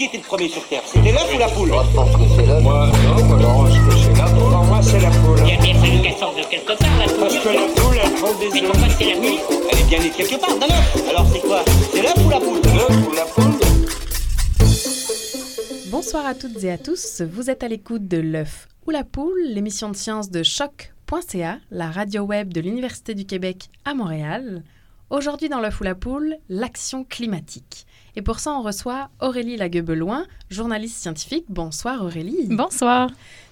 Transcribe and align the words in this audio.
Qui 0.00 0.06
était 0.06 0.16
le 0.16 0.22
premier 0.22 0.48
sur 0.48 0.66
Terre? 0.66 0.80
C'était 0.86 1.12
l'œuf 1.12 1.30
ou 1.34 1.38
la 1.38 1.46
poule? 1.48 1.68
Moi, 1.68 1.84
je 1.90 1.94
pense 1.94 2.10
que 2.16 2.22
c'est 2.34 2.46
l'œuf. 2.46 2.62
Moi, 2.62 2.86
non, 3.04 3.22
moi, 3.26 3.36
non, 3.36 3.66
je 3.66 3.78
que 3.86 3.96
c'est 3.98 4.16
la 4.16 4.24
poule. 4.30 4.50
Pour 4.50 4.64
moi, 4.64 4.80
c'est 4.82 4.98
la 4.98 5.10
poule. 5.10 5.38
Il 5.46 5.52
a 5.52 5.60
bien 5.60 5.74
fallu 5.74 6.00
qu'elle 6.00 6.16
sorte 6.16 6.38
de 6.38 6.42
quelque 6.44 6.78
part, 6.78 6.98
la 6.98 7.04
Parce 7.04 7.12
poule. 7.18 7.42
que 7.42 7.48
la 7.54 7.82
poule, 7.82 7.96
elle 8.02 8.12
prend 8.14 8.32
des 8.38 8.48
Mais 8.50 8.62
œufs. 8.62 8.70
pourquoi 8.72 8.88
c'est 8.98 9.04
la 9.04 9.20
nuit 9.20 9.38
Elle 9.70 9.78
est 9.78 9.88
bien 9.90 9.98
née 9.98 10.08
quelque 10.08 10.40
part, 10.40 10.58
d'un 10.58 10.74
œuf. 10.74 11.08
Alors 11.10 11.26
c'est 11.30 11.40
quoi? 11.40 11.62
C'est 11.92 12.00
l'œuf 12.00 12.16
ou 12.16 12.30
la 12.30 12.40
poule? 12.40 12.60
L'œuf 12.62 13.08
ou 13.08 13.14
la 13.14 13.24
poule 13.26 13.52
Bonsoir 15.90 16.24
à 16.24 16.34
toutes 16.34 16.64
et 16.64 16.72
à 16.72 16.78
tous, 16.78 17.20
vous 17.20 17.50
êtes 17.50 17.62
à 17.62 17.68
l'écoute 17.68 18.08
de 18.08 18.16
l'œuf 18.16 18.68
ou 18.86 18.92
la 18.92 19.04
poule, 19.04 19.38
l'émission 19.48 19.90
de 19.90 19.96
sciences 19.96 20.30
de 20.30 20.42
choc.ca, 20.42 21.58
la 21.70 21.90
radio 21.90 22.22
web 22.22 22.54
de 22.54 22.62
l'Université 22.62 23.12
du 23.14 23.26
Québec 23.26 23.68
à 23.84 23.92
Montréal. 23.92 24.62
Aujourd'hui 25.10 25.50
dans 25.50 25.60
l'œuf 25.60 25.78
ou 25.82 25.84
la 25.84 25.94
poule, 25.94 26.38
l'action 26.48 27.04
climatique. 27.04 27.84
Et 28.16 28.22
pour 28.22 28.40
ça, 28.40 28.52
on 28.52 28.62
reçoit 28.62 29.10
Aurélie 29.20 29.56
Laguebeloin, 29.56 30.26
journaliste 30.50 30.96
scientifique. 30.96 31.44
Bonsoir 31.48 32.02
Aurélie. 32.02 32.46
Bonsoir. 32.50 33.10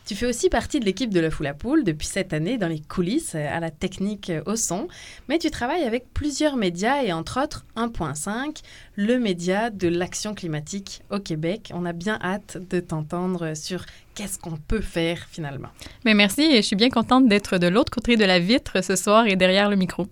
Tu 0.08 0.14
fais 0.14 0.24
aussi 0.24 0.48
partie 0.48 0.80
de 0.80 0.86
l'équipe 0.86 1.12
de 1.12 1.20
l'œuf 1.20 1.38
ou 1.38 1.42
la 1.42 1.52
poule 1.52 1.84
depuis 1.84 2.06
cette 2.06 2.32
année 2.32 2.56
dans 2.56 2.66
les 2.66 2.80
coulisses, 2.80 3.34
euh, 3.34 3.46
à 3.54 3.60
la 3.60 3.70
technique, 3.70 4.30
euh, 4.30 4.40
au 4.46 4.56
son, 4.56 4.88
mais 5.28 5.38
tu 5.38 5.50
travailles 5.50 5.82
avec 5.82 6.06
plusieurs 6.14 6.56
médias 6.56 7.02
et 7.02 7.12
entre 7.12 7.42
autres 7.42 7.66
1.5, 7.76 8.62
le 8.96 9.18
média 9.18 9.68
de 9.68 9.86
l'action 9.86 10.34
climatique 10.34 11.02
au 11.10 11.18
Québec. 11.18 11.72
On 11.74 11.84
a 11.84 11.92
bien 11.92 12.18
hâte 12.22 12.56
de 12.70 12.80
t'entendre 12.80 13.54
sur 13.54 13.84
qu'est-ce 14.14 14.38
qu'on 14.38 14.56
peut 14.56 14.80
faire 14.80 15.26
finalement. 15.30 15.68
Mais 16.06 16.14
merci 16.14 16.40
et 16.40 16.56
je 16.56 16.66
suis 16.66 16.74
bien 16.74 16.88
contente 16.88 17.28
d'être 17.28 17.58
de 17.58 17.66
l'autre 17.66 17.92
côté 17.92 18.16
de 18.16 18.24
la 18.24 18.38
vitre 18.38 18.82
ce 18.82 18.96
soir 18.96 19.26
et 19.26 19.36
derrière 19.36 19.68
le 19.68 19.76
micro. 19.76 20.06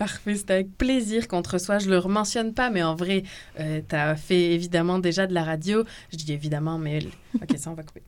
Parfait, 0.00 0.34
c'est 0.34 0.50
avec 0.50 0.78
plaisir 0.78 1.28
qu'on 1.28 1.42
te 1.42 1.50
reçoit. 1.50 1.78
Je 1.78 1.90
le 1.90 2.00
mentionne 2.00 2.54
pas, 2.54 2.70
mais 2.70 2.82
en 2.82 2.94
vrai, 2.94 3.22
euh, 3.58 3.82
tu 3.86 3.94
as 3.94 4.16
fait 4.16 4.52
évidemment 4.52 4.98
déjà 4.98 5.26
de 5.26 5.34
la 5.34 5.44
radio. 5.44 5.84
Je 6.10 6.16
dis 6.16 6.32
évidemment, 6.32 6.78
mais... 6.78 7.00
Ok, 7.34 7.58
ça, 7.58 7.70
on 7.70 7.74
va 7.74 7.82
couper. 7.82 8.02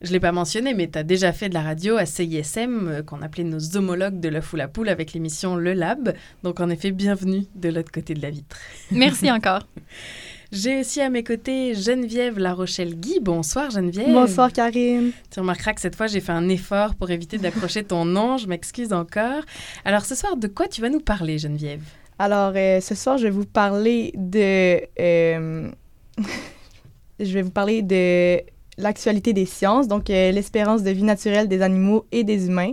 Je 0.00 0.10
l'ai 0.10 0.18
pas 0.18 0.32
mentionné, 0.32 0.74
mais 0.74 0.90
tu 0.90 0.98
as 0.98 1.04
déjà 1.04 1.32
fait 1.32 1.48
de 1.48 1.54
la 1.54 1.62
radio 1.62 1.96
à 1.96 2.06
CISM, 2.06 2.88
euh, 2.88 3.02
qu'on 3.04 3.22
appelait 3.22 3.44
nos 3.44 3.76
homologues 3.76 4.18
de 4.18 4.28
l'œuf 4.28 4.52
ou 4.52 4.56
la 4.56 4.66
poule 4.66 4.88
avec 4.88 5.12
l'émission 5.12 5.54
Le 5.54 5.74
Lab. 5.74 6.12
Donc, 6.42 6.58
en 6.58 6.70
effet, 6.70 6.90
bienvenue 6.90 7.44
de 7.54 7.68
l'autre 7.68 7.92
côté 7.92 8.14
de 8.14 8.22
la 8.22 8.30
vitre. 8.30 8.56
Merci 8.90 9.30
encore. 9.30 9.62
J'ai 10.52 10.80
aussi 10.80 11.00
à 11.00 11.10
mes 11.10 11.22
côtés 11.22 11.74
Geneviève 11.76 12.38
La 12.40 12.54
Rochelle-Guy. 12.54 13.20
Bonsoir, 13.20 13.70
Geneviève. 13.70 14.12
Bonsoir 14.12 14.52
Karine. 14.52 15.12
Tu 15.30 15.38
remarqueras 15.38 15.74
que 15.74 15.80
cette 15.80 15.94
fois, 15.94 16.08
j'ai 16.08 16.20
fait 16.20 16.32
un 16.32 16.48
effort 16.48 16.96
pour 16.96 17.08
éviter 17.10 17.38
d'accrocher 17.38 17.84
ton 17.84 18.04
nom. 18.16 18.36
Je 18.36 18.48
m'excuse 18.48 18.92
encore. 18.92 19.42
Alors, 19.84 20.04
ce 20.04 20.16
soir, 20.16 20.36
de 20.36 20.48
quoi 20.48 20.66
tu 20.66 20.80
vas 20.80 20.88
nous 20.88 20.98
parler, 20.98 21.38
Geneviève? 21.38 21.82
Alors, 22.18 22.52
euh, 22.56 22.80
ce 22.80 22.96
soir, 22.96 23.16
je 23.16 23.24
vais 23.24 23.30
vous 23.30 23.46
parler 23.46 24.12
de... 24.16 24.80
euh, 25.00 25.70
je 27.20 27.32
vais 27.32 27.42
vous 27.42 27.52
parler 27.52 27.82
de 27.82 28.40
l'actualité 28.76 29.32
des 29.32 29.46
sciences, 29.46 29.86
donc 29.86 30.10
euh, 30.10 30.32
l'espérance 30.32 30.82
de 30.82 30.90
vie 30.90 31.04
naturelle 31.04 31.46
des 31.46 31.62
animaux 31.62 32.06
et 32.10 32.24
des 32.24 32.48
humains, 32.48 32.72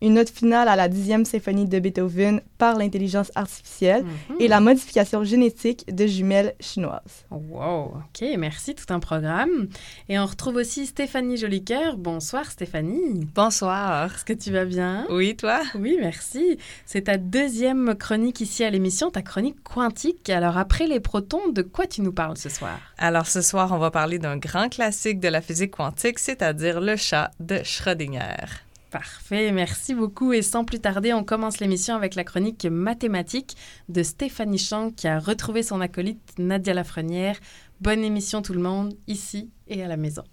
une 0.00 0.14
note 0.14 0.30
finale 0.30 0.68
à 0.68 0.76
la 0.76 0.88
dixième 0.88 1.24
symphonie 1.24 1.66
de 1.66 1.78
Beethoven 1.78 2.40
par 2.56 2.76
l'intelligence 2.76 3.30
artificielle 3.34 4.04
Mhm. 4.04 4.36
et 4.40 4.48
la 4.48 4.60
modification 4.60 5.24
génétique 5.24 5.84
de 5.94 6.06
jumelles 6.06 6.54
chinoises. 6.60 7.24
Wow, 7.30 7.94
ok, 7.96 8.24
merci, 8.38 8.74
tout 8.74 8.92
un 8.92 9.00
programme. 9.00 9.68
Et 10.08 10.18
on 10.18 10.26
retrouve 10.26 10.56
aussi 10.56 10.86
Stéphanie 10.86 11.36
Jolicoeur. 11.36 11.96
Bonsoir 11.96 12.50
Stéphanie. 12.50 13.26
Bonsoir. 13.34 14.12
Est-ce 14.14 14.24
que 14.24 14.32
tu 14.32 14.52
vas 14.52 14.64
bien? 14.64 15.06
Oui, 15.10 15.36
toi? 15.36 15.60
Oui, 15.74 15.96
merci. 16.00 16.58
C'est 16.86 17.02
ta 17.02 17.16
deuxième 17.16 17.94
chronique 17.94 18.40
ici 18.40 18.64
à 18.64 18.70
l'émission, 18.70 19.10
ta 19.10 19.22
chronique 19.22 19.62
quantique. 19.62 20.28
Alors 20.30 20.58
après 20.58 20.86
les 20.86 21.00
protons, 21.00 21.48
de 21.52 21.62
quoi 21.62 21.86
tu 21.86 22.02
nous 22.02 22.12
parles 22.12 22.36
ce 22.36 22.48
soir? 22.48 22.78
Alors 22.98 23.26
ce 23.26 23.40
soir, 23.42 23.72
on 23.72 23.78
va 23.78 23.90
parler 23.90 24.18
d'un 24.18 24.36
grand 24.36 24.68
classique 24.68 25.20
de 25.20 25.28
la 25.28 25.40
physique 25.40 25.72
quantique, 25.72 26.18
c'est-à-dire 26.18 26.80
le 26.80 26.96
chat 26.96 27.30
de 27.40 27.58
Schrödinger. 27.64 28.46
Parfait, 28.90 29.52
merci 29.52 29.94
beaucoup. 29.94 30.32
Et 30.32 30.40
sans 30.40 30.64
plus 30.64 30.80
tarder, 30.80 31.12
on 31.12 31.22
commence 31.22 31.60
l'émission 31.60 31.94
avec 31.94 32.14
la 32.14 32.24
chronique 32.24 32.64
mathématique 32.64 33.56
de 33.88 34.02
Stéphanie 34.02 34.58
Chang 34.58 34.90
qui 34.90 35.06
a 35.06 35.18
retrouvé 35.18 35.62
son 35.62 35.80
acolyte 35.80 36.38
Nadia 36.38 36.72
Lafrenière. 36.72 37.38
Bonne 37.80 38.02
émission 38.02 38.40
tout 38.40 38.54
le 38.54 38.60
monde, 38.60 38.94
ici 39.06 39.50
et 39.66 39.82
à 39.82 39.88
la 39.88 39.98
maison. 39.98 40.24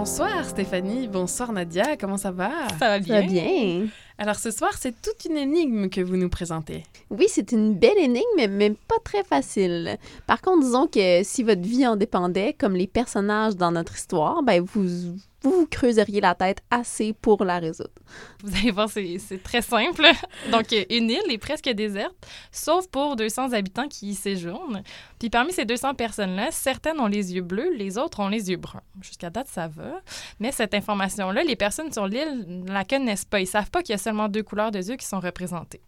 Bonsoir 0.00 0.46
Stéphanie, 0.46 1.08
bonsoir 1.08 1.52
Nadia, 1.52 1.98
comment 1.98 2.16
ça 2.16 2.30
va? 2.30 2.48
Ça 2.78 2.88
va 2.88 3.02
Ça 3.02 3.20
va 3.20 3.20
bien. 3.20 3.86
Alors 4.16 4.36
ce 4.36 4.50
soir, 4.50 4.70
c'est 4.80 4.94
toute 5.02 5.26
une 5.28 5.36
énigme 5.36 5.90
que 5.90 6.00
vous 6.00 6.16
nous 6.16 6.30
présentez. 6.30 6.84
Oui, 7.10 7.26
c'est 7.28 7.52
une 7.52 7.74
belle 7.74 7.98
énigme, 7.98 8.48
mais 8.48 8.70
pas 8.70 8.98
très 9.04 9.22
facile. 9.24 9.98
Par 10.26 10.40
contre, 10.40 10.60
disons 10.64 10.86
que 10.86 11.22
si 11.22 11.42
votre 11.42 11.60
vie 11.60 11.86
en 11.86 11.96
dépendait, 11.96 12.54
comme 12.54 12.76
les 12.76 12.86
personnages 12.86 13.56
dans 13.56 13.72
notre 13.72 13.94
histoire, 13.94 14.42
ben 14.42 14.62
vous 14.62 15.16
vous, 15.42 15.66
creuseriez 15.66 16.20
la 16.20 16.34
tête 16.34 16.62
assez 16.70 17.12
pour 17.12 17.44
la 17.44 17.58
résoudre. 17.58 17.90
Vous 18.42 18.54
allez 18.56 18.70
voir, 18.70 18.88
c'est 18.90 19.42
très 19.42 19.62
simple. 19.62 20.06
Donc, 20.52 20.72
une 20.90 21.10
île 21.10 21.30
est 21.30 21.38
presque 21.38 21.68
déserte, 21.70 22.14
sauf 22.52 22.88
pour 22.88 23.16
200 23.16 23.52
habitants 23.52 23.88
qui 23.88 24.10
y 24.10 24.14
séjournent. 24.14 24.82
Puis 25.18 25.30
parmi 25.30 25.52
ces 25.52 25.64
200 25.64 25.94
personnes-là, 25.94 26.48
certaines 26.50 27.00
ont 27.00 27.06
les 27.06 27.34
yeux 27.34 27.42
bleus, 27.42 27.74
les 27.74 27.96
autres 27.96 28.20
ont 28.20 28.28
les 28.28 28.50
yeux 28.50 28.56
bruns. 28.56 28.82
Jusqu'à 29.00 29.30
date, 29.30 29.48
ça 29.48 29.68
va. 29.68 30.00
Mais 30.40 30.52
cette 30.52 30.74
information-là, 30.74 31.42
les 31.42 31.56
personnes 31.56 31.92
sur 31.92 32.06
l'île 32.06 32.44
ne 32.46 32.72
la 32.72 32.84
connaissent 32.84 33.24
pas. 33.24 33.40
Ils 33.40 33.46
savent 33.46 33.70
pas 33.70 33.82
qu'il 33.82 33.92
y 33.92 33.94
a 33.94 33.98
seulement 33.98 34.28
deux 34.28 34.42
couleurs 34.42 34.70
de 34.70 34.78
yeux 34.78 34.96
qui 34.96 35.06
sont 35.06 35.20
représentées. 35.20 35.80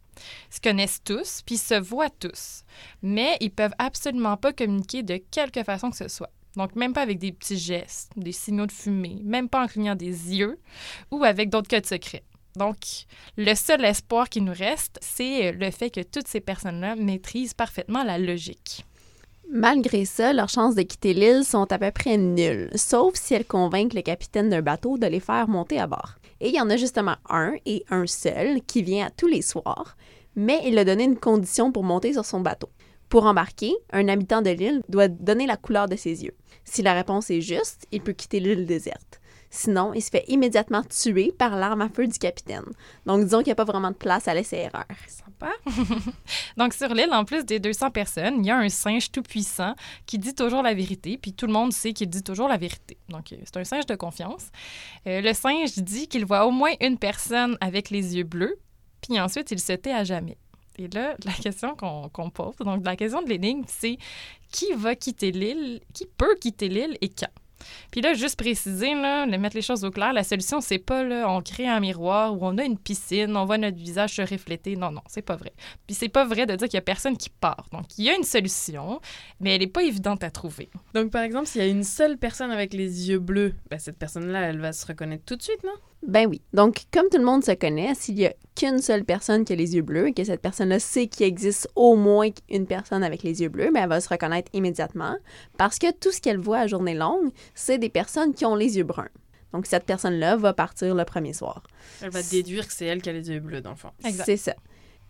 Ils 0.50 0.54
se 0.56 0.60
connaissent 0.60 1.02
tous, 1.04 1.42
puis 1.44 1.56
se 1.56 1.74
voient 1.74 2.10
tous. 2.10 2.64
Mais 3.02 3.36
ils 3.41 3.50
peuvent 3.50 3.74
absolument 3.78 4.36
pas 4.36 4.52
communiquer 4.52 5.02
de 5.02 5.16
quelque 5.30 5.62
façon 5.62 5.91
que 5.91 5.96
ce 5.96 6.08
soit. 6.08 6.30
Donc, 6.56 6.76
même 6.76 6.92
pas 6.92 7.02
avec 7.02 7.18
des 7.18 7.32
petits 7.32 7.58
gestes, 7.58 8.10
des 8.16 8.32
signaux 8.32 8.66
de 8.66 8.72
fumée, 8.72 9.20
même 9.24 9.48
pas 9.48 9.64
en 9.64 9.66
clignant 9.66 9.94
des 9.94 10.06
yeux 10.06 10.58
ou 11.10 11.24
avec 11.24 11.50
d'autres 11.50 11.68
codes 11.68 11.86
secrets. 11.86 12.24
Donc, 12.56 12.76
le 13.38 13.54
seul 13.54 13.84
espoir 13.84 14.28
qui 14.28 14.42
nous 14.42 14.52
reste, 14.52 14.98
c'est 15.00 15.52
le 15.52 15.70
fait 15.70 15.91
que 15.91 16.02
toutes 16.02 16.28
ces 16.28 16.41
personnes-là 16.41 16.96
maîtrisent 16.96 17.54
parfaitement 17.54 18.04
la 18.04 18.18
logique. 18.18 18.84
Malgré 19.50 20.04
ça, 20.04 20.32
leurs 20.32 20.48
chances 20.48 20.74
de 20.74 20.82
quitter 20.82 21.14
l'île 21.14 21.44
sont 21.44 21.70
à 21.72 21.78
peu 21.78 21.91
près 21.91 22.16
nulles, 22.16 22.70
sauf 22.74 23.14
si 23.14 23.34
elles 23.34 23.46
convainquent 23.46 23.94
le 23.94 24.02
capitaine 24.02 24.50
d'un 24.50 24.62
bateau 24.62 24.98
de 24.98 25.06
les 25.06 25.20
faire 25.20 25.48
monter 25.48 25.78
à 25.78 25.86
bord. 25.86 26.14
Et 26.41 26.48
il 26.48 26.54
y 26.54 26.60
en 26.60 26.70
a 26.70 26.76
justement 26.76 27.16
un, 27.28 27.54
et 27.66 27.84
un 27.91 28.06
seul, 28.06 28.62
qui 28.62 28.82
vient 28.82 29.06
à 29.06 29.10
tous 29.10 29.26
les 29.26 29.42
soirs, 29.42 29.96
mais 30.36 30.60
il 30.64 30.78
a 30.78 30.84
donné 30.84 31.04
une 31.04 31.18
condition 31.18 31.72
pour 31.72 31.84
monter 31.84 32.12
sur 32.12 32.24
son 32.24 32.41
bateau. 32.41 32.70
Pour 33.12 33.26
embarquer, 33.26 33.74
un 33.92 34.08
habitant 34.08 34.40
de 34.40 34.48
l'île 34.48 34.80
doit 34.88 35.08
donner 35.08 35.44
la 35.44 35.58
couleur 35.58 35.86
de 35.86 35.96
ses 35.96 36.24
yeux. 36.24 36.34
Si 36.64 36.80
la 36.80 36.94
réponse 36.94 37.28
est 37.28 37.42
juste, 37.42 37.86
il 37.92 38.00
peut 38.00 38.14
quitter 38.14 38.40
l'île 38.40 38.64
déserte. 38.64 39.20
Sinon, 39.50 39.92
il 39.92 40.00
se 40.00 40.08
fait 40.08 40.24
immédiatement 40.28 40.82
tuer 40.82 41.30
par 41.30 41.54
l'arme 41.56 41.82
à 41.82 41.90
feu 41.90 42.06
du 42.06 42.18
capitaine. 42.18 42.64
Donc, 43.04 43.22
disons 43.22 43.40
qu'il 43.40 43.48
n'y 43.48 43.52
a 43.52 43.56
pas 43.56 43.66
vraiment 43.66 43.90
de 43.90 43.96
place 43.96 44.28
à 44.28 44.32
laisser 44.32 44.56
erreur. 44.56 44.86
Sympa. 45.08 45.52
Donc, 46.56 46.72
sur 46.72 46.94
l'île, 46.94 47.12
en 47.12 47.26
plus 47.26 47.44
des 47.44 47.60
200 47.60 47.90
personnes, 47.90 48.36
il 48.38 48.46
y 48.46 48.50
a 48.50 48.56
un 48.56 48.70
singe 48.70 49.12
tout-puissant 49.12 49.74
qui 50.06 50.18
dit 50.18 50.34
toujours 50.34 50.62
la 50.62 50.72
vérité, 50.72 51.18
puis 51.18 51.34
tout 51.34 51.46
le 51.46 51.52
monde 51.52 51.74
sait 51.74 51.92
qu'il 51.92 52.08
dit 52.08 52.22
toujours 52.22 52.48
la 52.48 52.56
vérité. 52.56 52.96
Donc, 53.10 53.30
euh, 53.34 53.36
c'est 53.44 53.58
un 53.58 53.64
singe 53.64 53.84
de 53.84 53.94
confiance. 53.94 54.46
Euh, 55.06 55.20
le 55.20 55.34
singe 55.34 55.74
dit 55.76 56.08
qu'il 56.08 56.24
voit 56.24 56.46
au 56.46 56.50
moins 56.50 56.72
une 56.80 56.96
personne 56.96 57.58
avec 57.60 57.90
les 57.90 58.16
yeux 58.16 58.24
bleus, 58.24 58.58
puis 59.02 59.20
ensuite, 59.20 59.50
il 59.50 59.60
se 59.60 59.74
tait 59.74 59.92
à 59.92 60.02
jamais. 60.02 60.38
Et 60.78 60.88
là, 60.88 61.16
la 61.25 61.33
question 61.33 61.77
qu'on 61.77 62.31
pose, 62.31 62.57
donc 62.57 62.84
la 62.84 62.97
question 62.97 63.22
de 63.22 63.28
l'énigme, 63.28 63.65
c'est 63.66 63.98
qui 64.51 64.72
va 64.72 64.95
quitter 64.95 65.33
l'île, 65.33 65.80
qui 65.92 66.07
peut 66.07 66.36
quitter 66.41 66.69
l'île 66.69 66.97
et 67.01 67.09
quand? 67.09 67.28
Puis 67.91 68.01
là, 68.01 68.15
juste 68.15 68.36
préciser, 68.36 68.95
là, 68.95 69.24
mettre 69.27 69.54
les 69.54 69.63
choses 69.63 69.84
au 69.84 69.91
clair, 69.91 70.13
la 70.13 70.24
solution, 70.24 70.60
c'est 70.60 70.78
pas 70.78 71.04
là, 71.04 71.30
on 71.30 71.41
crée 71.42 71.69
un 71.69 71.78
miroir 71.78 72.34
où 72.34 72.39
on 72.42 72.59
a 72.59 72.65
une 72.65 72.78
piscine, 72.78 73.36
on 73.36 73.45
voit 73.45 73.59
notre 73.59 73.77
visage 73.77 74.15
se 74.15 74.22
refléter. 74.22 74.74
Non, 74.77 74.91
non, 74.91 75.03
c'est 75.07 75.22
pas 75.22 75.36
vrai. 75.36 75.53
Puis 75.86 75.95
c'est 75.95 76.09
pas 76.09 76.24
vrai 76.24 76.47
de 76.47 76.57
dire 76.57 76.69
qu'il 76.69 76.77
y 76.77 76.78
a 76.78 76.83
personne 76.83 77.16
qui 77.16 77.30
part. 77.30 77.66
Donc, 77.72 77.86
il 77.98 78.04
y 78.04 78.10
a 78.10 78.16
une 78.16 78.25
solution, 78.25 79.01
mais 79.41 79.54
elle 79.54 79.60
n'est 79.60 79.68
pas 79.68 79.84
évidente 79.84 80.25
à 80.25 80.30
trouver. 80.30 80.71
Donc 80.95 81.10
par 81.10 81.22
exemple, 81.22 81.47
s'il 81.47 81.60
y 81.60 81.65
a 81.65 81.68
une 81.68 81.84
seule 81.84 82.18
personne 82.18 82.51
avec 82.51 82.72
les 82.75 83.10
yeux 83.10 83.21
bleus, 83.21 83.54
ben, 83.71 83.78
cette 83.78 83.98
personne-là, 83.98 84.41
elle 84.41 84.59
va 84.59 84.72
se 84.72 84.84
reconnaître 84.84 85.25
tout 85.25 85.36
de 85.36 85.42
suite, 85.42 85.63
non? 85.63 85.72
Ben 86.07 86.27
oui. 86.28 86.43
Donc, 86.53 86.83
comme 86.93 87.09
tout 87.10 87.19
le 87.19 87.25
monde 87.25 87.45
se 87.45 87.53
connaît, 87.53 87.95
s'il 87.95 88.19
y 88.19 88.27
a 88.27 88.34
qu'une 88.57 88.81
seule 88.81 89.04
personne 89.04 89.45
qui 89.45 89.53
a 89.53 89.57
les 89.57 89.77
yeux 89.77 89.83
bleus 89.83 90.09
et 90.09 90.13
que 90.13 90.25
cette 90.25 90.41
personne-là 90.41 90.81
sait 90.81 91.07
qu'il 91.07 91.27
existe 91.27 91.69
au 91.77 91.97
moins 91.97 92.28
une 92.51 92.66
personne 92.66 93.04
avec 93.04 93.22
les 93.22 93.41
yeux 93.41 93.49
bleus, 93.49 93.71
ben 93.72 93.84
elle 93.84 93.89
va 93.89 94.01
se 94.01 94.09
reconnaître 94.09 94.51
immédiatement 94.53 95.16
parce 95.59 95.78
que 95.78 95.93
tout 95.93 96.10
ce 96.10 96.21
qu'elle 96.21 96.39
voit 96.39 96.59
à 96.59 96.66
journée 96.66 96.95
longue, 96.95 97.31
c'est 97.54 97.78
des 97.78 97.89
personnes 97.89 98.34
qui 98.34 98.45
ont 98.45 98.57
les 98.57 98.77
yeux 98.78 98.84
bruns. 98.84 99.09
Donc, 99.53 99.66
cette 99.66 99.84
personne-là 99.84 100.37
va 100.37 100.53
partir 100.54 100.95
le 100.95 101.04
premier 101.04 101.34
soir. 101.34 101.63
Elle 102.01 102.10
va 102.10 102.22
déduire 102.22 102.66
que 102.66 102.72
c'est 102.72 102.87
elle 102.87 103.03
qui 103.03 103.10
a 103.10 103.13
les 103.13 103.31
yeux 103.31 103.41
bleus, 103.41 103.60
dans 103.60 103.71
le 103.71 103.77
fond. 103.77 103.91
Exact. 104.04 104.25
C'est 104.25 104.39
ça. 104.39 104.54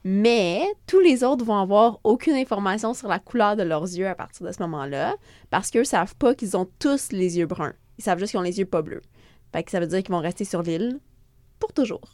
Mais 0.04 0.64
tous 0.88 0.98
les 0.98 1.22
autres 1.22 1.44
vont 1.44 1.58
avoir 1.58 2.00
aucune 2.02 2.34
information 2.34 2.92
sur 2.92 3.06
la 3.06 3.20
couleur 3.20 3.54
de 3.54 3.62
leurs 3.62 3.84
yeux 3.84 4.08
à 4.08 4.16
partir 4.16 4.44
de 4.44 4.50
ce 4.50 4.60
moment-là, 4.62 5.14
parce 5.50 5.70
qu'eux 5.70 5.84
savent 5.84 6.16
pas 6.16 6.34
qu'ils 6.34 6.56
ont 6.56 6.68
tous 6.80 7.12
les 7.12 7.38
yeux 7.38 7.46
bruns. 7.46 7.74
Ils 7.98 8.04
savent 8.04 8.18
juste 8.18 8.32
qu'ils 8.32 8.40
ont 8.40 8.42
les 8.42 8.58
yeux 8.58 8.66
pas 8.66 8.82
bleus. 8.82 9.02
Fait 9.52 9.62
que 9.62 9.70
ça 9.70 9.80
veut 9.80 9.86
dire 9.86 10.02
qu'ils 10.02 10.12
vont 10.12 10.20
rester 10.20 10.44
sur 10.44 10.62
l'île 10.62 10.98
pour 11.58 11.72
toujours. 11.72 12.10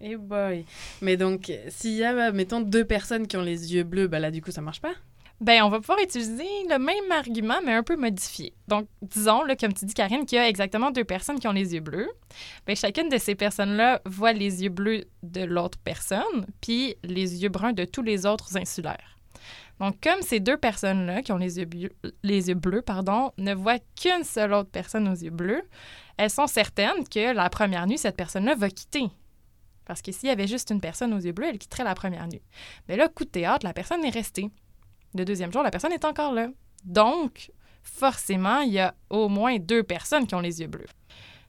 Eh 0.00 0.16
boy. 0.16 0.64
Mais 1.00 1.16
donc, 1.16 1.52
s'il 1.68 1.94
y 1.94 2.04
a, 2.04 2.32
mettons, 2.32 2.60
deux 2.60 2.84
personnes 2.84 3.26
qui 3.26 3.36
ont 3.36 3.42
les 3.42 3.74
yeux 3.74 3.84
bleus, 3.84 4.06
ben 4.06 4.18
là, 4.18 4.30
du 4.30 4.42
coup, 4.42 4.50
ça 4.50 4.60
marche 4.60 4.80
pas? 4.80 4.92
Ben, 5.40 5.62
on 5.62 5.68
va 5.68 5.80
pouvoir 5.80 5.98
utiliser 6.00 6.44
le 6.70 6.78
même 6.78 7.10
argument, 7.10 7.60
mais 7.64 7.72
un 7.72 7.82
peu 7.82 7.96
modifié. 7.96 8.54
Donc, 8.68 8.86
disons, 9.02 9.42
là, 9.42 9.56
comme 9.56 9.72
tu 9.72 9.84
dis, 9.84 9.94
Karine, 9.94 10.26
qu'il 10.26 10.36
y 10.36 10.40
a 10.40 10.48
exactement 10.48 10.90
deux 10.90 11.04
personnes 11.04 11.40
qui 11.40 11.48
ont 11.48 11.52
les 11.52 11.74
yeux 11.74 11.80
bleus. 11.80 12.08
Ben, 12.66 12.76
chacune 12.76 13.08
de 13.08 13.18
ces 13.18 13.34
personnes-là 13.34 14.00
voit 14.06 14.32
les 14.32 14.62
yeux 14.62 14.70
bleus 14.70 15.04
de 15.22 15.42
l'autre 15.42 15.78
personne, 15.82 16.46
puis 16.60 16.96
les 17.02 17.42
yeux 17.42 17.48
bruns 17.48 17.72
de 17.72 17.84
tous 17.84 18.02
les 18.02 18.26
autres 18.26 18.56
insulaires. 18.56 19.18
Donc, 19.80 20.00
comme 20.00 20.22
ces 20.22 20.40
deux 20.40 20.56
personnes-là 20.56 21.22
qui 21.22 21.32
ont 21.32 21.36
les 21.36 21.58
yeux, 21.58 21.64
bu- 21.64 21.90
les 22.22 22.48
yeux 22.48 22.54
bleus 22.54 22.84
ne 23.38 23.54
voient 23.54 23.78
qu'une 24.00 24.24
seule 24.24 24.52
autre 24.52 24.70
personne 24.70 25.08
aux 25.08 25.14
yeux 25.14 25.30
bleus, 25.30 25.62
elles 26.16 26.30
sont 26.30 26.46
certaines 26.46 27.06
que 27.08 27.32
la 27.34 27.50
première 27.50 27.86
nuit, 27.86 27.98
cette 27.98 28.16
personne-là 28.16 28.54
va 28.54 28.70
quitter. 28.70 29.08
Parce 29.84 30.00
que 30.00 30.12
s'il 30.12 30.28
y 30.28 30.32
avait 30.32 30.46
juste 30.46 30.70
une 30.70 30.80
personne 30.80 31.12
aux 31.12 31.18
yeux 31.18 31.32
bleus, 31.32 31.48
elle 31.48 31.58
quitterait 31.58 31.84
la 31.84 31.94
première 31.94 32.26
nuit. 32.28 32.42
Mais 32.88 32.96
là, 32.96 33.08
coup 33.08 33.24
de 33.24 33.30
théâtre, 33.30 33.66
la 33.66 33.74
personne 33.74 34.04
est 34.04 34.10
restée. 34.10 34.50
Le 35.14 35.24
deuxième 35.24 35.52
jour, 35.52 35.62
la 35.62 35.70
personne 35.70 35.92
est 35.92 36.04
encore 36.04 36.32
là. 36.32 36.48
Donc, 36.84 37.50
forcément, 37.82 38.60
il 38.60 38.72
y 38.72 38.78
a 38.78 38.94
au 39.10 39.28
moins 39.28 39.58
deux 39.58 39.82
personnes 39.82 40.26
qui 40.26 40.34
ont 40.34 40.40
les 40.40 40.60
yeux 40.60 40.68
bleus. 40.68 40.86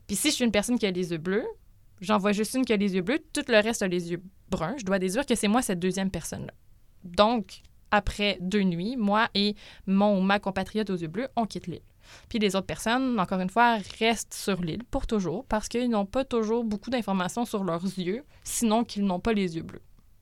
Puis 0.08 0.16
si 0.16 0.30
je 0.30 0.36
suis 0.36 0.46
une 0.46 0.52
personne 0.52 0.78
qui 0.78 0.86
a 0.86 0.92
les 0.92 1.12
yeux 1.12 1.18
bleus, 1.18 1.46
j'en 2.02 2.18
vois 2.18 2.32
juste 2.34 2.54
une 2.56 2.66
qui 2.66 2.74
a 2.74 2.78
les 2.78 2.94
yeux 2.96 3.02
bleus, 3.02 3.20
tout 3.34 3.44
le 3.48 3.60
reste 3.60 3.82
a 3.82 3.88
les 3.88 4.12
yeux 4.12 4.22
bruns. 4.50 4.76
Je 4.78 4.84
dois 4.84 5.00
déduire 5.00 5.26
que 5.26 5.36
c'est 5.36 5.48
moi 5.48 5.62
cette 5.62 5.80
deuxième 5.80 6.12
personne-là. 6.12 6.54
Donc, 7.04 7.62
après 7.96 8.38
deux 8.42 8.64
nuits, 8.64 8.96
moi 8.98 9.28
et 9.34 9.56
mon 9.88 10.20
ou 10.20 10.22
ma 10.22 10.40
compatriote 10.40 10.90
aux 10.90 10.98
yeux 10.98 11.08
bleus, 11.08 11.28
on 11.36 11.46
quitte 11.46 11.68
l'île. 11.68 11.82
Puis 12.30 12.40
les 12.40 12.56
autres 12.56 12.68
personnes, 12.68 13.20
encore 13.20 13.40
une 13.40 13.50
fois, 13.50 13.78
restent 14.00 14.34
sur 14.34 14.62
l'île 14.62 14.84
pour 14.92 15.08
toujours 15.08 15.46
parce 15.46 15.68
qu'ils 15.68 15.90
n'ont 15.90 16.06
pas 16.06 16.24
toujours 16.24 16.64
beaucoup 16.64 16.90
d'informations 16.90 17.46
sur 17.46 17.64
leurs 17.64 17.84
yeux, 17.84 18.24
sinon 18.44 18.84
qu'ils 18.84 19.06
n'ont 19.06 19.20
pas 19.20 19.34
les 19.34 19.56
yeux 19.56 19.64
bleus. 19.64 19.82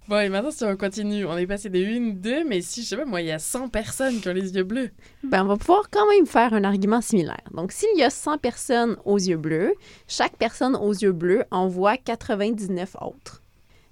Bon, 0.09 0.19
et 0.19 0.27
maintenant, 0.27 0.51
si 0.51 0.65
on 0.65 0.75
continue, 0.75 1.25
on 1.25 1.37
est 1.37 1.47
passé 1.47 1.69
de 1.69 1.79
une, 1.79 2.19
deux, 2.19 2.43
mais 2.43 2.59
si, 2.59 2.83
je 2.83 2.89
sais 2.89 2.97
pas, 2.97 3.05
moi, 3.05 3.21
il 3.21 3.27
y 3.27 3.31
a 3.31 3.39
100 3.39 3.69
personnes 3.69 4.19
qui 4.19 4.27
ont 4.27 4.33
les 4.33 4.53
yeux 4.53 4.65
bleus. 4.65 4.91
Ben, 5.23 5.45
on 5.45 5.47
va 5.47 5.55
pouvoir 5.55 5.89
quand 5.89 6.05
même 6.09 6.25
faire 6.25 6.53
un 6.53 6.65
argument 6.65 6.99
similaire. 6.99 7.43
Donc, 7.53 7.71
s'il 7.71 7.97
y 7.97 8.03
a 8.03 8.09
100 8.09 8.39
personnes 8.39 8.97
aux 9.05 9.17
yeux 9.17 9.37
bleus, 9.37 9.73
chaque 10.09 10.35
personne 10.35 10.75
aux 10.75 10.91
yeux 10.91 11.13
bleus 11.13 11.45
en 11.51 11.69
voit 11.69 11.95
99 11.95 12.97
autres. 12.99 13.43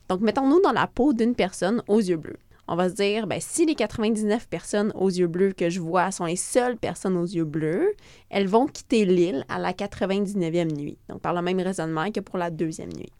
Donc, 0.09 0.19
mettons-nous 0.19 0.59
dans 0.59 0.73
la 0.73 0.87
peau 0.87 1.13
d'une 1.13 1.33
personne 1.33 1.81
aux 1.87 2.01
yeux 2.01 2.17
bleus. 2.17 2.39
On 2.73 2.77
va 2.77 2.87
se 2.87 2.93
dire, 2.93 3.27
ben, 3.27 3.41
si 3.41 3.65
les 3.65 3.75
99 3.75 4.47
personnes 4.47 4.93
aux 4.95 5.09
yeux 5.09 5.27
bleus 5.27 5.51
que 5.51 5.69
je 5.69 5.81
vois 5.81 6.09
sont 6.09 6.23
les 6.23 6.37
seules 6.37 6.77
personnes 6.77 7.17
aux 7.17 7.25
yeux 7.25 7.43
bleus, 7.43 7.93
elles 8.29 8.47
vont 8.47 8.65
quitter 8.65 9.03
l'île 9.03 9.43
à 9.49 9.59
la 9.59 9.73
99e 9.73 10.73
nuit. 10.73 10.97
Donc, 11.09 11.19
par 11.19 11.33
le 11.33 11.41
même 11.41 11.59
raisonnement 11.59 12.09
que 12.13 12.21
pour 12.21 12.37
la 12.37 12.49
deuxième 12.49 12.93
nuit. 12.93 13.11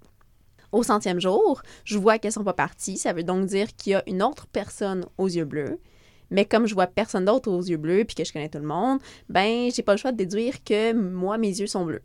Au 0.71 0.83
centième 0.83 1.19
jour, 1.19 1.61
je 1.83 1.97
vois 1.97 2.17
qu'elles 2.17 2.31
sont 2.31 2.45
pas 2.45 2.53
parties. 2.53 2.95
Ça 2.95 3.11
veut 3.11 3.23
donc 3.23 3.45
dire 3.47 3.75
qu'il 3.75 3.91
y 3.91 3.95
a 3.95 4.03
une 4.07 4.23
autre 4.23 4.47
personne 4.47 5.05
aux 5.17 5.27
yeux 5.27 5.43
bleus. 5.43 5.81
Mais 6.29 6.45
comme 6.45 6.65
je 6.65 6.73
vois 6.73 6.87
personne 6.87 7.25
d'autre 7.25 7.51
aux 7.51 7.61
yeux 7.61 7.75
bleus 7.75 8.05
puis 8.05 8.15
que 8.15 8.23
je 8.23 8.31
connais 8.31 8.47
tout 8.47 8.59
le 8.59 8.65
monde, 8.65 8.99
ben 9.27 9.69
j'ai 9.69 9.83
pas 9.83 9.91
le 9.91 9.97
choix 9.97 10.13
de 10.13 10.17
déduire 10.17 10.63
que 10.63 10.93
moi 10.93 11.37
mes 11.37 11.59
yeux 11.59 11.67
sont 11.67 11.83
bleus. 11.83 12.03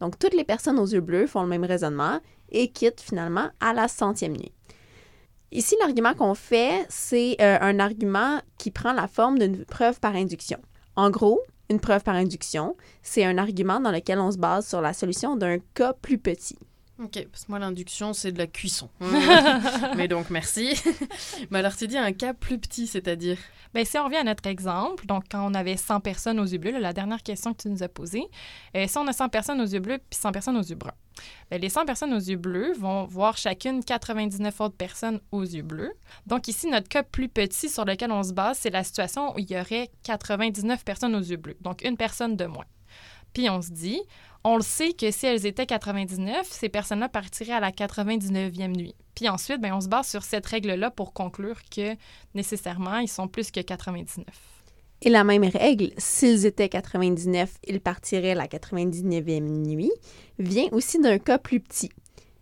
Donc 0.00 0.18
toutes 0.18 0.32
les 0.32 0.44
personnes 0.44 0.78
aux 0.78 0.86
yeux 0.86 1.02
bleus 1.02 1.26
font 1.26 1.42
le 1.42 1.48
même 1.48 1.64
raisonnement 1.64 2.20
et 2.48 2.68
quittent 2.68 3.02
finalement 3.02 3.50
à 3.60 3.74
la 3.74 3.86
centième 3.86 4.32
nuit. 4.32 4.55
Ici, 5.52 5.76
l'argument 5.80 6.14
qu'on 6.14 6.34
fait, 6.34 6.86
c'est 6.88 7.36
euh, 7.40 7.58
un 7.60 7.78
argument 7.78 8.40
qui 8.58 8.70
prend 8.70 8.92
la 8.92 9.06
forme 9.06 9.38
d'une 9.38 9.64
preuve 9.64 10.00
par 10.00 10.14
induction. 10.14 10.58
En 10.96 11.10
gros, 11.10 11.40
une 11.70 11.80
preuve 11.80 12.02
par 12.02 12.14
induction, 12.14 12.76
c'est 13.02 13.24
un 13.24 13.38
argument 13.38 13.80
dans 13.80 13.90
lequel 13.90 14.18
on 14.18 14.30
se 14.30 14.38
base 14.38 14.68
sur 14.68 14.80
la 14.80 14.92
solution 14.92 15.36
d'un 15.36 15.58
cas 15.74 15.92
plus 15.92 16.18
petit. 16.18 16.58
Ok, 17.02 17.26
parce 17.30 17.44
que 17.44 17.52
moi, 17.52 17.58
l'induction, 17.58 18.12
c'est 18.14 18.32
de 18.32 18.38
la 18.38 18.46
cuisson. 18.46 18.88
mais 19.96 20.08
donc, 20.08 20.30
merci. 20.30 20.80
mais 21.50 21.58
alors, 21.58 21.76
tu 21.76 21.86
dis 21.86 21.98
un 21.98 22.12
cas 22.12 22.32
plus 22.32 22.58
petit, 22.58 22.86
c'est-à-dire? 22.86 23.36
Bien, 23.74 23.84
si 23.84 23.98
on 23.98 24.04
revient 24.04 24.16
à 24.16 24.24
notre 24.24 24.46
exemple, 24.46 25.04
donc 25.06 25.24
quand 25.30 25.46
on 25.46 25.54
avait 25.54 25.76
100 25.76 26.00
personnes 26.00 26.40
aux 26.40 26.46
yeux 26.46 26.58
bleus, 26.58 26.70
là, 26.70 26.80
la 26.80 26.92
dernière 26.94 27.22
question 27.22 27.52
que 27.52 27.62
tu 27.62 27.68
nous 27.68 27.82
as 27.82 27.88
posée, 27.88 28.24
euh, 28.74 28.86
si 28.88 28.96
on 28.96 29.06
a 29.06 29.12
100 29.12 29.28
personnes 29.28 29.60
aux 29.60 29.66
yeux 29.66 29.80
bleus 29.80 29.98
puis 29.98 30.18
100 30.18 30.32
personnes 30.32 30.56
aux 30.56 30.62
yeux 30.62 30.76
bruns, 30.76 30.94
bien, 31.50 31.58
les 31.58 31.68
100 31.68 31.84
personnes 31.84 32.12
aux 32.12 32.18
yeux 32.18 32.36
bleus 32.36 32.72
vont 32.78 33.04
voir 33.06 33.36
chacune 33.36 33.84
99 33.84 34.60
autres 34.60 34.76
personnes 34.76 35.20
aux 35.32 35.42
yeux 35.42 35.62
bleus. 35.62 35.92
Donc 36.26 36.48
ici, 36.48 36.68
notre 36.68 36.88
cas 36.88 37.02
plus 37.02 37.28
petit 37.28 37.68
sur 37.68 37.84
lequel 37.84 38.10
on 38.12 38.22
se 38.22 38.32
base, 38.32 38.58
c'est 38.58 38.70
la 38.70 38.84
situation 38.84 39.34
où 39.34 39.38
il 39.38 39.50
y 39.50 39.58
aurait 39.58 39.90
99 40.04 40.84
personnes 40.84 41.14
aux 41.14 41.20
yeux 41.20 41.36
bleus, 41.36 41.56
donc 41.60 41.82
une 41.82 41.96
personne 41.96 42.36
de 42.36 42.46
moins. 42.46 42.66
Puis 43.32 43.50
on 43.50 43.60
se 43.60 43.70
dit, 43.70 44.00
on 44.44 44.56
le 44.56 44.62
sait 44.62 44.92
que 44.92 45.10
si 45.10 45.26
elles 45.26 45.44
étaient 45.44 45.66
99, 45.66 46.46
ces 46.48 46.68
personnes-là 46.68 47.08
partiraient 47.08 47.52
à 47.52 47.60
la 47.60 47.70
99e 47.70 48.68
nuit. 48.68 48.94
Puis 49.14 49.28
ensuite, 49.28 49.60
ben, 49.60 49.74
on 49.74 49.80
se 49.80 49.88
base 49.88 50.08
sur 50.08 50.22
cette 50.22 50.46
règle-là 50.46 50.90
pour 50.90 51.12
conclure 51.12 51.60
que 51.68 51.96
nécessairement, 52.34 52.98
ils 52.98 53.08
sont 53.08 53.28
plus 53.28 53.50
que 53.50 53.60
99. 53.60 54.24
Et 55.02 55.10
la 55.10 55.24
même 55.24 55.44
règle, 55.44 55.90
s'ils 55.98 56.46
étaient 56.46 56.68
99, 56.68 57.50
ils 57.68 57.80
partiraient 57.80 58.34
la 58.34 58.46
99e 58.46 59.40
nuit, 59.40 59.92
vient 60.38 60.68
aussi 60.72 60.98
d'un 60.98 61.18
cas 61.18 61.38
plus 61.38 61.60
petit. 61.60 61.90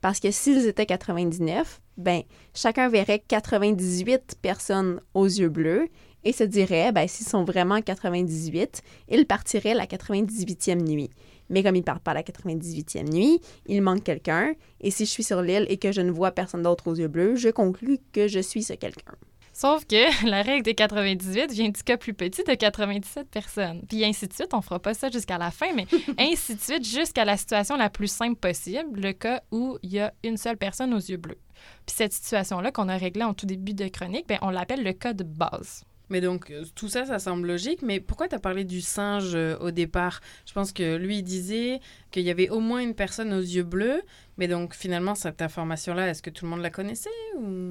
Parce 0.00 0.20
que 0.20 0.30
s'ils 0.30 0.66
étaient 0.66 0.86
99, 0.86 1.80
ben, 1.96 2.22
chacun 2.54 2.88
verrait 2.88 3.22
98 3.26 4.36
personnes 4.40 5.00
aux 5.14 5.26
yeux 5.26 5.48
bleus 5.48 5.88
et 6.24 6.32
se 6.32 6.44
dirait, 6.44 6.92
ben, 6.92 7.08
s'ils 7.08 7.26
sont 7.26 7.44
vraiment 7.44 7.80
98, 7.80 8.82
ils 9.08 9.26
partiraient 9.26 9.74
la 9.74 9.86
98e 9.86 10.82
nuit. 10.82 11.10
Mais 11.50 11.62
comme 11.62 11.76
ils 11.76 11.80
ne 11.80 11.84
partent 11.84 12.02
pas 12.02 12.14
la 12.14 12.22
98e 12.22 13.12
nuit, 13.12 13.40
il 13.66 13.82
manque 13.82 14.02
quelqu'un, 14.02 14.54
et 14.80 14.90
si 14.90 15.04
je 15.04 15.10
suis 15.10 15.22
sur 15.22 15.42
l'île 15.42 15.66
et 15.68 15.76
que 15.76 15.92
je 15.92 16.00
ne 16.00 16.10
vois 16.10 16.30
personne 16.30 16.62
d'autre 16.62 16.88
aux 16.88 16.94
yeux 16.94 17.08
bleus, 17.08 17.36
je 17.36 17.50
conclus 17.50 17.98
que 18.12 18.28
je 18.28 18.40
suis 18.40 18.62
ce 18.62 18.72
quelqu'un. 18.72 19.12
Sauf 19.54 19.86
que 19.86 20.26
la 20.28 20.42
règle 20.42 20.64
des 20.64 20.74
98 20.74 21.52
vient 21.52 21.68
du 21.68 21.82
cas 21.82 21.96
plus 21.96 22.12
petit 22.12 22.42
de 22.42 22.54
97 22.54 23.30
personnes. 23.30 23.82
Puis 23.88 24.04
ainsi 24.04 24.26
de 24.26 24.32
suite, 24.32 24.52
on 24.52 24.60
fera 24.60 24.80
pas 24.80 24.94
ça 24.94 25.08
jusqu'à 25.10 25.38
la 25.38 25.50
fin, 25.50 25.72
mais 25.74 25.86
ainsi 26.18 26.56
de 26.56 26.60
suite 26.60 26.84
jusqu'à 26.84 27.24
la 27.24 27.36
situation 27.36 27.76
la 27.76 27.88
plus 27.88 28.08
simple 28.08 28.38
possible, 28.38 29.00
le 29.00 29.12
cas 29.12 29.42
où 29.52 29.78
il 29.82 29.92
y 29.92 30.00
a 30.00 30.12
une 30.24 30.36
seule 30.36 30.56
personne 30.56 30.92
aux 30.92 30.98
yeux 30.98 31.16
bleus. 31.16 31.38
Puis 31.86 31.94
cette 31.96 32.12
situation-là 32.12 32.72
qu'on 32.72 32.88
a 32.88 32.96
réglée 32.96 33.22
en 33.22 33.32
tout 33.32 33.46
début 33.46 33.74
de 33.74 33.86
chronique, 33.86 34.26
ben, 34.26 34.38
on 34.42 34.50
l'appelle 34.50 34.82
le 34.82 34.92
cas 34.92 35.12
de 35.12 35.22
base. 35.22 35.84
Mais 36.10 36.20
donc, 36.20 36.50
euh, 36.50 36.64
tout 36.74 36.88
ça, 36.88 37.06
ça 37.06 37.18
semble 37.18 37.48
logique, 37.48 37.80
mais 37.82 37.98
pourquoi 37.98 38.28
tu 38.28 38.34
as 38.34 38.38
parlé 38.38 38.64
du 38.64 38.80
singe 38.80 39.34
euh, 39.34 39.56
au 39.58 39.70
départ? 39.70 40.20
Je 40.46 40.52
pense 40.52 40.72
que 40.72 40.96
lui, 40.96 41.18
il 41.18 41.22
disait 41.22 41.80
qu'il 42.10 42.22
y 42.22 42.30
avait 42.30 42.50
au 42.50 42.60
moins 42.60 42.80
une 42.80 42.94
personne 42.94 43.32
aux 43.32 43.40
yeux 43.40 43.62
bleus, 43.62 44.02
mais 44.36 44.46
donc 44.46 44.74
finalement, 44.74 45.14
cette 45.14 45.40
information-là, 45.40 46.08
est-ce 46.08 46.22
que 46.22 46.30
tout 46.30 46.44
le 46.44 46.50
monde 46.50 46.60
la 46.60 46.70
connaissait 46.70 47.08
ou... 47.38 47.68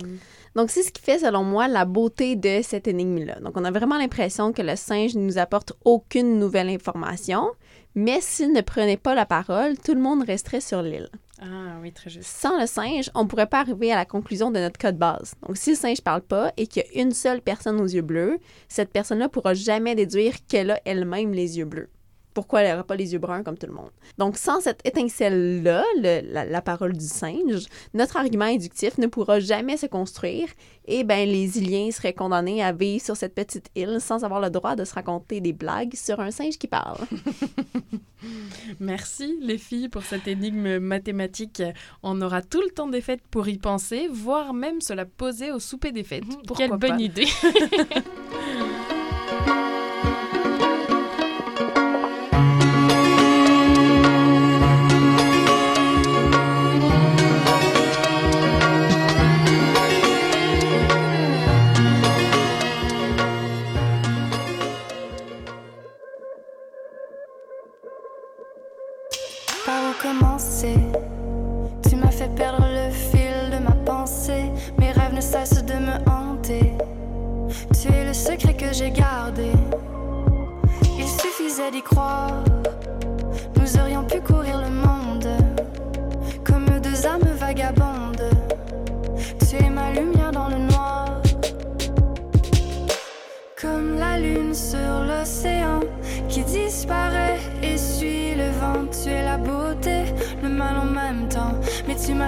Donc, 0.55 0.69
c'est 0.69 0.83
ce 0.83 0.91
qui 0.91 1.01
fait, 1.01 1.19
selon 1.19 1.43
moi, 1.43 1.67
la 1.67 1.85
beauté 1.85 2.35
de 2.35 2.61
cette 2.63 2.87
énigme-là. 2.87 3.39
Donc, 3.39 3.57
on 3.57 3.65
a 3.65 3.71
vraiment 3.71 3.97
l'impression 3.97 4.53
que 4.53 4.61
le 4.61 4.75
singe 4.75 5.15
ne 5.15 5.21
nous 5.21 5.37
apporte 5.37 5.73
aucune 5.83 6.39
nouvelle 6.39 6.69
information, 6.69 7.51
mais 7.95 8.19
s'il 8.21 8.51
ne 8.51 8.61
prenait 8.61 8.97
pas 8.97 9.15
la 9.15 9.25
parole, 9.25 9.77
tout 9.77 9.93
le 9.93 10.01
monde 10.01 10.23
resterait 10.23 10.61
sur 10.61 10.81
l'île. 10.81 11.09
Ah 11.41 11.79
oui, 11.81 11.91
très 11.91 12.09
juste. 12.09 12.29
Sans 12.29 12.59
le 12.59 12.67
singe, 12.67 13.09
on 13.15 13.23
ne 13.23 13.27
pourrait 13.27 13.47
pas 13.47 13.59
arriver 13.59 13.91
à 13.91 13.95
la 13.95 14.05
conclusion 14.05 14.51
de 14.51 14.59
notre 14.59 14.77
cas 14.77 14.91
de 14.91 14.97
base. 14.97 15.33
Donc, 15.45 15.57
si 15.57 15.71
le 15.71 15.75
singe 15.75 16.01
parle 16.01 16.21
pas 16.21 16.53
et 16.57 16.67
qu'il 16.67 16.83
y 16.83 16.99
a 16.99 17.01
une 17.01 17.11
seule 17.11 17.41
personne 17.41 17.81
aux 17.81 17.87
yeux 17.87 18.01
bleus, 18.01 18.39
cette 18.67 18.91
personne-là 18.91 19.29
pourra 19.29 19.53
jamais 19.53 19.95
déduire 19.95 20.35
qu'elle 20.47 20.71
a 20.71 20.79
elle-même 20.85 21.33
les 21.33 21.57
yeux 21.57 21.65
bleus. 21.65 21.89
Pourquoi 22.33 22.61
elle 22.61 22.71
n'aura 22.71 22.83
pas 22.83 22.95
les 22.95 23.13
yeux 23.13 23.19
bruns 23.19 23.43
comme 23.43 23.57
tout 23.57 23.67
le 23.67 23.73
monde? 23.73 23.91
Donc, 24.17 24.37
sans 24.37 24.59
cette 24.61 24.81
étincelle-là, 24.85 25.83
le- 26.01 26.21
la, 26.33 26.45
la 26.45 26.61
parole 26.61 26.93
du 26.93 27.05
singe, 27.05 27.65
notre 27.93 28.17
argument 28.17 28.45
inductif 28.45 28.97
ne 28.97 29.07
pourra 29.07 29.39
jamais 29.39 29.77
se 29.77 29.85
construire 29.85 30.47
et 30.85 31.03
ben 31.03 31.27
les 31.29 31.57
Iliens 31.59 31.91
seraient 31.91 32.13
condamnés 32.13 32.63
à 32.63 32.71
vivre 32.73 33.03
sur 33.03 33.15
cette 33.15 33.35
petite 33.35 33.67
île 33.75 33.97
sans 34.01 34.23
avoir 34.23 34.41
le 34.41 34.49
droit 34.49 34.75
de 34.75 34.83
se 34.83 34.93
raconter 34.93 35.39
des 35.41 35.53
blagues 35.53 35.95
sur 35.95 36.19
un 36.19 36.31
singe 36.31 36.57
qui 36.57 36.67
parle. 36.67 36.97
Merci 38.79 39.37
les 39.41 39.57
filles 39.57 39.89
pour 39.89 40.03
cette 40.03 40.27
énigme 40.27 40.79
mathématique. 40.79 41.61
On 42.03 42.21
aura 42.21 42.41
tout 42.41 42.61
le 42.61 42.69
temps 42.69 42.87
des 42.87 43.01
fêtes 43.01 43.21
pour 43.29 43.47
y 43.47 43.57
penser, 43.57 44.07
voire 44.11 44.53
même 44.53 44.81
se 44.81 44.93
la 44.93 45.05
poser 45.05 45.51
au 45.51 45.59
souper 45.59 45.91
des 45.91 46.03
fêtes. 46.03 46.23
Pourquoi 46.47 46.67
Quelle 46.67 46.77
bonne 46.77 46.97
pas? 46.97 47.01
idée! 47.01 47.27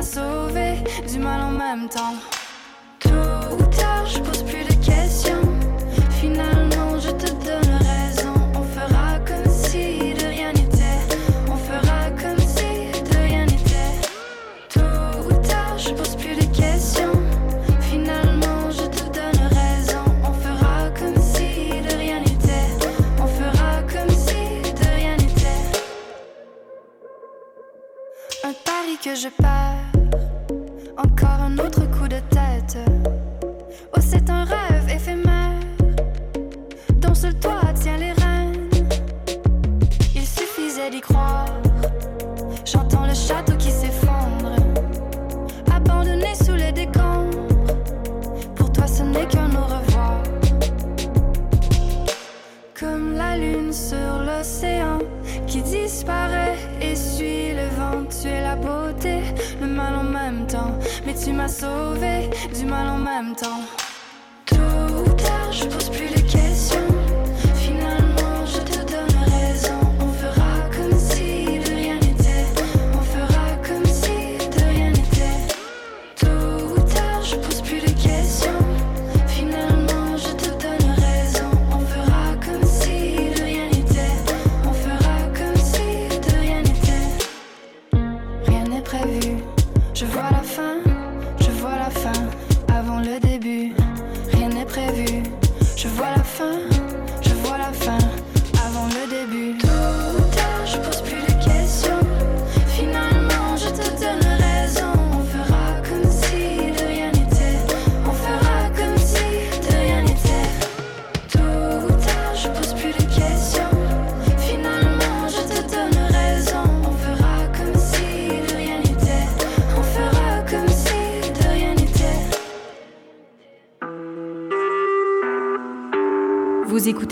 Sauvé 0.05 0.83
du 1.11 1.19
mal 1.19 1.41
en 1.41 1.51
même 1.51 1.89
temps. 1.89 2.15
Tôt 2.99 3.09
ou 3.09 3.63
tard, 3.75 4.05
je 4.05 4.19
pose 4.19 4.43
plus 4.43 4.63
de 4.63 4.73
questions. 4.85 5.41
Finalement, 6.21 6.99
je 6.99 7.09
te 7.09 7.31
donne 7.43 7.75
raison. 7.91 8.33
On 8.55 8.63
fera 8.63 9.19
comme 9.25 9.51
si 9.51 10.13
de 10.13 10.25
rien 10.27 10.53
n'était. 10.53 11.01
On 11.51 11.57
fera 11.57 12.11
comme 12.21 12.39
si 12.39 12.91
de 13.09 13.17
rien 13.17 13.45
n'était. 13.45 13.93
Tôt 14.69 15.25
ou 15.27 15.33
tard, 15.47 15.77
je 15.77 15.89
pose 15.89 16.15
plus 16.15 16.35
de 16.35 16.45
questions. 16.55 17.19
Finalement, 17.81 18.69
je 18.69 18.85
te 18.85 19.03
donne 19.17 19.41
raison. 19.59 20.05
On 20.23 20.33
fera 20.33 20.89
comme 20.99 21.21
si 21.21 21.81
de 21.81 21.97
rien 21.97 22.19
n'était. 22.19 22.69
On 23.19 23.27
fera 23.27 23.81
comme 23.91 24.15
si 24.15 24.61
de 24.71 24.87
rien 24.95 25.17
n'était. 25.17 25.63
Un 28.43 28.53
pari 28.63 28.97
que 29.03 29.15
je 29.15 29.29
perds. 29.29 29.64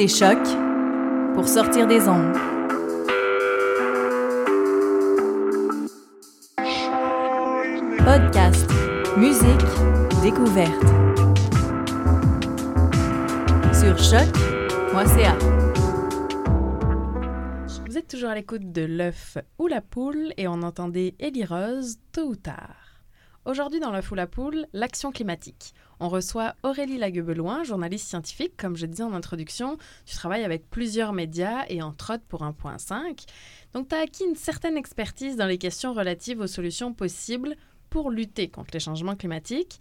Écoutez 0.04 0.08
Choc 0.08 0.40
pour 1.34 1.48
sortir 1.48 1.88
des 1.88 2.08
ondes. 2.10 2.34
Podcast, 8.00 8.70
musique, 9.18 9.48
découverte. 10.22 10.84
Sur 13.74 13.98
choc.ca. 13.98 15.38
Vous 17.88 17.98
êtes 17.98 18.08
toujours 18.08 18.30
à 18.30 18.36
l'écoute 18.36 18.72
de 18.72 18.82
l'œuf 18.82 19.38
ou 19.58 19.68
la 19.68 19.82
poule 19.82 20.34
et 20.38 20.48
on 20.48 20.64
entendait 20.64 21.16
Élie 21.20 21.46
Rose 21.46 21.98
tôt 22.12 22.30
ou 22.30 22.36
tard. 22.36 23.04
Aujourd'hui 23.46 23.80
dans 23.80 23.92
l'œuf 23.92 24.12
ou 24.12 24.16
la 24.16 24.28
poule, 24.28 24.66
l'action 24.74 25.12
climatique. 25.12 25.74
On 26.00 26.10
reçoit 26.10 26.56
Aurélie 26.64 26.98
Laguebeloin, 26.98 27.64
journaliste 27.64 28.08
scientifique. 28.08 28.58
Comme 28.58 28.76
je 28.76 28.86
disais 28.86 29.04
en 29.04 29.14
introduction, 29.14 29.78
tu 30.06 30.16
travailles 30.16 30.44
avec 30.44 30.70
plusieurs 30.70 31.14
médias 31.14 31.66
et 31.70 31.82
entre 31.82 32.14
autres 32.14 32.24
pour 32.28 32.42
1.5. 32.42 33.26
Donc 33.74 33.90
tu 33.90 33.96
as 33.96 34.00
acquis 34.00 34.24
une 34.26 34.36
certaine 34.36 34.78
expertise 34.78 35.36
dans 35.36 35.48
les 35.48 35.58
questions 35.58 35.94
relatives 35.94 36.40
aux 36.40 36.48
solutions 36.48 36.94
possibles 36.94 37.56
pour 37.94 38.10
lutter 38.10 38.48
contre 38.48 38.72
les 38.74 38.80
changements 38.80 39.16
climatiques. 39.16 39.80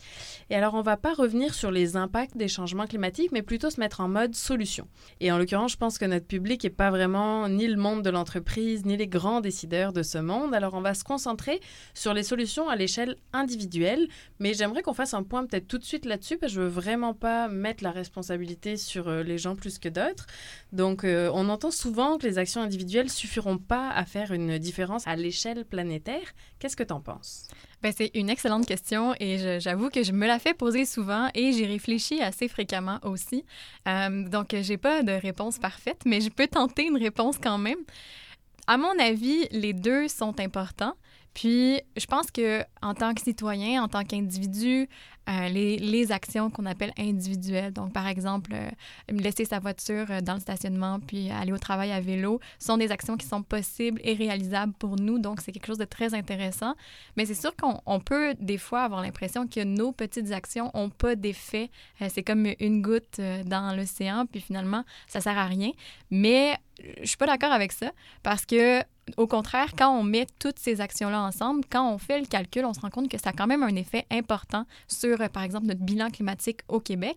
Et 0.51 0.55
alors, 0.55 0.75
on 0.75 0.81
ne 0.81 0.83
va 0.83 0.99
pas 0.99 1.15
revenir 1.15 1.55
sur 1.55 1.71
les 1.71 1.97
impacts 1.97 2.37
des 2.37 2.47
changements 2.47 2.87
climatiques, 2.87 3.33
mais 3.33 3.41
plutôt 3.41 3.71
se 3.71 3.81
mettre 3.81 4.03
en 4.03 4.09
mode 4.09 4.35
solution. 4.35 4.87
Et 5.21 5.33
en 5.33 5.39
l'occurrence, 5.39 5.73
je 5.73 5.79
pense 5.79 5.97
que 5.97 6.05
notre 6.05 6.27
public 6.27 6.63
n'est 6.63 6.69
pas 6.69 6.91
vraiment 6.91 7.49
ni 7.49 7.67
le 7.67 7.79
monde 7.79 8.03
de 8.03 8.11
l'entreprise, 8.11 8.85
ni 8.85 8.99
les 8.99 9.09
grands 9.09 9.41
décideurs 9.41 9.95
de 9.95 10.03
ce 10.03 10.19
monde. 10.19 10.53
Alors, 10.53 10.75
on 10.75 10.83
va 10.83 10.93
se 10.93 11.05
concentrer 11.05 11.61
sur 11.95 12.13
les 12.13 12.23
solutions 12.23 12.69
à 12.69 12.77
l'échelle 12.77 13.17
individuelle. 13.33 14.07
Mais 14.41 14.53
j'aimerais 14.53 14.83
qu'on 14.83 14.93
fasse 14.93 15.15
un 15.15 15.23
point 15.23 15.47
peut-être 15.47 15.67
tout 15.67 15.79
de 15.79 15.85
suite 15.85 16.05
là-dessus, 16.05 16.37
parce 16.37 16.53
que 16.53 16.57
je 16.57 16.61
veux 16.61 16.69
vraiment 16.69 17.15
pas 17.15 17.49
mettre 17.49 17.83
la 17.83 17.93
responsabilité 17.93 18.77
sur 18.77 19.09
euh, 19.09 19.23
les 19.23 19.39
gens 19.39 19.57
plus 19.57 19.79
que 19.79 19.89
d'autres. 19.89 20.27
Donc, 20.71 21.05
euh, 21.05 21.31
on 21.33 21.49
entend 21.49 21.71
souvent 21.71 22.19
que 22.19 22.27
les 22.27 22.37
actions 22.37 22.61
individuelles 22.61 23.09
suffiront 23.09 23.57
pas 23.57 23.89
à 23.89 24.05
faire 24.05 24.33
une 24.33 24.59
différence 24.59 25.09
à 25.09 25.17
l'échelle 25.17 25.65
planétaire. 25.65 26.35
Qu'est-ce 26.59 26.77
que 26.77 26.83
tu 26.83 26.93
en 26.93 27.01
penses? 27.01 27.49
Ben, 27.83 27.93
c'est 27.97 28.13
une 28.15 28.31
excellente 28.31 28.65
question 28.65 29.13
et 29.19 29.59
j'avoue 29.59 29.91
que 29.91 30.05
je 30.05 30.13
me 30.13 30.27
la 30.27 30.39
fais 30.39 30.55
poser 30.55 30.85
souvent 30.85 31.29
et 31.35 31.53
j'y 31.53 31.67
réfléchis 31.67 32.23
assez 32.23 32.47
fréquemment 32.47 33.01
aussi. 33.03 33.45
Euh, 33.89 34.29
donc, 34.29 34.55
j'ai 34.61 34.77
pas 34.77 35.03
de 35.03 35.11
réponse 35.11 35.59
parfaite, 35.59 36.03
mais 36.07 36.21
je 36.21 36.29
peux 36.29 36.47
tenter 36.47 36.87
une 36.87 36.97
réponse 36.97 37.39
quand 37.43 37.59
même. 37.59 37.79
À 38.69 38.77
mon 38.77 38.97
avis, 39.01 39.49
les 39.51 39.73
deux 39.73 40.07
sont 40.07 40.39
importants. 40.39 40.95
Puis, 41.35 41.81
je 41.97 42.07
pense 42.07 42.31
que 42.31 42.63
en 42.83 42.95
tant 42.95 43.15
que 43.15 43.23
citoyen, 43.23 43.83
en 43.83 43.89
tant 43.89 44.05
qu'individu, 44.05 44.89
euh, 45.29 45.49
les, 45.49 46.11
actions 46.11 46.51
qu'on 46.51 46.67
appelle 46.67 46.93
individuelles, 46.99 47.73
donc 47.73 47.93
par 47.93 48.09
exemple, 48.09 48.53
euh, 48.55 48.69
laisser 49.09 49.45
sa 49.45 49.61
voiture 49.61 50.07
euh, 50.11 50.21
dans 50.21 50.35
le 50.35 50.41
stationnement 50.41 50.99
puis 50.99 51.31
aller 51.31 51.53
au 51.53 51.59
travail 51.59 51.93
à 51.93 52.01
vélo, 52.01 52.41
sont 52.59 52.77
des 52.77 52.91
actions 52.91 53.17
qui 53.17 53.27
sont 53.27 53.43
possibles 53.43 54.01
et 54.03 54.15
réalisables 54.15 54.73
pour 54.73 54.97
nous. 54.97 55.21
Donc, 55.21 55.41
c'est 55.41 55.53
quelque 55.53 55.67
chose 55.67 55.79
de 55.79 55.85
très 55.85 56.15
intéressant. 56.15 56.75
Mais 57.17 57.25
c'est 57.25 57.35
sûr 57.35 57.55
qu'on 57.55 57.81
on 57.87 58.01
peut 58.01 58.35
des 58.41 58.59
fois 58.59 58.83
avoir 58.83 59.01
l'impression 59.01 59.47
que 59.47 59.63
nos 59.63 59.93
petites 59.93 60.33
actions 60.33 60.73
n'ont 60.75 60.91
pas 60.91 61.15
d'effet. 61.15 61.71
C'est 62.09 62.25
comme 62.25 62.49
une 62.59 62.83
goutte 62.83 63.21
dans 63.47 63.77
l'océan, 63.77 64.27
puis 64.27 64.41
finalement, 64.41 64.85
ça 65.07 65.21
sert 65.21 65.39
à 65.39 65.47
rien. 65.47 65.71
Mais 66.11 66.57
je 67.01 67.07
suis 67.07 67.17
pas 67.17 67.27
d'accord 67.27 67.53
avec 67.53 67.73
ça 67.73 67.93
parce 68.23 68.45
que 68.45 68.83
au 69.17 69.27
contraire, 69.27 69.73
quand 69.77 69.91
on 69.91 70.03
met 70.03 70.27
toutes 70.39 70.59
ces 70.59 70.81
actions-là 70.81 71.23
ensemble, 71.23 71.65
quand 71.71 71.93
on 71.93 71.99
fait 71.99 72.21
le 72.21 72.27
calcul, 72.27 72.65
on 72.65 72.73
se 72.73 72.81
rend 72.81 72.91
compte 72.91 73.11
que 73.11 73.19
ça 73.19 73.31
a 73.31 73.33
quand 73.33 73.47
même 73.47 73.63
un 73.63 73.75
effet 73.75 74.07
important 74.11 74.65
sur, 74.87 75.12
euh, 75.21 75.29
par 75.29 75.43
exemple, 75.43 75.67
notre 75.67 75.81
bilan 75.81 76.11
climatique 76.11 76.61
au 76.69 76.81
Québec. 76.81 77.17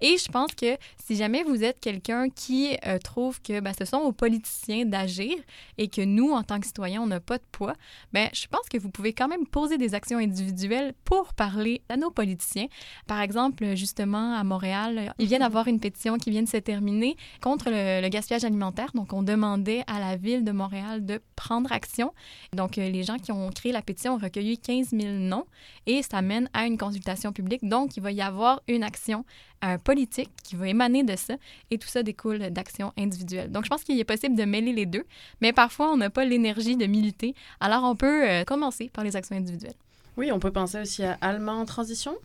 Et 0.00 0.16
je 0.18 0.28
pense 0.30 0.54
que 0.54 0.76
si 1.04 1.16
jamais 1.16 1.42
vous 1.44 1.64
êtes 1.64 1.80
quelqu'un 1.80 2.28
qui 2.28 2.76
euh, 2.86 2.98
trouve 2.98 3.40
que 3.40 3.60
ben, 3.60 3.72
ce 3.78 3.84
sont 3.84 3.98
aux 3.98 4.12
politiciens 4.12 4.84
d'agir 4.84 5.34
et 5.78 5.88
que 5.88 6.02
nous, 6.02 6.32
en 6.32 6.42
tant 6.42 6.60
que 6.60 6.66
citoyens, 6.66 7.02
on 7.02 7.06
n'a 7.06 7.20
pas 7.20 7.38
de 7.38 7.44
poids, 7.52 7.74
ben, 8.12 8.28
je 8.32 8.46
pense 8.46 8.68
que 8.68 8.78
vous 8.78 8.90
pouvez 8.90 9.12
quand 9.12 9.28
même 9.28 9.46
poser 9.46 9.78
des 9.78 9.94
actions 9.94 10.18
individuelles 10.18 10.94
pour 11.04 11.34
parler 11.34 11.82
à 11.88 11.96
nos 11.96 12.10
politiciens. 12.10 12.66
Par 13.06 13.20
exemple, 13.20 13.76
justement, 13.76 14.34
à 14.34 14.44
Montréal, 14.44 15.14
ils 15.18 15.26
viennent 15.26 15.40
d'avoir 15.40 15.68
une 15.68 15.80
pétition 15.80 16.18
qui 16.18 16.30
vient 16.30 16.42
de 16.42 16.48
se 16.48 16.56
terminer 16.56 17.16
contre 17.40 17.70
le, 17.70 18.02
le 18.02 18.08
gaspillage 18.08 18.44
alimentaire. 18.44 18.90
Donc, 18.94 19.12
on 19.12 19.22
demandait 19.22 19.84
à 19.86 20.00
la 20.00 20.16
ville 20.16 20.44
de 20.44 20.52
Montréal 20.52 21.04
de 21.04 21.20
prendre 21.36 21.72
action. 21.72 22.12
Donc, 22.52 22.78
euh, 22.78 22.88
les 22.88 23.02
gens 23.02 23.18
qui 23.18 23.32
ont 23.32 23.50
créé 23.50 23.72
la 23.72 23.82
pétition 23.82 24.14
ont 24.14 24.18
recueilli 24.18 24.58
15 24.58 24.90
000 24.90 25.12
noms 25.14 25.46
et 25.86 26.02
ça 26.02 26.22
mène 26.22 26.48
à 26.52 26.66
une 26.66 26.78
consultation 26.78 27.32
public. 27.34 27.68
Donc, 27.68 27.96
il 27.96 28.02
va 28.02 28.12
y 28.12 28.22
avoir 28.22 28.62
une 28.68 28.82
action 28.82 29.24
euh, 29.64 29.76
politique 29.76 30.30
qui 30.42 30.56
va 30.56 30.68
émaner 30.68 31.02
de 31.02 31.16
ça 31.16 31.34
et 31.70 31.78
tout 31.78 31.88
ça 31.88 32.02
découle 32.02 32.38
d'actions 32.50 32.92
individuelles. 32.96 33.52
Donc, 33.52 33.64
je 33.64 33.68
pense 33.68 33.84
qu'il 33.84 34.00
est 34.00 34.04
possible 34.04 34.36
de 34.36 34.44
mêler 34.44 34.72
les 34.72 34.86
deux, 34.86 35.04
mais 35.40 35.52
parfois, 35.52 35.92
on 35.92 35.96
n'a 35.96 36.10
pas 36.10 36.24
l'énergie 36.24 36.76
de 36.76 36.86
militer. 36.86 37.34
Alors, 37.60 37.84
on 37.84 37.96
peut 37.96 38.28
euh, 38.28 38.44
commencer 38.44 38.90
par 38.92 39.04
les 39.04 39.16
actions 39.16 39.36
individuelles. 39.36 39.76
Oui, 40.16 40.30
on 40.32 40.38
peut 40.38 40.52
penser 40.52 40.80
aussi 40.80 41.04
à 41.04 41.18
Allemand 41.20 41.60
en 41.60 41.66
transition. 41.66 42.16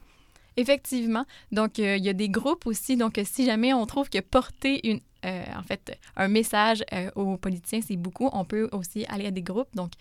Effectivement. 0.58 1.26
Donc, 1.52 1.80
euh, 1.80 1.96
il 1.96 2.04
y 2.04 2.10
a 2.10 2.14
des 2.14 2.30
groupes 2.30 2.66
aussi. 2.66 2.98
Donc, 2.98 3.20
si 3.24 3.46
jamais 3.46 3.74
on 3.74 3.86
trouve 3.86 4.10
que 4.10 4.20
porter 4.20 4.88
une, 4.90 5.00
euh, 5.26 5.46
en 5.58 5.64
fait, 5.64 5.98
un 6.18 6.28
message 6.28 6.84
euh, 6.94 7.10
aux 7.16 7.38
politiciens, 7.38 7.80
c'est 7.82 7.96
beaucoup, 7.96 8.30
on 8.34 8.44
peut 8.44 8.68
aussi 8.74 9.06
aller 9.08 9.28
à 9.28 9.32
des 9.32 9.42
groupes. 9.42 9.74
Donc, 9.74 9.92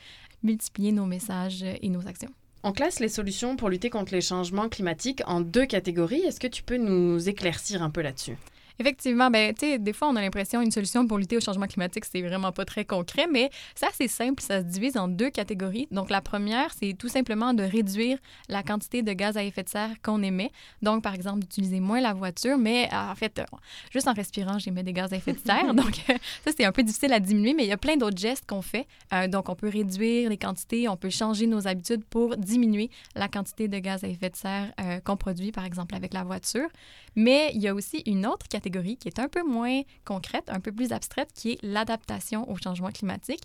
multiplier 0.43 0.91
nos 0.91 1.07
messages 1.07 1.63
et 1.63 1.89
nos 1.89 2.07
actions. 2.09 2.31
On 2.65 2.73
classe 2.73 2.99
les 2.99 3.09
solutions 3.09 3.57
pour 3.57 3.69
lutter 3.69 3.89
contre 3.89 4.13
les 4.13 4.21
changements 4.21 4.69
climatiques 4.69 5.23
en 5.27 5.41
deux 5.41 5.65
catégories. 5.65 6.23
Est-ce 6.23 6.41
que 6.41 6.49
tu 6.49 6.65
peux 6.65 6.77
nous 6.77 7.29
éclaircir 7.29 7.83
un 7.83 7.91
peu 7.91 8.03
là-dessus? 8.03 8.37
Effectivement, 8.81 9.31
ben, 9.31 9.53
des 9.53 9.93
fois, 9.93 10.09
on 10.09 10.17
a 10.17 10.21
l'impression 10.21 10.63
une 10.63 10.71
solution 10.71 11.07
pour 11.07 11.19
lutter 11.19 11.37
au 11.37 11.41
changement 11.41 11.67
climatique, 11.67 12.05
c'est 12.05 12.23
vraiment 12.23 12.53
pas 12.53 12.65
très 12.65 12.85
concret, 12.85 13.27
mais 13.31 13.51
ça, 13.75 13.89
c'est 13.93 14.07
simple, 14.07 14.41
ça 14.41 14.61
se 14.61 14.67
divise 14.67 14.97
en 14.97 15.09
deux 15.09 15.31
catégories. 15.31 15.89
Donc, 15.91 16.11
la 16.11 16.21
première, 16.21 16.73
c'est 16.79 16.93
tout 16.93 17.09
simplement 17.09 17.55
de 17.55 17.65
réduire 17.65 18.19
la 18.49 18.63
quantité 18.63 19.03
de 19.03 19.13
gaz 19.13 19.37
à 19.37 19.43
effet 19.43 19.65
de 19.65 19.69
serre 19.69 19.91
qu'on 20.03 20.23
émet. 20.23 20.53
Donc, 20.81 21.03
par 21.03 21.15
exemple, 21.15 21.41
d'utiliser 21.41 21.81
moins 21.81 22.01
la 22.01 22.15
voiture, 22.15 22.57
mais 22.57 22.89
en 22.93 23.15
fait, 23.17 23.43
juste 23.91 24.07
en 24.07 24.13
respirant, 24.13 24.61
j'émets 24.61 24.85
des 24.85 24.93
gaz 24.93 25.13
à 25.13 25.17
effet 25.17 25.33
de 25.33 25.41
serre. 25.41 25.75
donc, 25.75 25.97
ça, 26.45 26.53
c'est 26.57 26.65
un 26.65 26.73
peu 26.73 26.85
difficile 26.85 27.13
à 27.13 27.19
diminuer, 27.19 27.55
mais 27.55 27.65
il 27.65 27.69
y 27.69 27.73
a 27.73 27.77
plein 27.77 27.97
d'autres 27.97 28.19
gestes 28.19 28.47
qu'on 28.47 28.63
fait. 28.63 28.87
Euh, 29.13 29.27
donc, 29.27 29.49
on 29.49 29.57
peut 29.57 29.69
réduire 29.69 30.31
les 30.31 30.39
quantités, 30.39 30.89
on 30.89 30.97
peut 30.97 31.11
changer 31.11 31.49
nos 31.49 31.67
habitudes 31.67 32.05
pour 32.05 32.37
diminuer 32.37 32.91
la 33.17 33.27
quantité 33.27 33.67
de 33.67 33.79
gaz 33.79 34.05
à 34.05 34.09
effet 34.09 34.31
de 34.31 34.37
serre 34.37 34.73
euh, 34.81 35.01
qu'on 35.01 35.17
produit, 35.17 35.51
par 35.51 35.65
exemple, 35.65 35.97
avec 35.97 36.15
la 36.15 36.23
voiture. 36.23 36.69
Mais 37.17 37.51
il 37.55 37.61
y 37.61 37.67
a 37.67 37.75
aussi 37.75 38.05
une 38.07 38.25
autre 38.25 38.47
catégorie 38.47 38.68
qui 38.71 39.09
est 39.09 39.19
un 39.19 39.29
peu 39.29 39.43
moins 39.43 39.83
concrète, 40.05 40.49
un 40.49 40.61
peu 40.61 40.73
plus 40.73 40.93
abstraite, 40.93 41.31
qui 41.35 41.53
est 41.53 41.59
l'adaptation 41.63 42.49
au 42.51 42.57
changement 42.57 42.91
climatique. 42.91 43.41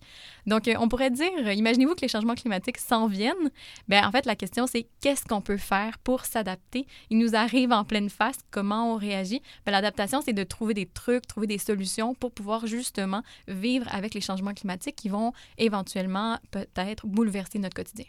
Donc, 0.46 0.68
euh, 0.68 0.75
on 0.80 0.88
pourrait 0.88 1.12
dire, 1.12 1.51
imaginez-vous 1.51 1.96
que 1.96 2.01
les 2.01 2.08
changements 2.08 2.36
climatiques 2.36 2.77
s'en 2.77 3.08
viennent. 3.08 3.51
Bien, 3.88 4.08
en 4.08 4.12
fait, 4.12 4.25
la 4.25 4.36
question, 4.36 4.68
c'est 4.68 4.88
qu'est-ce 5.01 5.25
qu'on 5.25 5.42
peut 5.42 5.58
faire 5.58 5.98
pour 6.00 6.25
s'adapter? 6.25 6.86
Il 7.10 7.18
nous 7.18 7.36
arrive 7.36 7.72
en 7.72 7.84
pleine 7.84 8.10
face, 8.10 8.38
comment 8.51 8.94
on 8.94 8.98
réagit? 8.98 9.42
Bien, 9.65 9.72
l'adaptation, 9.72 10.22
c'est 10.22 10.34
de 10.34 10.44
trouver 10.44 10.74
des 10.74 10.86
trucs, 10.86 11.27
trouver 11.27 11.48
des 11.48 11.58
solutions 11.58 12.13
pour 12.15 12.32
pouvoir 12.32 12.68
justement 12.68 13.24
vivre 13.48 13.88
avec 13.92 14.13
les 14.13 14.22
changements 14.22 14.53
climatiques 14.53 14.96
qui 14.96 15.10
vont 15.10 15.34
éventuellement 15.58 16.38
peut-être 16.51 17.06
bouleverser 17.06 17.60
notre 17.60 17.75
quotidien. 17.75 18.06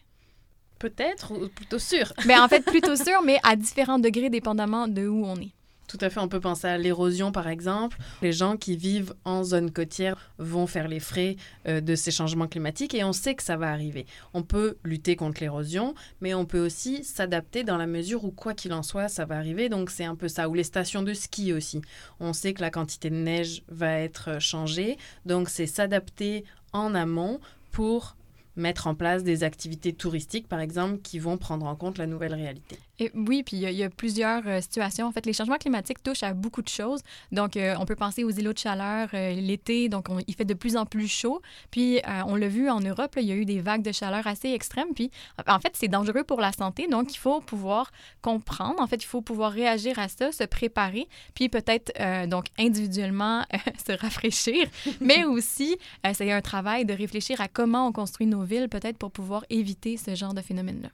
Peut-être 0.78 1.32
ou 1.32 1.48
plutôt 1.48 1.78
sûr? 1.78 2.12
Bien, 2.26 2.44
en 2.44 2.48
fait, 2.48 2.60
plutôt 2.60 2.96
sûr, 3.02 3.22
mais 3.24 3.38
à 3.42 3.56
différents 3.56 3.98
degrés 3.98 4.30
dépendamment 4.30 4.88
de 4.88 5.06
où 5.06 5.24
on 5.24 5.36
est. 5.36 5.52
Tout 5.86 5.98
à 6.00 6.10
fait, 6.10 6.20
on 6.20 6.28
peut 6.28 6.40
penser 6.40 6.66
à 6.66 6.78
l'érosion 6.78 7.30
par 7.30 7.48
exemple. 7.48 7.98
Les 8.22 8.32
gens 8.32 8.56
qui 8.56 8.76
vivent 8.76 9.14
en 9.24 9.44
zone 9.44 9.70
côtière 9.70 10.32
vont 10.38 10.66
faire 10.66 10.88
les 10.88 11.00
frais 11.00 11.36
euh, 11.68 11.80
de 11.80 11.94
ces 11.94 12.10
changements 12.10 12.48
climatiques 12.48 12.94
et 12.94 13.04
on 13.04 13.12
sait 13.12 13.34
que 13.34 13.42
ça 13.42 13.56
va 13.56 13.70
arriver. 13.70 14.06
On 14.32 14.42
peut 14.42 14.76
lutter 14.82 15.16
contre 15.16 15.40
l'érosion, 15.40 15.94
mais 16.20 16.34
on 16.34 16.46
peut 16.46 16.64
aussi 16.64 17.04
s'adapter 17.04 17.64
dans 17.64 17.76
la 17.76 17.86
mesure 17.86 18.24
où 18.24 18.30
quoi 18.30 18.54
qu'il 18.54 18.72
en 18.72 18.82
soit, 18.82 19.08
ça 19.08 19.24
va 19.24 19.36
arriver. 19.36 19.68
Donc 19.68 19.90
c'est 19.90 20.04
un 20.04 20.16
peu 20.16 20.28
ça. 20.28 20.48
Ou 20.48 20.54
les 20.54 20.64
stations 20.64 21.02
de 21.02 21.12
ski 21.12 21.52
aussi. 21.52 21.82
On 22.20 22.32
sait 22.32 22.54
que 22.54 22.60
la 22.60 22.70
quantité 22.70 23.10
de 23.10 23.16
neige 23.16 23.62
va 23.68 23.98
être 23.98 24.40
changée, 24.40 24.98
donc 25.26 25.48
c'est 25.48 25.66
s'adapter 25.66 26.44
en 26.72 26.94
amont 26.94 27.40
pour 27.70 28.16
mettre 28.56 28.86
en 28.86 28.94
place 28.94 29.24
des 29.24 29.42
activités 29.42 29.92
touristiques, 29.92 30.48
par 30.48 30.60
exemple, 30.60 31.00
qui 31.02 31.18
vont 31.18 31.36
prendre 31.36 31.66
en 31.66 31.74
compte 31.74 31.98
la 31.98 32.06
nouvelle 32.06 32.34
réalité. 32.34 32.78
Et 33.00 33.10
oui, 33.14 33.42
puis 33.42 33.56
il 33.56 33.70
y, 33.70 33.82
a 33.82 33.90
plusieurs 33.90 34.46
euh, 34.46 34.60
situations. 34.60 35.06
En 35.06 35.12
fait, 35.12 35.26
les 35.26 35.32
changements 35.32 35.56
climatiques 35.56 36.00
touchent 36.02 36.22
à 36.22 36.32
beaucoup 36.32 36.62
de 36.62 36.68
choses. 36.68 37.00
Donc, 37.32 37.56
euh, 37.56 37.74
on 37.80 37.86
peut 37.86 37.96
penser 37.96 38.22
aux 38.22 38.30
îlots 38.30 38.52
de 38.52 38.58
chaleur 38.58 39.08
euh, 39.14 39.32
l'été. 39.34 39.88
Donc, 39.88 40.06
il 40.28 40.34
fait 40.34 40.44
de 40.44 40.54
plus 40.54 40.76
en 40.76 40.86
plus 40.86 41.08
chaud. 41.08 41.42
Puis, 41.72 42.00
on 42.26 42.36
l'a 42.36 42.48
vu 42.48 42.70
en 42.70 42.80
Europe, 42.80 43.14
il 43.16 43.24
y 43.24 43.32
a 43.32 43.34
eu 43.34 43.44
des 43.44 43.60
vagues 43.60 43.82
de 43.82 43.90
chaleur 43.90 44.26
assez 44.26 44.50
extrêmes. 44.50 44.94
Puis, 44.94 45.10
en 45.48 45.58
fait, 45.58 45.72
c'est 45.74 45.88
dangereux 45.88 46.22
pour 46.22 46.40
la 46.40 46.52
santé. 46.52 46.86
Donc, 46.86 47.12
il 47.12 47.18
faut 47.18 47.40
pouvoir 47.40 47.90
comprendre. 48.22 48.80
En 48.80 48.86
fait, 48.86 49.02
il 49.02 49.06
faut 49.06 49.22
pouvoir 49.22 49.50
réagir 49.50 49.98
à 49.98 50.08
ça, 50.08 50.30
se 50.30 50.44
préparer. 50.44 51.08
Puis, 51.34 51.48
peut-être, 51.48 51.92
donc, 52.28 52.46
individuellement, 52.58 53.44
se 53.86 53.92
rafraîchir. 53.92 54.68
mais 55.00 55.24
aussi, 55.24 55.76
c'est 56.12 56.30
un 56.30 56.40
travail 56.40 56.84
de 56.84 56.94
réfléchir 56.94 57.40
à 57.40 57.48
comment 57.48 57.88
on 57.88 57.92
construit 57.92 58.26
nos 58.26 58.44
villes, 58.44 58.68
peut-être 58.68 58.98
pour 58.98 59.10
pouvoir 59.10 59.44
éviter 59.50 59.96
ce 59.96 60.14
genre 60.14 60.34
de 60.34 60.40
phénomène-là. 60.40 60.90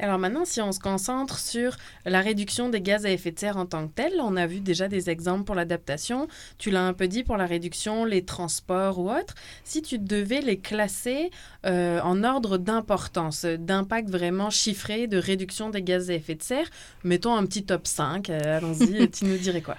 Alors 0.00 0.18
maintenant, 0.18 0.44
si 0.44 0.60
on 0.60 0.72
se 0.72 0.80
concentre 0.80 1.38
sur 1.38 1.76
la 2.04 2.20
réduction 2.20 2.68
des 2.68 2.80
gaz 2.80 3.06
à 3.06 3.10
effet 3.10 3.30
de 3.30 3.38
serre 3.38 3.56
en 3.56 3.66
tant 3.66 3.86
que 3.86 3.92
tel, 3.92 4.14
on 4.20 4.36
a 4.36 4.46
vu 4.46 4.58
déjà 4.58 4.88
des 4.88 5.08
exemples 5.08 5.44
pour 5.44 5.54
l'adaptation. 5.54 6.26
Tu 6.58 6.70
l'as 6.70 6.84
un 6.84 6.92
peu 6.92 7.06
dit 7.06 7.22
pour 7.22 7.36
la 7.36 7.46
réduction, 7.46 8.04
les 8.04 8.24
transports 8.24 8.98
ou 8.98 9.10
autres. 9.10 9.34
Si 9.62 9.82
tu 9.82 9.98
devais 9.98 10.40
les 10.40 10.58
classer 10.58 11.30
euh, 11.64 12.00
en 12.00 12.24
ordre 12.24 12.58
d'importance, 12.58 13.44
d'impact 13.44 14.10
vraiment 14.10 14.50
chiffré 14.50 15.06
de 15.06 15.16
réduction 15.16 15.70
des 15.70 15.82
gaz 15.82 16.10
à 16.10 16.14
effet 16.14 16.34
de 16.34 16.42
serre, 16.42 16.68
mettons 17.04 17.36
un 17.36 17.46
petit 17.46 17.64
top 17.64 17.86
5. 17.86 18.30
Euh, 18.30 18.58
allons-y, 18.58 19.08
tu 19.12 19.26
nous 19.26 19.38
dirais 19.38 19.62
quoi? 19.62 19.76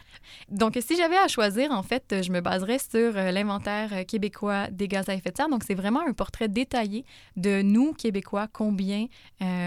Donc, 0.49 0.77
si 0.79 0.95
j'avais 0.95 1.17
à 1.17 1.27
choisir, 1.27 1.71
en 1.71 1.83
fait, 1.83 2.21
je 2.21 2.31
me 2.31 2.39
baserais 2.39 2.79
sur 2.79 3.17
euh, 3.17 3.31
l'inventaire 3.31 4.05
québécois 4.05 4.67
des 4.71 4.87
gaz 4.87 5.09
à 5.09 5.13
effet 5.13 5.31
de 5.31 5.37
serre. 5.37 5.49
Donc, 5.49 5.63
c'est 5.65 5.75
vraiment 5.75 6.01
un 6.07 6.13
portrait 6.13 6.47
détaillé 6.47 7.03
de 7.35 7.61
nous, 7.61 7.93
Québécois, 7.93 8.47
combien 8.51 9.07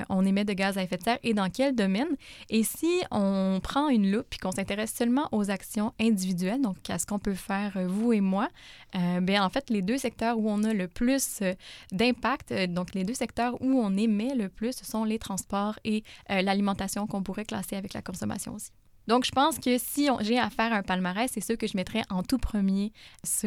on 0.09 0.25
émet 0.25 0.38
de 0.45 0.53
gaz 0.53 0.79
à 0.79 0.83
effet 0.83 0.97
de 0.97 1.03
serre 1.03 1.19
et 1.23 1.35
dans 1.35 1.51
quel 1.51 1.75
domaine? 1.75 2.09
Et 2.51 2.63
si 2.63 3.01
on 3.11 3.61
prend 3.63 3.89
une 3.89 4.11
loupe 4.11 4.35
et 4.35 4.39
qu'on 4.39 4.53
s'intéresse 4.53 4.95
seulement 4.95 5.29
aux 5.33 5.51
actions 5.51 5.93
individuelles, 6.01 6.61
donc 6.61 6.77
à 6.89 6.99
ce 6.99 7.07
qu'on 7.07 7.19
peut 7.19 7.35
faire 7.35 7.77
euh, 7.77 7.87
vous 7.87 8.13
et 8.13 8.21
moi, 8.21 8.49
euh, 8.95 9.21
bien 9.21 9.45
en 9.45 9.49
fait, 9.49 9.71
les 9.71 9.83
deux 9.83 9.99
secteurs 9.99 10.39
où 10.39 10.49
on 10.49 10.65
a 10.65 10.73
le 10.73 10.89
plus 10.89 11.41
euh, 11.43 11.55
d'impact, 11.93 12.53
donc 12.69 12.95
les 12.95 13.05
deux 13.05 13.15
secteurs 13.15 13.61
où 13.61 13.81
on 13.81 13.97
émet 13.97 14.35
le 14.35 14.49
plus, 14.49 14.77
ce 14.77 14.85
sont 14.85 15.05
les 15.05 15.19
transports 15.19 15.79
et 15.85 16.03
l'alimentation 16.29 17.07
qu'on 17.07 17.23
pourrait 17.23 17.45
classer 17.45 17.77
avec 17.77 17.95
la 17.95 18.03
consommation 18.03 18.55
aussi. 18.55 18.71
Donc, 19.09 19.25
je 19.25 19.33
pense 19.33 19.59
que 19.59 19.79
si 19.79 20.09
j'ai 20.21 20.39
à 20.39 20.51
faire 20.51 20.71
un 20.71 20.83
palmarès, 20.83 21.31
c'est 21.33 21.41
ceux 21.41 21.57
que 21.57 21.67
je 21.67 21.79
mettrais 21.79 22.03
en 22.11 22.23
tout 22.23 22.37
premier 22.37 22.93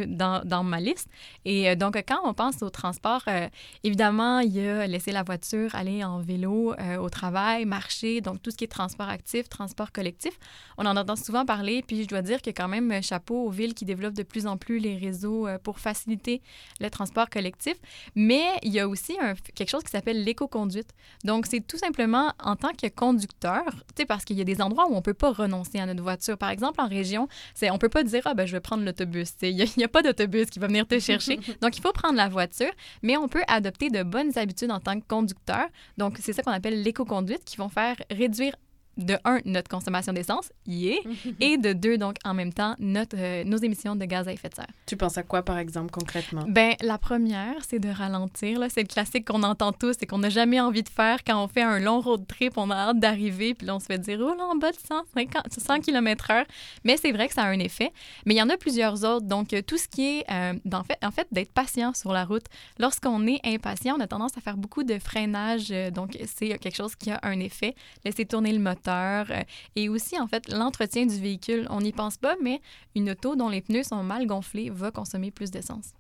dans, 0.08 0.64
ma 0.64 0.80
liste. 0.80 1.08
Et 1.46 1.70
euh, 1.70 1.76
donc, 1.76 1.96
quand 2.08 2.20
on 2.24 2.34
pense 2.34 2.64
au 2.64 2.72
transport, 2.72 3.22
euh, 3.28 3.48
évidemment, 3.84 4.40
il 4.40 4.54
y 4.54 4.68
a 4.68 4.88
laisser 4.88 5.12
la 5.12 5.22
voiture, 5.22 5.76
aller 5.76 6.04
en 6.04 6.20
vélo 6.20 6.74
euh, 6.74 6.98
au 6.98 7.10
travail, 7.10 7.66
marcher, 7.66 8.22
donc 8.22 8.42
tout 8.42 8.50
ce 8.50 8.58
qui 8.58 8.64
est 8.64 8.68
transport 8.68 9.08
actif, 9.08 9.50
transport 9.50 9.92
collectif. 9.92 10.34
On 10.80 10.86
en 10.88 10.98
entend 10.98 11.16
souvent 11.16 11.46
parler, 11.46 11.84
puis 11.86 12.02
je 12.02 12.08
dois 12.08 12.24
dire 12.24 12.42
que 12.42 12.50
quand 12.50 12.68
même, 12.68 13.04
chapeau 13.04 13.46
aux 13.46 13.52
villes 13.52 13.76
qui 13.76 13.86
développent 13.86 14.16
de 14.16 14.24
plus 14.24 14.48
en 14.48 14.58
plus 14.58 14.80
les 14.80 14.98
réseaux 14.98 15.48
pour 15.64 15.78
faciliter 15.78 16.42
le 16.80 16.90
transport 16.90 17.30
collectif. 17.30 17.76
Mais 18.16 18.46
il 18.64 18.72
y 18.74 18.80
a 18.80 18.88
aussi 18.88 19.16
quelque 19.54 19.70
chose 19.70 19.84
qui 19.84 19.92
s'appelle 19.92 20.24
l'éco-conduite. 20.24 20.90
Donc, 21.24 21.46
c'est 21.46 21.62
tout 21.62 21.78
simplement 21.78 22.34
en 22.44 22.56
tant 22.56 22.74
que 22.74 22.88
conducteur, 22.88 23.64
tu 23.66 24.02
sais, 24.02 24.06
parce 24.06 24.26
qu'il 24.26 24.38
y 24.38 24.42
a 24.42 24.46
des 24.46 24.60
endroits 24.60 24.90
où 24.90 24.96
on 24.96 25.04
peut 25.04 25.14
pas 25.14 25.32
à 25.54 25.86
notre 25.86 26.04
voiture. 26.04 26.38
Par 26.38 26.50
exemple, 26.50 26.82
en 26.82 26.88
région, 26.88 27.28
c'est 27.54 27.70
on 27.72 27.78
peut 27.78 27.90
pas 27.90 28.04
dire 28.04 28.22
ah 28.26 28.34
ben 28.34 28.46
je 28.46 28.54
vais 28.54 28.60
prendre 28.60 28.84
l'autobus. 28.84 29.34
Il 29.42 29.56
n'y 29.56 29.64
a, 29.64 29.86
a, 29.86 29.88
pas 29.88 30.02
d'autobus 30.02 30.48
qui 30.48 30.60
va 30.60 30.68
venir 30.68 30.88
te 30.88 31.00
chercher. 31.00 31.40
Donc 31.62 31.78
il 31.78 31.82
faut 31.82 31.92
prendre 31.92 32.16
la 32.16 32.30
voiture, 32.30 32.72
mais 33.02 33.18
on 33.18 33.28
peut 33.28 33.44
adopter 33.48 33.90
de 33.90 34.04
bonnes 34.04 34.38
habitudes 34.38 34.72
en 34.72 34.80
tant 34.80 35.00
que 35.00 35.06
conducteur. 35.08 35.66
Donc 35.98 36.18
c'est 36.20 36.34
ça 36.34 36.44
qu'on 36.44 36.52
appelle 36.52 36.82
l'éco-conduite 36.82 37.44
qui 37.46 37.58
vont 37.58 37.70
faire 37.70 37.96
réduire 38.10 38.56
de 38.98 39.18
un, 39.24 39.40
notre 39.46 39.70
consommation 39.70 40.14
d'essence, 40.14 40.52
yeah, 40.68 40.98
et 41.40 41.58
de 41.58 41.74
deux, 41.74 41.98
donc 41.98 42.18
en 42.26 42.34
même 42.34 42.54
temps, 42.54 42.76
notre, 42.80 43.16
euh, 43.18 43.44
nos 43.44 43.58
émissions 43.58 43.96
de 43.96 44.06
gaz 44.06 44.28
à 44.28 44.34
effet 44.34 44.50
de 44.50 44.56
serre. 44.56 44.68
Tu 44.86 44.98
penses 44.98 45.18
à 45.18 45.24
quoi, 45.24 45.44
par 45.44 45.58
exemple, 45.58 45.92
concrètement? 45.92 46.46
Ben, 46.48 46.76
la 46.82 46.98
première, 46.98 47.64
c'est 47.68 47.80
de 47.80 47.90
ralentir. 47.90 48.60
C'est 48.70 48.82
le 48.82 48.88
classique 48.88 49.28
qu'on 49.28 49.44
entend 49.44 49.72
tous 49.72 49.96
et 50.02 50.06
qu'on 50.06 50.18
n'a 50.18 50.30
jamais 50.30 50.60
envie 50.60 50.84
de 50.84 50.90
faire 50.90 51.24
quand 51.24 51.42
on 51.42 51.48
fait 51.48 51.62
un 51.62 51.80
long 51.80 52.02
road 52.02 52.26
trip, 52.28 52.58
on 52.58 52.70
a 52.70 52.76
hâte 52.76 53.00
d'arriver, 53.00 53.54
puis 53.54 53.68
là, 53.68 53.76
on 53.76 53.80
se 53.80 53.86
fait 53.86 53.98
dire, 53.98 54.20
oh 54.22 54.36
là, 54.36 54.46
en 54.46 54.56
bas 54.56 54.72
de 54.72 54.78
150, 54.78 55.48
100 55.58 55.80
km/h. 55.80 56.46
Mais 56.84 56.98
c'est 56.98 57.12
vrai 57.12 57.28
que 57.28 57.34
ça 57.34 57.44
a 57.44 57.48
un 57.48 57.60
effet. 57.60 57.92
Mais 58.26 58.34
il 58.34 58.38
y 58.38 58.42
en 58.42 58.50
a 58.50 58.58
plusieurs 58.58 59.04
autres. 59.06 59.26
Donc, 59.26 59.54
euh, 59.54 59.62
tout 59.62 59.78
ce 59.78 59.88
qui 59.88 60.20
est, 60.20 60.32
euh, 60.32 60.54
en 60.74 60.84
fait, 60.84 60.98
en 61.04 61.12
fait 61.12 61.28
d'être 61.32 61.52
patient 61.54 61.94
sur 61.94 62.12
la 62.12 62.26
route. 62.26 62.46
Lorsqu'on 62.78 63.26
est 63.28 63.40
impatient, 63.46 63.96
on 63.98 64.02
a 64.02 64.08
tendance 64.08 64.38
à 64.38 64.42
faire 64.42 64.58
beaucoup 64.58 64.84
de 64.84 65.00
freinage. 65.00 65.70
donc, 65.94 66.18
c'est 66.26 66.58
quelque 66.58 66.76
chose 66.76 66.96
qui 66.96 67.12
a 67.12 67.20
un 67.24 67.40
effet. 67.40 67.76
Laisser 68.04 68.26
tourner 68.26 68.52
le 68.52 68.60
moteur 68.60 68.81
euh, 68.88 69.44
et 69.76 69.90
aussi, 69.90 70.20
en 70.20 70.28
fait, 70.28 70.50
l'entretien 70.50 71.06
du 71.06 71.20
véhicule. 71.20 71.68
On 71.70 71.82
n'y 71.82 71.92
pense 71.92 72.18
pas, 72.18 72.36
mais 72.42 72.62
une 72.96 73.12
auto 73.12 73.36
dont 73.36 73.50
les 73.50 73.62
pneus 73.62 73.84
sont 73.84 74.04
mal 74.04 74.26
gonflés 74.26 74.70
va 74.70 74.92
consommer 74.92 75.32
plus 75.32 75.52
d'essence. 75.52 75.94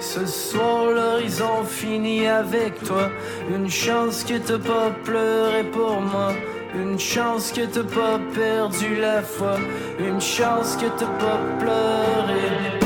Ce 0.00 0.26
soir, 0.26 0.86
l'horizon 0.86 1.64
finit 1.64 2.26
avec 2.26 2.82
toi. 2.82 3.10
Une 3.54 3.70
chance 3.70 4.24
que 4.24 4.38
t'as 4.38 4.58
pas 4.58 4.90
pleuré 5.04 5.64
pour 5.64 6.00
moi. 6.00 6.32
Une 6.74 6.98
chance 6.98 7.52
que 7.52 7.66
t'as 7.66 7.84
pas 7.84 8.18
perdu 8.34 8.96
la 8.96 9.22
foi. 9.22 9.58
Une 9.98 10.20
chance 10.20 10.76
que 10.76 10.86
t'as 10.98 11.06
pas 11.06 11.38
pleuré. 11.58 12.80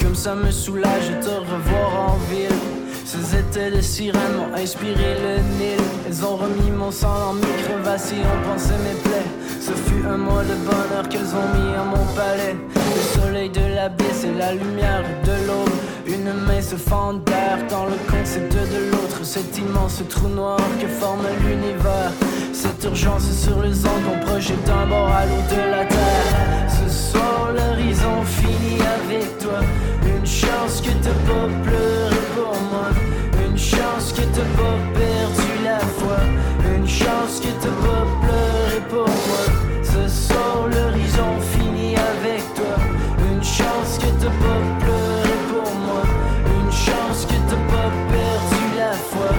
Comme 0.00 0.14
ça 0.14 0.34
me 0.34 0.50
soulage 0.50 1.10
de 1.10 1.22
te 1.22 1.30
revoir 1.30 2.10
en 2.10 2.16
ville. 2.30 2.67
De 3.54 3.80
sirènes 3.80 4.36
m'ont 4.36 4.54
inspiré 4.54 5.16
le 5.22 5.40
Nil. 5.58 5.80
Elles 6.06 6.22
ont 6.22 6.36
remis 6.36 6.70
mon 6.70 6.90
sang 6.90 7.18
dans 7.18 7.32
mes 7.32 7.62
crevasses 7.64 8.12
et 8.12 8.20
ont 8.20 8.52
pensé 8.52 8.72
mes 8.84 9.00
plaies. 9.02 9.30
Ce 9.58 9.72
fut 9.72 10.06
un 10.06 10.18
mois 10.18 10.44
de 10.44 10.54
bonheur 10.54 11.08
qu'elles 11.08 11.34
ont 11.34 11.48
mis 11.56 11.74
à 11.74 11.82
mon 11.82 12.04
palais. 12.14 12.54
Le 12.74 13.20
soleil 13.20 13.48
de 13.48 13.74
la 13.74 13.88
baie, 13.88 14.12
c'est 14.12 14.34
la 14.34 14.52
lumière 14.52 15.02
de 15.24 15.46
l'aube. 15.46 15.70
Une 16.06 16.30
main 16.46 16.60
se 16.60 16.76
fend 16.76 17.14
d'air 17.14 17.58
dans 17.70 17.86
le 17.86 17.96
concept 18.10 18.52
de 18.52 18.90
l'autre. 18.90 19.24
Cet 19.24 19.56
immense 19.56 20.02
trou 20.10 20.28
noir 20.28 20.60
que 20.80 20.86
forme 20.86 21.26
l'univers. 21.40 22.12
Cette 22.52 22.84
urgence 22.84 23.30
sur 23.32 23.62
les 23.62 23.84
ondes 23.86 24.02
qu'on 24.04 24.26
projette 24.26 24.62
d'un 24.64 24.86
bord 24.86 25.10
à 25.10 25.24
l'autre 25.24 25.48
de 25.48 25.70
la 25.70 25.84
terre. 25.86 26.68
Ce 26.68 27.12
soir, 27.12 27.52
l'horizon 27.56 28.22
finit 28.24 28.82
avec 28.82 29.38
toi. 29.38 29.60
Une 30.04 30.26
chance 30.26 30.82
que 30.82 30.90
t'as 31.02 31.10
pas 31.10 31.48
pleuré 31.64 31.97
t'as 37.68 37.86
pas 37.86 38.04
pleuré 38.22 38.80
pour 38.88 39.06
moi. 39.06 39.44
Ce 39.82 40.08
soir, 40.08 40.68
l'horizon 40.70 41.40
finit 41.52 41.96
avec 41.96 42.42
toi. 42.54 42.76
Une 43.30 43.42
chance 43.42 43.98
que 43.98 44.06
t'as 44.20 44.36
pas 44.44 44.60
pleuré 44.80 45.36
pour 45.50 45.70
moi. 45.84 46.02
Une 46.60 46.72
chance 46.72 47.26
que 47.26 47.34
t'as 47.48 47.64
pas 47.72 47.90
perdu 48.12 48.64
la 48.76 48.92
foi. 48.92 49.30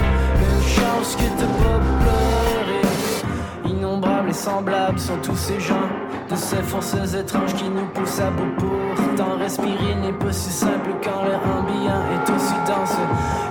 Une 0.48 0.62
chance 0.62 1.16
que 1.16 1.28
t'as 1.38 1.54
pas 1.62 1.80
pleuré. 2.02 3.72
Innombrables 3.74 4.30
et 4.30 4.34
semblables 4.34 4.98
sont 4.98 5.18
tous 5.22 5.36
ces 5.36 5.60
gens 5.60 5.88
de 6.30 6.36
ces 6.36 6.62
forces 6.62 6.94
étranges 7.14 7.54
qui 7.54 7.68
nous 7.68 7.86
poussent 7.86 8.20
à 8.20 8.30
bout 8.30 8.52
pourtant 8.94 9.36
respirer 9.36 9.96
n'est 10.00 10.12
pas 10.12 10.32
si 10.32 10.50
simple 10.50 10.90
quand 11.02 11.24
l'air 11.24 11.40
ambiant 11.58 12.02
est 12.14 12.30
aussi 12.30 12.54
dense 12.66 12.94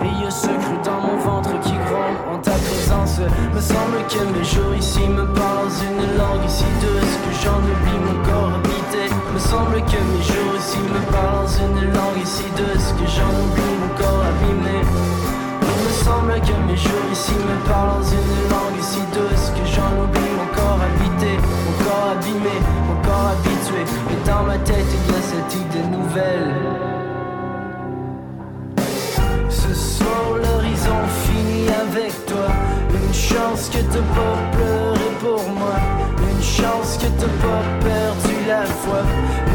et 0.02 0.08
il 0.08 0.24
y 0.24 0.26
a 0.26 0.32
ce 0.32 0.48
cru 0.48 0.78
dans 0.86 1.02
mon 1.02 1.18
ventre 1.18 1.60
qui 1.60 1.74
ta 2.42 2.52
présence 2.52 3.20
me 3.54 3.62
semble 3.62 4.00
que 4.08 4.24
mes 4.38 4.46
jours 4.46 4.76
ici 4.78 5.08
me 5.08 5.26
parlent 5.34 5.78
une 5.90 6.18
langue 6.18 6.48
si 6.48 6.64
douce 6.82 7.16
que 7.24 7.32
j'en 7.44 7.60
oublie 7.60 8.00
mon 8.06 8.24
corps 8.24 8.54
habité 8.56 9.14
me 9.34 9.40
semble 9.40 9.78
que 9.86 10.00
mes 10.12 10.24
jours 10.24 10.56
ici 10.58 10.80
me 10.80 11.02
parlent 11.12 11.48
une 11.66 11.94
langue 11.94 12.26
si 12.26 12.44
douce 12.56 12.94
que 13.00 13.08
j'en 13.08 13.34
oublie 13.44 13.76
mon 13.82 13.92
corps 13.98 14.24
abîmé 14.32 14.80
me 15.84 16.04
semble 16.04 16.34
que 16.42 16.56
mes 16.68 16.78
jours 16.78 17.08
ici 17.12 17.34
me 17.34 17.70
parlent 17.70 18.04
une 18.04 18.50
langue 18.52 18.82
si 18.82 19.00
douce 19.14 19.52
que 19.56 19.66
j'en 19.66 19.92
oublie 20.04 20.32
mon 20.38 20.48
corps 20.56 20.80
habité, 20.82 21.38
mon 21.66 21.84
corps 21.84 22.10
abîmé, 22.18 22.58
mon 22.88 23.02
corps 23.02 23.32
habitué. 23.34 23.82
Et 24.12 24.28
dans 24.28 24.44
ma 24.44 24.58
tête 24.60 24.86
il 24.98 25.12
y 25.12 25.18
a 25.18 25.22
cette 25.22 25.56
idée 25.56 25.88
nouvelle. 25.88 26.54
Ce 29.50 29.74
soir 29.74 30.20
l'horizon 30.80 31.08
finit 31.26 31.70
avec 31.70 32.26
toi. 32.26 32.48
Une 32.92 33.14
chance 33.14 33.70
que 33.70 33.80
t'as 33.80 34.00
pas 34.00 34.58
pleuré 34.58 35.10
pour 35.20 35.44
moi. 35.54 35.76
Une 36.32 36.44
chance 36.44 36.98
que 36.98 37.08
t'as 37.20 37.28
pas 37.28 37.64
perdu 37.84 38.36
la 38.48 38.66
foi. 38.66 39.02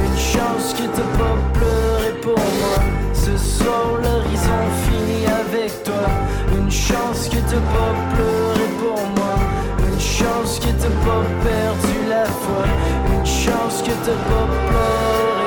Une 0.04 0.18
chance 0.18 0.74
que 0.74 0.84
t'as 0.84 1.18
pas 1.18 1.36
pleuré 1.52 2.12
pour 2.20 2.38
moi. 2.38 2.78
Ce 3.12 3.36
soir 3.36 3.86
l'horizon 4.02 4.62
finit 4.84 5.26
avec 5.26 5.82
toi. 5.84 6.06
Une 6.56 6.70
chance 6.70 7.28
que 7.28 7.36
t'as 7.36 7.64
pas 7.76 7.94
pleuré 8.14 8.68
pour 8.80 9.00
moi. 9.16 9.34
Une 9.88 10.00
chance 10.00 10.58
que 10.58 10.70
t'as 10.80 10.96
pas 11.06 11.24
perdu 11.42 12.08
la 12.08 12.24
foi. 12.24 12.64
Une 13.14 13.26
chance 13.26 13.82
que 13.82 13.92
t'as 14.04 14.20
pas 14.30 14.46
pleuré. 14.68 15.43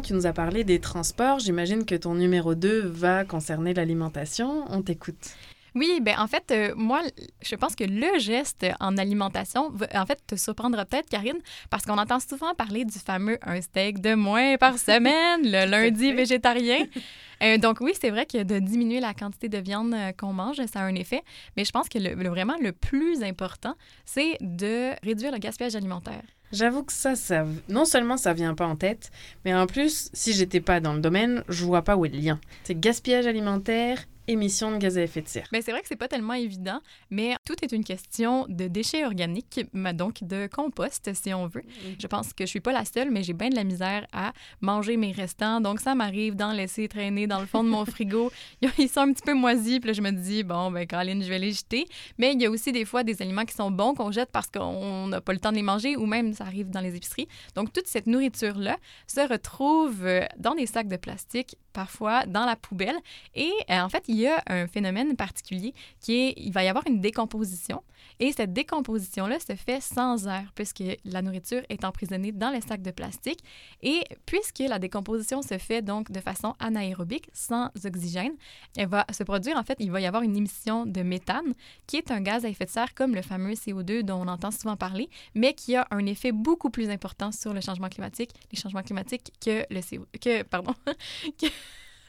Numéro 0.00 0.06
1, 0.06 0.08
tu 0.08 0.12
nous 0.14 0.26
as 0.26 0.32
parlé 0.32 0.64
des 0.64 0.80
transports. 0.80 1.38
J'imagine 1.38 1.84
que 1.84 1.94
ton 1.94 2.14
numéro 2.14 2.54
2 2.54 2.80
va 2.86 3.24
concerner 3.24 3.74
l'alimentation. 3.74 4.64
On 4.70 4.82
t'écoute. 4.82 5.34
Oui, 5.76 6.00
ben 6.02 6.16
en 6.18 6.26
fait, 6.26 6.50
euh, 6.50 6.74
moi, 6.76 7.00
je 7.42 7.54
pense 7.54 7.76
que 7.76 7.84
le 7.84 8.18
geste 8.18 8.66
en 8.80 8.96
alimentation, 8.96 9.70
va, 9.70 9.86
en 9.94 10.04
fait, 10.04 10.18
te 10.26 10.34
surprendra 10.34 10.84
peut-être, 10.84 11.08
Karine, 11.08 11.38
parce 11.70 11.84
qu'on 11.84 11.96
entend 11.96 12.18
souvent 12.18 12.54
parler 12.56 12.84
du 12.84 12.98
fameux 12.98 13.38
un 13.42 13.60
steak 13.60 14.00
de 14.00 14.14
moins 14.16 14.56
par 14.56 14.78
semaine, 14.90 15.42
le 15.44 15.70
lundi 15.70 16.12
végétarien. 16.12 16.86
Euh, 17.42 17.56
donc 17.56 17.78
oui, 17.80 17.92
c'est 17.98 18.10
vrai 18.10 18.26
que 18.26 18.42
de 18.42 18.58
diminuer 18.58 19.00
la 19.00 19.14
quantité 19.14 19.48
de 19.48 19.56
viande 19.56 19.94
euh, 19.94 20.12
qu'on 20.12 20.34
mange, 20.34 20.56
ça 20.70 20.80
a 20.80 20.82
un 20.82 20.94
effet, 20.94 21.22
mais 21.56 21.64
je 21.64 21.70
pense 21.72 21.88
que 21.88 21.98
le, 21.98 22.12
le- 22.12 22.28
vraiment 22.28 22.56
le 22.60 22.72
plus 22.72 23.22
important, 23.22 23.76
c'est 24.04 24.36
de 24.42 24.90
réduire 25.02 25.32
le 25.32 25.38
gaspillage 25.38 25.74
alimentaire. 25.74 26.20
J'avoue 26.52 26.82
que 26.82 26.92
ça, 26.92 27.14
ça, 27.14 27.44
non 27.68 27.84
seulement 27.84 28.16
ça 28.16 28.32
vient 28.32 28.54
pas 28.54 28.66
en 28.66 28.74
tête, 28.74 29.10
mais 29.44 29.54
en 29.54 29.66
plus, 29.66 30.10
si 30.12 30.32
j'étais 30.32 30.60
pas 30.60 30.80
dans 30.80 30.94
le 30.94 31.00
domaine, 31.00 31.44
je 31.48 31.64
vois 31.64 31.82
pas 31.82 31.96
où 31.96 32.04
est 32.04 32.08
le 32.08 32.18
lien. 32.18 32.40
C'est 32.64 32.78
gaspillage 32.78 33.26
alimentaire, 33.26 34.04
émissions 34.30 34.70
de 34.70 34.76
gaz 34.78 34.96
à 34.96 35.02
effet 35.02 35.22
de 35.22 35.28
serre. 35.28 35.48
Ben, 35.52 35.60
c'est 35.62 35.72
vrai 35.72 35.80
que 35.80 35.88
c'est 35.88 35.96
pas 35.96 36.08
tellement 36.08 36.34
évident, 36.34 36.80
mais 37.10 37.34
tout 37.44 37.56
est 37.62 37.72
une 37.72 37.84
question 37.84 38.46
de 38.48 38.68
déchets 38.68 39.04
organiques, 39.04 39.60
mais 39.72 39.92
donc 39.92 40.22
de 40.22 40.46
compost, 40.46 41.10
si 41.14 41.34
on 41.34 41.46
veut. 41.46 41.62
Je 41.98 42.06
pense 42.06 42.32
que 42.32 42.44
je 42.44 42.50
suis 42.50 42.60
pas 42.60 42.72
la 42.72 42.84
seule, 42.84 43.10
mais 43.10 43.22
j'ai 43.22 43.32
bien 43.32 43.48
de 43.48 43.56
la 43.56 43.64
misère 43.64 44.06
à 44.12 44.32
manger 44.60 44.96
mes 44.96 45.12
restants. 45.12 45.60
Donc, 45.60 45.80
ça 45.80 45.94
m'arrive 45.94 46.36
d'en 46.36 46.52
laisser 46.52 46.88
traîner 46.88 47.26
dans 47.26 47.40
le 47.40 47.46
fond 47.46 47.64
de 47.64 47.68
mon 47.68 47.84
frigo. 47.86 48.30
Ils 48.78 48.88
sont 48.88 49.00
un 49.00 49.12
petit 49.12 49.22
peu 49.22 49.34
moisis, 49.34 49.80
puis 49.80 49.88
là, 49.88 49.92
je 49.92 50.02
me 50.02 50.10
dis, 50.10 50.42
bon, 50.44 50.70
ben, 50.70 50.86
Caroline, 50.86 51.22
je 51.22 51.28
vais 51.28 51.38
les 51.38 51.52
jeter. 51.52 51.86
Mais 52.18 52.32
il 52.32 52.40
y 52.40 52.46
a 52.46 52.50
aussi 52.50 52.72
des 52.72 52.84
fois 52.84 53.02
des 53.02 53.20
aliments 53.22 53.44
qui 53.44 53.54
sont 53.54 53.70
bons 53.70 53.94
qu'on 53.94 54.12
jette 54.12 54.30
parce 54.30 54.46
qu'on 54.48 55.08
n'a 55.08 55.20
pas 55.20 55.32
le 55.32 55.40
temps 55.40 55.50
de 55.50 55.56
les 55.56 55.62
manger 55.62 55.96
ou 55.96 56.06
même 56.06 56.32
ça 56.32 56.44
arrive 56.44 56.70
dans 56.70 56.80
les 56.80 56.96
épiceries. 56.96 57.28
Donc, 57.54 57.72
toute 57.72 57.86
cette 57.86 58.06
nourriture-là 58.06 58.76
se 59.06 59.20
retrouve 59.20 60.06
dans 60.38 60.54
des 60.54 60.66
sacs 60.66 60.88
de 60.88 60.96
plastique, 60.96 61.56
parfois 61.72 62.26
dans 62.26 62.44
la 62.44 62.56
poubelle. 62.56 62.96
Et 63.34 63.52
euh, 63.70 63.80
en 63.80 63.88
fait, 63.88 64.04
il 64.08 64.19
y 64.20 64.28
a 64.28 64.42
un 64.46 64.66
phénomène 64.66 65.16
particulier 65.16 65.74
qui 66.00 66.14
est, 66.14 66.34
il 66.36 66.52
va 66.52 66.64
y 66.64 66.68
avoir 66.68 66.86
une 66.86 67.00
décomposition. 67.00 67.82
Et 68.18 68.32
cette 68.32 68.52
décomposition-là 68.52 69.38
se 69.40 69.54
fait 69.54 69.80
sans 69.80 70.26
air, 70.26 70.52
puisque 70.54 70.82
la 71.04 71.22
nourriture 71.22 71.62
est 71.68 71.84
emprisonnée 71.84 72.32
dans 72.32 72.50
les 72.50 72.60
sacs 72.60 72.82
de 72.82 72.90
plastique. 72.90 73.40
Et 73.82 74.02
puisque 74.26 74.58
la 74.58 74.78
décomposition 74.78 75.42
se 75.42 75.58
fait 75.58 75.82
donc 75.82 76.10
de 76.10 76.20
façon 76.20 76.54
anaérobique, 76.58 77.28
sans 77.32 77.70
oxygène, 77.84 78.32
elle 78.76 78.88
va 78.88 79.06
se 79.12 79.22
produire, 79.22 79.56
en 79.56 79.62
fait, 79.62 79.76
il 79.80 79.90
va 79.90 80.00
y 80.00 80.06
avoir 80.06 80.22
une 80.22 80.36
émission 80.36 80.86
de 80.86 81.02
méthane, 81.02 81.54
qui 81.86 81.96
est 81.96 82.10
un 82.10 82.20
gaz 82.20 82.44
à 82.44 82.48
effet 82.48 82.66
de 82.66 82.70
serre 82.70 82.94
comme 82.94 83.14
le 83.14 83.22
fameux 83.22 83.52
CO2 83.52 84.02
dont 84.02 84.20
on 84.20 84.28
entend 84.28 84.50
souvent 84.50 84.76
parler, 84.76 85.08
mais 85.34 85.54
qui 85.54 85.76
a 85.76 85.86
un 85.90 86.04
effet 86.06 86.32
beaucoup 86.32 86.70
plus 86.70 86.90
important 86.90 87.32
sur 87.32 87.54
le 87.54 87.60
changement 87.60 87.88
climatique, 87.88 88.30
les 88.52 88.58
changements 88.58 88.82
climatiques, 88.82 89.32
que 89.40 89.64
le 89.70 89.80
CO... 89.80 90.06
que, 90.20 90.42
pardon, 90.42 90.74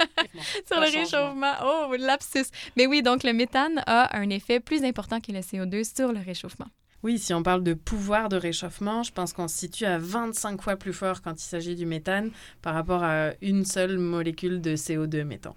sur 0.68 0.80
le 0.80 0.86
réchauffement. 0.92 1.54
Oh, 1.64 1.96
lapsus. 1.98 2.46
Mais 2.78 2.88
oui, 2.88 3.02
donc 3.02 3.24
le 3.24 3.34
méthane 3.34 3.84
a 3.88 4.18
un 4.18 4.30
effet 4.30 4.60
plus 4.60 4.84
important 4.84 5.20
que 5.20 5.32
le 5.32 5.40
CO2 5.40 5.84
sur 5.96 6.12
le 6.12 6.20
réchauffement. 6.20 6.68
Oui, 7.04 7.18
si 7.18 7.34
on 7.34 7.42
parle 7.42 7.64
de 7.64 7.74
pouvoir 7.74 8.30
de 8.30 8.36
réchauffement, 8.36 9.02
je 9.02 9.12
pense 9.12 9.34
qu'on 9.34 9.48
se 9.48 9.58
situe 9.58 9.86
à 9.86 9.98
25 9.98 10.62
fois 10.62 10.76
plus 10.76 10.94
fort 10.94 11.24
quand 11.24 11.34
il 11.42 11.46
s'agit 11.48 11.76
du 11.76 11.88
méthane 11.88 12.30
par 12.62 12.76
rapport 12.76 13.02
à 13.04 13.32
une 13.42 13.66
seule 13.66 13.98
molécule 13.98 14.62
de 14.62 14.76
CO2, 14.76 15.24
mettons. 15.24 15.56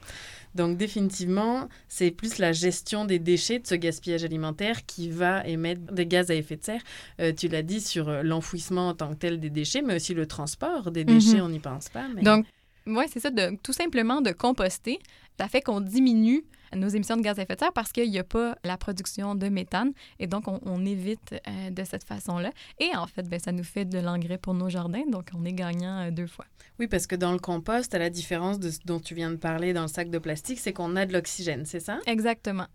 Donc 0.54 0.78
définitivement, 0.78 1.68
c'est 1.86 2.12
plus 2.12 2.38
la 2.38 2.52
gestion 2.52 3.04
des 3.04 3.18
déchets 3.18 3.58
de 3.58 3.66
ce 3.66 3.74
gaspillage 3.74 4.24
alimentaire 4.24 4.86
qui 4.86 5.10
va 5.10 5.46
émettre 5.46 5.82
des 5.92 6.06
gaz 6.06 6.30
à 6.30 6.34
effet 6.34 6.56
de 6.56 6.64
serre. 6.64 6.80
Euh, 7.20 7.32
tu 7.36 7.48
l'as 7.48 7.62
dit 7.62 7.80
sur 7.82 8.08
l'enfouissement 8.22 8.88
en 8.88 8.94
tant 8.94 9.10
que 9.10 9.16
tel 9.18 9.38
des 9.38 9.50
déchets, 9.50 9.82
mais 9.82 9.96
aussi 9.96 10.14
le 10.14 10.26
transport 10.26 10.92
des 10.92 11.04
déchets, 11.04 11.36
Mhm. 11.38 11.42
on 11.42 11.48
n'y 11.50 11.58
pense 11.58 11.90
pas. 11.90 12.06
Mais... 12.14 12.22
Donc, 12.22 12.46
oui, 12.86 13.04
c'est 13.10 13.20
ça, 13.20 13.30
de, 13.30 13.56
tout 13.62 13.72
simplement 13.72 14.20
de 14.20 14.32
composter, 14.32 14.98
ça 15.38 15.48
fait 15.48 15.62
qu'on 15.62 15.80
diminue 15.80 16.44
nos 16.76 16.88
émissions 16.88 17.16
de 17.16 17.22
gaz 17.22 17.38
à 17.38 17.42
effet 17.42 17.54
de 17.54 17.60
serre 17.60 17.72
parce 17.72 17.92
qu'il 17.92 18.10
n'y 18.10 18.18
a 18.18 18.24
pas 18.24 18.56
la 18.64 18.76
production 18.76 19.34
de 19.34 19.48
méthane 19.48 19.92
et 20.18 20.26
donc 20.26 20.48
on, 20.48 20.60
on 20.64 20.84
évite 20.84 21.34
euh, 21.46 21.70
de 21.70 21.84
cette 21.84 22.04
façon-là. 22.04 22.50
Et 22.80 22.96
en 22.96 23.06
fait, 23.06 23.28
ben, 23.28 23.38
ça 23.38 23.52
nous 23.52 23.64
fait 23.64 23.84
de 23.84 23.98
l'engrais 23.98 24.38
pour 24.38 24.54
nos 24.54 24.68
jardins, 24.68 25.04
donc 25.08 25.30
on 25.34 25.44
est 25.44 25.52
gagnant 25.52 26.00
euh, 26.00 26.10
deux 26.10 26.26
fois. 26.26 26.46
Oui, 26.78 26.88
parce 26.88 27.06
que 27.06 27.14
dans 27.14 27.32
le 27.32 27.38
compost, 27.38 27.94
à 27.94 27.98
la 27.98 28.10
différence 28.10 28.58
de 28.58 28.70
ce 28.70 28.80
dont 28.84 29.00
tu 29.00 29.14
viens 29.14 29.30
de 29.30 29.36
parler 29.36 29.72
dans 29.72 29.82
le 29.82 29.88
sac 29.88 30.10
de 30.10 30.18
plastique, 30.18 30.58
c'est 30.58 30.72
qu'on 30.72 30.96
a 30.96 31.06
de 31.06 31.12
l'oxygène, 31.12 31.64
c'est 31.64 31.80
ça? 31.80 32.00
Exactement. 32.06 32.66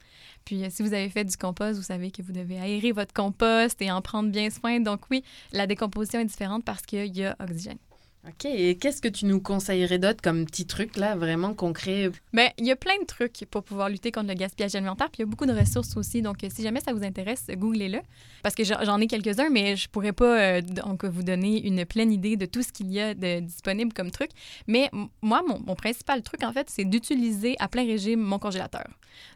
Puis 0.46 0.64
euh, 0.64 0.68
si 0.70 0.82
vous 0.82 0.94
avez 0.94 1.10
fait 1.10 1.26
du 1.26 1.36
compost, 1.36 1.78
vous 1.78 1.84
savez 1.84 2.12
que 2.12 2.22
vous 2.22 2.34
devez 2.34 2.60
aérer 2.60 2.92
votre 2.92 3.14
compost 3.14 3.82
et 3.82 3.92
en 3.92 4.02
prendre 4.02 4.30
bien 4.30 4.50
soin. 4.50 4.80
Donc 4.80 5.02
oui, 5.12 5.24
la 5.52 5.68
décomposition 5.68 6.20
est 6.20 6.26
différente 6.26 6.64
parce 6.64 6.84
qu'il 6.84 7.16
y 7.16 7.26
a 7.26 7.36
oxygène. 7.40 7.78
OK. 8.28 8.46
Et 8.46 8.76
qu'est-ce 8.76 9.02
que 9.02 9.08
tu 9.08 9.26
nous 9.26 9.40
conseillerais 9.40 9.98
d'autre 9.98 10.22
comme 10.22 10.46
petit 10.46 10.66
truc, 10.66 10.98
là, 10.98 11.16
vraiment 11.16 11.54
concret? 11.54 12.12
Bien, 12.34 12.50
il 12.58 12.66
y 12.66 12.72
a 12.72 12.76
plein 12.76 13.00
de 13.00 13.06
trucs 13.06 13.46
pour 13.50 13.64
pouvoir 13.64 13.88
lutter 13.88 14.12
contre 14.12 14.28
le 14.28 14.34
gaspillage 14.34 14.76
alimentaire. 14.76 15.10
Puis 15.10 15.20
il 15.20 15.22
y 15.22 15.24
a 15.24 15.26
beaucoup 15.26 15.46
de 15.46 15.58
ressources 15.58 15.96
aussi. 15.96 16.22
Donc, 16.22 16.38
si 16.50 16.62
jamais 16.62 16.82
ça 16.82 16.92
vous 16.92 17.04
intéresse, 17.04 17.46
googlez-le. 17.50 18.00
Parce 18.44 18.56
que 18.56 18.64
j'en 18.66 19.00
ai 19.00 19.08
quelques-uns, 19.08 19.50
mais 19.50 19.78
je 19.78 19.88
pourrais 19.88 20.12
pas 20.12 20.38
euh, 20.38 20.62
donc, 20.62 21.06
vous 21.06 21.24
donner 21.24 21.66
une 21.66 21.86
pleine 21.86 22.12
idée 22.12 22.36
de 22.36 22.46
tout 22.46 22.62
ce 22.62 22.74
qu'il 22.74 22.92
y 22.92 23.00
a 23.00 23.14
de 23.14 23.40
disponible 23.40 23.94
comme 23.94 24.12
truc. 24.12 24.32
Mais 24.68 24.90
moi, 25.22 25.42
mon, 25.48 25.76
principal 25.76 26.22
truc, 26.22 26.44
en 26.44 26.52
fait, 26.52 26.70
c'est 26.70 26.86
d'utiliser 26.86 27.56
à 27.60 27.70
plein 27.70 27.86
régime 27.86 28.20
mon 28.20 28.38
congélateur. 28.38 28.88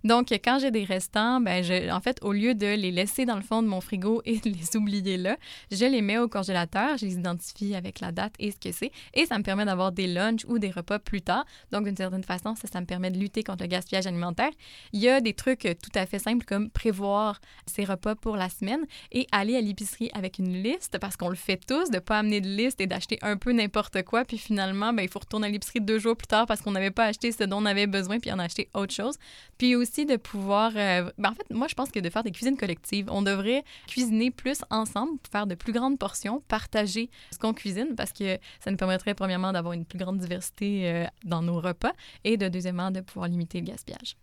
Donc, 0.04 0.30
quand 0.32 0.60
j'ai 0.60 0.72
des 0.72 0.84
restants, 0.84 1.40
ben, 1.40 1.64
en 1.92 2.02
fait, 2.02 2.18
au 2.22 2.34
lieu 2.34 2.54
de 2.54 2.68
les 2.68 2.92
laisser 2.92 3.26
dans 3.26 3.36
le 3.36 3.42
fond 3.42 3.64
de 3.64 3.68
mon 3.68 3.80
frigo 3.80 4.22
et 4.26 4.40
de 4.40 4.50
les 4.50 4.76
oublier 4.76 5.18
là, 5.18 5.38
je 5.72 5.86
les 5.86 6.02
mets 6.02 6.18
au 6.18 6.28
congélateur, 6.28 6.98
je 6.98 7.06
les 7.06 7.14
identifie 7.14 7.76
avec 7.76 8.02
la 8.02 8.12
date 8.12 8.34
et 8.40 8.52
ce 8.52 8.58
que 8.58 8.73
et 9.14 9.26
ça 9.26 9.38
me 9.38 9.44
permet 9.44 9.66
d'avoir 9.66 9.92
des 9.92 10.08
lunchs 10.08 10.46
ou 10.48 10.60
des 10.60 10.72
repas 10.72 11.00
plus 11.00 11.22
tard. 11.22 11.46
Donc, 11.72 11.86
d'une 11.86 11.98
certaine 11.98 12.24
façon, 12.24 12.56
ça, 12.56 12.82
me 12.82 12.86
permet 12.86 13.12
de 13.12 13.18
lutter 13.18 13.44
contre 13.44 13.64
le 13.64 13.68
gaspillage 13.68 14.08
alimentaire. 14.08 14.52
Il 14.92 15.02
y 15.02 15.10
a 15.10 15.22
des 15.22 15.34
trucs 15.34 15.62
tout 15.62 15.92
à 15.96 16.06
fait 16.06 16.20
simples 16.20 16.46
comme 16.46 16.70
prévoir 16.70 17.40
ses 17.66 17.86
repas 17.86 18.16
pour 18.16 18.36
la 18.36 18.50
semaine 18.50 18.86
et 19.12 19.28
aller 19.32 19.56
à 19.56 19.62
l'épicerie 19.62 20.10
avec 20.14 20.40
une 20.40 20.62
liste, 20.62 20.98
parce 21.00 21.16
qu'on 21.16 21.30
le 21.30 21.36
fait 21.36 21.58
tous, 21.58 21.90
de 21.90 22.00
pas 22.00 22.20
amener 22.20 22.42
de 22.42 22.48
liste 22.48 22.82
et 22.82 22.88
d'acheter 22.88 23.18
un 23.22 23.38
peu 23.38 23.52
n'importe 23.52 24.04
quoi, 24.04 24.26
puis 24.26 24.38
finalement, 24.38 24.94
ben, 24.94 25.04
il 25.04 25.10
faut 25.10 25.20
retourner 25.20 25.48
à 25.48 25.50
l'épicerie 25.50 25.82
deux 25.82 26.00
jours 26.00 26.16
plus 26.16 26.28
tard 26.28 26.46
parce 26.46 26.62
qu'on 26.62 26.72
n'avait 26.72 26.92
pas 26.92 27.06
acheté 27.06 27.32
ce 27.32 27.44
dont 27.44 27.58
on 27.58 27.66
avait 27.66 27.88
besoin, 27.88 28.20
puis 28.20 28.32
on 28.34 28.40
a 28.40 28.44
acheté 28.44 28.70
autre 28.74 28.94
chose. 28.94 29.18
Puis 29.58 29.76
aussi 29.76 30.06
de 30.06 30.16
pouvoir... 30.16 30.72
Euh, 30.76 31.10
ben, 31.18 31.32
en 31.32 31.36
fait, 31.36 31.50
moi, 31.52 31.68
je 31.68 31.76
pense 31.76 31.92
que 31.92 32.00
de 32.00 32.10
faire 32.10 32.24
des 32.24 32.32
cuisines 32.32 32.58
collectives, 32.58 33.08
on 33.10 33.22
devrait 33.22 33.64
cuisiner 33.88 34.32
plus 34.32 34.60
ensemble, 34.70 35.18
faire 35.32 35.48
de 35.48 35.56
plus 35.56 35.74
grandes 35.74 36.00
portions, 36.00 36.42
partager 36.48 37.10
ce 37.32 37.38
qu'on 37.38 37.54
cuisine, 37.54 37.96
parce 37.96 38.12
que 38.12 38.38
ça 38.64 38.72
nous 38.72 38.78
permettrait, 38.78 39.14
premièrement, 39.14 39.52
d'avoir 39.52 39.74
une 39.74 39.86
plus 39.86 40.00
grande 40.00 40.20
diversité 40.20 40.90
euh, 40.90 41.06
dans 41.26 41.42
nos 41.42 41.60
repas, 41.60 41.92
et 42.24 42.38
de 42.38 42.48
deuxièmement, 42.48 42.92
de 42.92 43.02
pouvoir 43.02 43.28
limiter 43.28 43.60
le 43.60 43.66
gaspillage. 43.66 44.16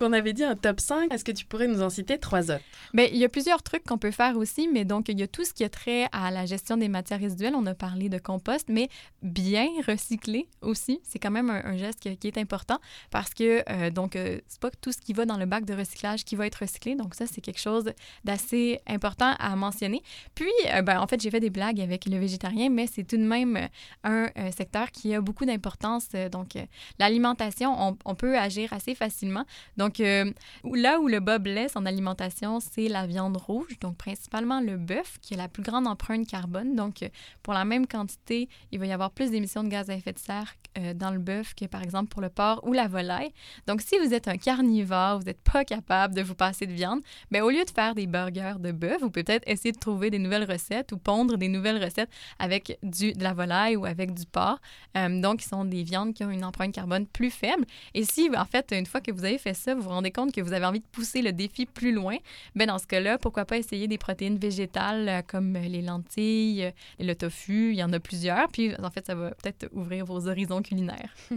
On 0.00 0.12
avait 0.12 0.32
dit 0.32 0.44
un 0.44 0.56
top 0.56 0.80
5. 0.80 1.12
Est-ce 1.12 1.24
que 1.24 1.32
tu 1.32 1.44
pourrais 1.44 1.68
nous 1.68 1.82
en 1.82 1.90
citer 1.90 2.18
trois 2.18 2.50
autres? 2.50 2.64
Bien, 2.94 3.06
il 3.10 3.18
y 3.18 3.24
a 3.24 3.28
plusieurs 3.28 3.62
trucs 3.62 3.84
qu'on 3.84 3.98
peut 3.98 4.10
faire 4.10 4.36
aussi, 4.36 4.68
mais 4.72 4.84
donc, 4.84 5.08
il 5.08 5.18
y 5.18 5.22
a 5.22 5.26
tout 5.26 5.44
ce 5.44 5.52
qui 5.52 5.64
a 5.64 5.68
trait 5.68 6.08
à 6.12 6.30
la 6.30 6.46
gestion 6.46 6.76
des 6.76 6.88
matières 6.88 7.20
résiduelles. 7.20 7.54
On 7.54 7.66
a 7.66 7.74
parlé 7.74 8.08
de 8.08 8.18
compost, 8.18 8.68
mais 8.68 8.88
bien 9.22 9.66
recycler 9.86 10.48
aussi. 10.62 11.00
C'est 11.02 11.18
quand 11.18 11.30
même 11.30 11.50
un, 11.50 11.76
geste 11.76 12.00
qui, 12.00 12.28
est 12.28 12.38
important 12.38 12.78
parce 13.10 13.34
que, 13.34 13.62
euh, 13.70 13.90
donc, 13.90 14.16
euh, 14.16 14.40
c'est 14.48 14.60
pas 14.60 14.70
tout 14.70 14.92
ce 14.92 14.98
qui 14.98 15.12
va 15.12 15.24
dans 15.24 15.36
le 15.36 15.46
bac 15.46 15.64
de 15.64 15.74
recyclage 15.74 16.24
qui 16.24 16.36
va 16.36 16.46
être 16.46 16.56
recyclé. 16.56 16.94
Donc, 16.94 17.14
ça, 17.14 17.26
c'est 17.26 17.40
quelque 17.40 17.60
chose 17.60 17.92
d'assez 18.24 18.80
important 18.86 19.34
à 19.38 19.54
mentionner. 19.56 20.02
Puis, 20.34 20.50
euh, 20.72 20.82
ben, 20.82 21.00
en 21.00 21.06
fait, 21.06 21.20
j'ai 21.20 21.30
fait 21.30 21.40
des 21.40 21.50
blagues 21.50 21.80
avec 21.80 22.06
le 22.06 22.18
végétarien, 22.18 22.70
mais 22.70 22.86
c'est 22.86 23.04
tout 23.04 23.16
de 23.16 23.22
même 23.22 23.68
un, 24.04 24.28
un 24.34 24.50
secteur 24.50 24.90
qui 24.90 25.14
a 25.14 25.20
beaucoup 25.20 25.44
d'importance. 25.44 26.08
Donc, 26.32 26.54
l'alimentation, 26.98 27.74
on, 27.78 27.96
on, 28.04 28.14
peut 28.14 28.36
agir 28.38 28.72
assez 28.72 28.94
facilement. 28.94 29.44
Donc, 29.76 29.87
euh, 30.00 30.30
là 30.64 31.00
où 31.00 31.08
le 31.08 31.20
bas 31.20 31.38
blesse 31.38 31.76
en 31.76 31.86
alimentation, 31.86 32.60
c'est 32.60 32.88
la 32.88 33.06
viande 33.06 33.36
rouge, 33.36 33.78
donc 33.80 33.96
principalement 33.96 34.60
le 34.60 34.76
bœuf, 34.76 35.18
qui 35.20 35.34
a 35.34 35.36
la 35.36 35.48
plus 35.48 35.62
grande 35.62 35.86
empreinte 35.86 36.26
carbone. 36.26 36.74
Donc, 36.74 37.02
euh, 37.02 37.08
pour 37.42 37.54
la 37.54 37.64
même 37.64 37.86
quantité, 37.86 38.48
il 38.72 38.78
va 38.78 38.86
y 38.86 38.92
avoir 38.92 39.10
plus 39.10 39.30
d'émissions 39.30 39.64
de 39.64 39.68
gaz 39.68 39.90
à 39.90 39.94
effet 39.94 40.12
de 40.12 40.18
serre 40.18 40.54
euh, 40.78 40.94
dans 40.94 41.10
le 41.10 41.18
bœuf 41.18 41.54
que, 41.54 41.64
par 41.66 41.82
exemple, 41.82 42.08
pour 42.08 42.22
le 42.22 42.28
porc 42.28 42.60
ou 42.66 42.72
la 42.72 42.88
volaille. 42.88 43.32
Donc, 43.66 43.80
si 43.80 43.98
vous 43.98 44.14
êtes 44.14 44.28
un 44.28 44.36
carnivore, 44.36 45.18
vous 45.18 45.24
n'êtes 45.24 45.42
pas 45.42 45.64
capable 45.64 46.14
de 46.14 46.22
vous 46.22 46.34
passer 46.34 46.66
de 46.66 46.72
viande, 46.72 47.00
bien, 47.30 47.44
au 47.44 47.50
lieu 47.50 47.64
de 47.64 47.70
faire 47.70 47.94
des 47.94 48.06
burgers 48.06 48.56
de 48.58 48.72
bœuf, 48.72 49.00
vous 49.00 49.10
pouvez 49.10 49.24
peut-être 49.24 49.48
essayer 49.48 49.72
de 49.72 49.78
trouver 49.78 50.10
des 50.10 50.18
nouvelles 50.18 50.50
recettes 50.50 50.92
ou 50.92 50.98
pondre 50.98 51.36
des 51.36 51.48
nouvelles 51.48 51.82
recettes 51.82 52.10
avec 52.38 52.78
du, 52.82 53.12
de 53.12 53.22
la 53.22 53.32
volaille 53.32 53.76
ou 53.76 53.84
avec 53.84 54.14
du 54.14 54.26
porc. 54.26 54.60
donc, 54.94 55.42
ce 55.42 55.50
sont 55.50 55.64
des 55.64 55.82
viandes 55.82 56.14
qui 56.14 56.24
ont 56.24 56.30
une 56.30 56.44
empreinte 56.44 56.72
carbone 56.72 57.06
plus 57.06 57.30
faible. 57.30 57.64
Et 57.94 58.04
si, 58.04 58.30
en 58.36 58.44
fait, 58.44 58.72
une 58.72 58.86
fois 58.86 59.00
que 59.00 59.12
vous 59.12 59.24
avez 59.24 59.38
fait 59.38 59.54
ça, 59.54 59.67
vous 59.74 59.82
vous 59.82 59.88
rendez 59.88 60.10
compte 60.10 60.32
que 60.32 60.40
vous 60.40 60.52
avez 60.52 60.66
envie 60.66 60.80
de 60.80 60.86
pousser 60.86 61.22
le 61.22 61.32
défi 61.32 61.66
plus 61.66 61.92
loin, 61.92 62.16
ben 62.54 62.66
dans 62.66 62.78
ce 62.78 62.86
cas-là, 62.86 63.18
pourquoi 63.18 63.44
pas 63.44 63.58
essayer 63.58 63.88
des 63.88 63.98
protéines 63.98 64.38
végétales 64.38 65.08
euh, 65.08 65.22
comme 65.26 65.54
les 65.54 65.82
lentilles, 65.82 66.64
euh, 66.64 66.70
le 66.98 67.14
tofu, 67.14 67.72
il 67.72 67.78
y 67.78 67.82
en 67.82 67.92
a 67.92 68.00
plusieurs. 68.00 68.48
Puis 68.48 68.74
en 68.82 68.90
fait, 68.90 69.06
ça 69.06 69.14
va 69.14 69.30
peut-être 69.30 69.68
ouvrir 69.72 70.04
vos 70.04 70.28
horizons 70.28 70.62
culinaires. 70.62 71.14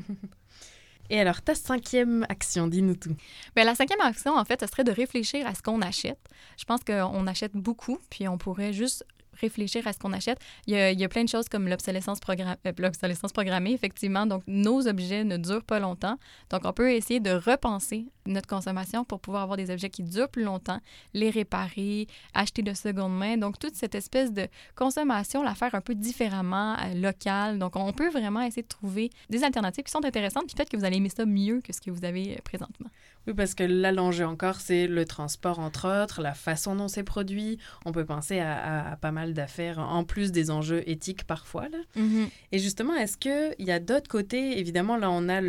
Et 1.12 1.20
alors, 1.20 1.42
ta 1.42 1.56
cinquième 1.56 2.26
action, 2.30 2.68
dis-nous 2.68 2.96
tout. 2.96 3.16
Bien, 3.54 3.66
la 3.66 3.76
cinquième 3.76 4.00
action, 4.00 4.34
en 4.34 4.46
fait, 4.46 4.62
ce 4.62 4.68
serait 4.68 4.86
de 4.86 4.94
réfléchir 4.94 5.46
à 5.46 5.54
ce 5.54 5.62
qu'on 5.62 5.82
achète. 5.82 6.20
Je 6.58 6.64
pense 6.64 6.80
qu'on 6.86 7.28
achète 7.28 7.52
beaucoup, 7.52 8.00
puis 8.10 8.30
on 8.30 8.38
pourrait 8.38 8.72
juste 8.72 9.06
réfléchir 9.42 9.88
à 9.88 9.94
ce 9.94 10.00
qu'on 10.00 10.14
achète. 10.14 10.40
Il 10.68 10.74
y, 10.74 11.04
a, 11.04 11.10
plein 11.10 11.24
de 11.24 11.30
choses 11.30 11.50
comme 11.50 11.68
l'obsolescence 11.68 12.20
programmée, 12.20 12.56
euh, 12.66 13.30
programmée, 13.34 13.74
effectivement. 13.74 14.26
Donc, 14.26 14.44
nos 14.48 14.88
objets 14.88 15.24
ne 15.24 15.38
durent 15.38 15.64
pas 15.64 15.80
longtemps. 15.80 16.18
Donc, 16.50 16.62
on 16.64 16.74
peut 16.74 16.92
essayer 16.94 17.20
de 17.20 17.32
repenser 17.32 18.06
notre 18.26 18.48
consommation 18.48 19.04
pour 19.04 19.20
pouvoir 19.20 19.44
avoir 19.44 19.58
des 19.58 19.72
objets 19.72 19.90
qui 19.90 20.04
durent 20.04 20.30
plus 20.30 20.44
longtemps, 20.44 20.80
les 21.14 21.30
réparer, 21.30 22.08
acheter 22.34 22.62
de 22.62 22.74
seconde 22.74 23.18
main. 23.18 23.38
Donc, 23.38 23.60
toute 23.60 23.76
cette 23.76 23.96
espèce 23.96 24.32
de 24.32 24.48
consommation, 24.76 25.44
la 25.44 25.56
faire 25.56 25.74
un 25.76 25.82
peu 25.82 25.96
différemment, 25.96 26.76
euh, 26.76 26.94
locale. 26.94 27.58
Donc, 27.60 27.76
on 27.76 27.92
peut 27.94 28.10
vraiment 28.10 28.42
essayer 28.42 28.64
de 28.64 28.68
trouver 28.68 29.10
des 29.30 29.44
alternatives 29.44 29.84
qui 29.84 29.92
sont 29.92 30.06
intéressantes, 30.06 30.46
puis 30.46 30.56
peut-être 30.56 30.70
que 30.70 30.78
vous 30.78 30.86
allez 30.86 30.98
aimer 30.98 31.10
ça 31.10 31.26
mieux 31.26 31.62
que 31.62 31.74
ce 31.74 31.82
que 31.82 31.92
vous 31.92 32.06
avez 32.06 32.34
euh, 32.34 32.42
présentement. 32.44 32.90
Oui, 33.28 33.34
parce 33.36 33.54
que 33.54 33.64
là, 33.64 33.92
l'enjeu 33.92 34.26
encore, 34.26 34.60
c'est 34.60 34.88
le 34.88 35.06
transport, 35.06 35.60
entre 35.60 36.04
autres, 36.04 36.22
la 36.22 36.34
façon 36.34 36.76
dont 36.76 36.88
c'est 36.88 37.04
produit. 37.04 37.60
On 37.86 37.92
peut 37.92 38.06
penser 38.06 38.40
à, 38.40 38.54
à, 38.58 38.92
à 38.94 38.96
pas 38.98 39.12
mal 39.12 39.34
d'affaires, 39.34 39.78
en 39.80 40.04
plus 40.04 40.32
des 40.32 40.50
enjeux 40.50 40.84
éthiques 40.90 41.26
parfois. 41.26 41.70
Là. 41.70 41.78
Mm 41.96 42.02
-hmm. 42.08 42.30
Et 42.52 42.60
justement, 42.60 42.96
est-ce 42.96 43.18
qu'il 43.18 43.66
y 43.68 43.72
a 43.72 43.80
d'autres 43.80 44.10
côtés, 44.10 44.60
évidemment, 44.60 44.98
là, 44.98 45.10
on 45.12 45.30
a 45.30 45.40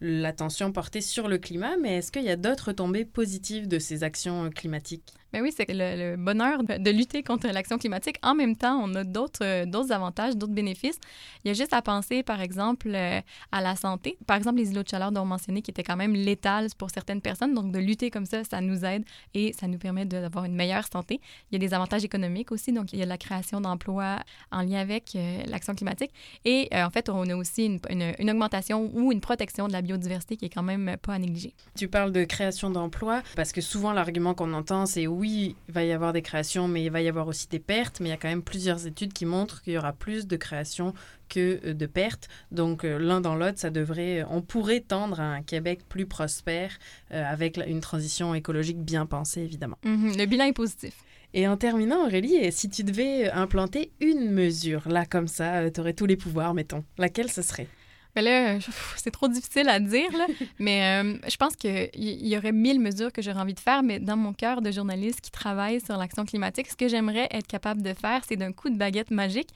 l'attention 0.00 0.72
portée 0.72 1.00
sur 1.00 1.28
le 1.28 1.38
climat, 1.38 1.76
mais 1.80 1.98
est-ce 1.98 2.10
qu'il 2.12 2.24
y 2.24 2.30
a 2.30 2.36
d'autres 2.36 2.68
retombées 2.68 3.04
positives 3.04 3.68
de 3.68 3.78
ces 3.78 4.02
actions 4.02 4.50
climatiques? 4.50 5.12
Ben 5.32 5.40
oui, 5.40 5.50
c'est 5.56 5.66
le, 5.70 6.16
bonheur 6.16 6.62
de, 6.62 6.90
lutter 6.90 7.22
contre 7.22 7.48
l'action 7.48 7.78
climatique. 7.78 8.16
En 8.22 8.34
même 8.34 8.54
temps, 8.54 8.78
on 8.82 8.94
a 8.94 9.02
d'autres 9.02 9.42
euh, 9.42 9.64
d'autres 9.64 9.90
avantages, 9.90 10.36
d'autres 10.36 10.52
bénéfices. 10.52 10.98
Il 11.42 11.48
y 11.48 11.50
a 11.50 11.54
juste 11.54 11.72
à 11.72 11.80
penser, 11.80 12.22
par 12.22 12.42
exemple, 12.42 12.88
euh, 12.94 13.20
à 13.50 13.60
la 13.62 13.74
santé. 13.74 14.18
Par 14.26 14.36
exemple, 14.36 14.58
les 14.58 14.70
îlots 14.72 14.82
de 14.82 14.88
chaleur 14.88 15.10
dont 15.10 15.22
on 15.22 15.26
mentionnait 15.26 15.62
qui 15.62 15.70
étaient 15.70 15.82
quand 15.82 15.96
même 15.96 16.12
létales 16.12 16.68
pour 16.76 16.90
certaines 16.90 17.22
personnes. 17.22 17.54
Donc, 17.54 17.72
de 17.72 17.78
lutter 17.78 18.10
comme 18.10 18.26
ça, 18.26 18.44
ça 18.44 18.60
nous 18.60 18.84
aide 18.84 19.04
et 19.32 19.54
ça 19.54 19.68
nous 19.68 19.78
permet 19.78 20.04
d'avoir 20.04 20.44
une 20.44 20.54
meilleure 20.54 20.86
santé. 20.92 21.18
Il 21.50 21.54
y 21.54 21.56
a 21.56 21.66
des 21.66 21.72
avantages 21.72 22.04
économiques 22.04 22.52
aussi. 22.52 22.72
Donc, 22.72 22.92
il 22.92 22.98
y 22.98 23.02
a 23.02 23.06
la 23.06 23.16
création 23.16 23.62
d'emplois 23.62 24.18
en 24.50 24.60
lien 24.60 24.80
avec 24.80 25.16
euh, 25.16 25.42
l'action 25.46 25.74
climatique. 25.74 26.10
Et 26.44 26.68
en 26.74 26.90
fait, 26.90 27.08
on 27.08 27.26
a 27.30 27.34
aussi 27.34 27.64
une, 27.64 27.80
une, 27.88 28.12
une, 28.18 28.30
augmentation 28.30 28.90
ou 28.92 29.12
une 29.12 29.20
protection 29.22 29.66
de 29.66 29.72
la 29.72 29.80
biodiversité 29.80 30.36
qui 30.36 30.44
est 30.44 30.50
quand 30.50 30.62
même 30.62 30.96
pas 31.00 31.14
à 31.14 31.18
négliger. 31.18 31.54
Tu 31.74 31.88
parles 31.88 32.12
de 32.12 32.24
création 32.24 32.68
d'emplois 32.68 33.22
parce 33.34 33.52
que 33.52 33.62
souvent, 33.62 33.92
l'argument 33.92 34.34
qu'on 34.34 34.52
entend, 34.52 34.84
c'est 34.84 35.06
oui, 35.06 35.21
il 35.24 35.54
va 35.68 35.84
y 35.84 35.92
avoir 35.92 36.12
des 36.12 36.22
créations, 36.22 36.68
mais 36.68 36.84
il 36.84 36.90
va 36.90 37.00
y 37.00 37.08
avoir 37.08 37.28
aussi 37.28 37.48
des 37.48 37.58
pertes. 37.58 38.00
Mais 38.00 38.08
il 38.08 38.10
y 38.10 38.14
a 38.14 38.16
quand 38.16 38.28
même 38.28 38.42
plusieurs 38.42 38.86
études 38.86 39.12
qui 39.12 39.26
montrent 39.26 39.62
qu'il 39.62 39.74
y 39.74 39.78
aura 39.78 39.92
plus 39.92 40.26
de 40.26 40.36
créations 40.36 40.94
que 41.28 41.72
de 41.72 41.86
pertes. 41.86 42.28
Donc, 42.50 42.84
euh, 42.84 42.98
l'un 42.98 43.20
dans 43.20 43.34
l'autre, 43.34 43.58
ça 43.58 43.70
devrait, 43.70 44.24
on 44.28 44.42
pourrait 44.42 44.80
tendre 44.80 45.20
à 45.20 45.24
un 45.24 45.42
Québec 45.42 45.80
plus 45.88 46.06
prospère 46.06 46.78
euh, 47.12 47.24
avec 47.24 47.58
une 47.66 47.80
transition 47.80 48.34
écologique 48.34 48.78
bien 48.78 49.06
pensée, 49.06 49.40
évidemment. 49.40 49.78
Mm 49.84 50.10
-hmm. 50.10 50.18
Le 50.18 50.26
bilan 50.26 50.44
est 50.46 50.52
positif. 50.52 50.94
Et 51.34 51.48
en 51.48 51.56
terminant, 51.56 52.04
Aurélie, 52.04 52.52
si 52.52 52.68
tu 52.68 52.84
devais 52.84 53.30
implanter 53.30 53.90
une 54.00 54.30
mesure, 54.30 54.86
là, 54.86 55.06
comme 55.06 55.28
ça, 55.28 55.60
euh, 55.60 55.70
tu 55.70 55.80
aurais 55.80 55.94
tous 55.94 56.06
les 56.06 56.16
pouvoirs, 56.16 56.52
mettons, 56.52 56.84
laquelle 56.98 57.30
ce 57.30 57.42
serait? 57.42 57.68
Mais 58.14 58.22
là, 58.22 58.58
c'est 58.96 59.10
trop 59.10 59.28
difficile 59.28 59.68
à 59.68 59.80
dire, 59.80 60.10
là. 60.16 60.26
mais 60.58 61.02
euh, 61.02 61.18
je 61.28 61.36
pense 61.36 61.56
qu'il 61.56 61.90
y, 61.94 62.28
y 62.28 62.36
aurait 62.36 62.52
mille 62.52 62.80
mesures 62.80 63.12
que 63.12 63.22
j'aurais 63.22 63.40
envie 63.40 63.54
de 63.54 63.60
faire, 63.60 63.82
mais 63.82 63.98
dans 63.98 64.16
mon 64.16 64.32
cœur 64.32 64.60
de 64.60 64.70
journaliste 64.70 65.20
qui 65.20 65.30
travaille 65.30 65.80
sur 65.80 65.96
l'action 65.96 66.24
climatique, 66.24 66.68
ce 66.68 66.76
que 66.76 66.88
j'aimerais 66.88 67.28
être 67.30 67.46
capable 67.46 67.82
de 67.82 67.94
faire, 67.94 68.22
c'est 68.28 68.36
d'un 68.36 68.52
coup 68.52 68.70
de 68.70 68.76
baguette 68.76 69.10
magique, 69.10 69.48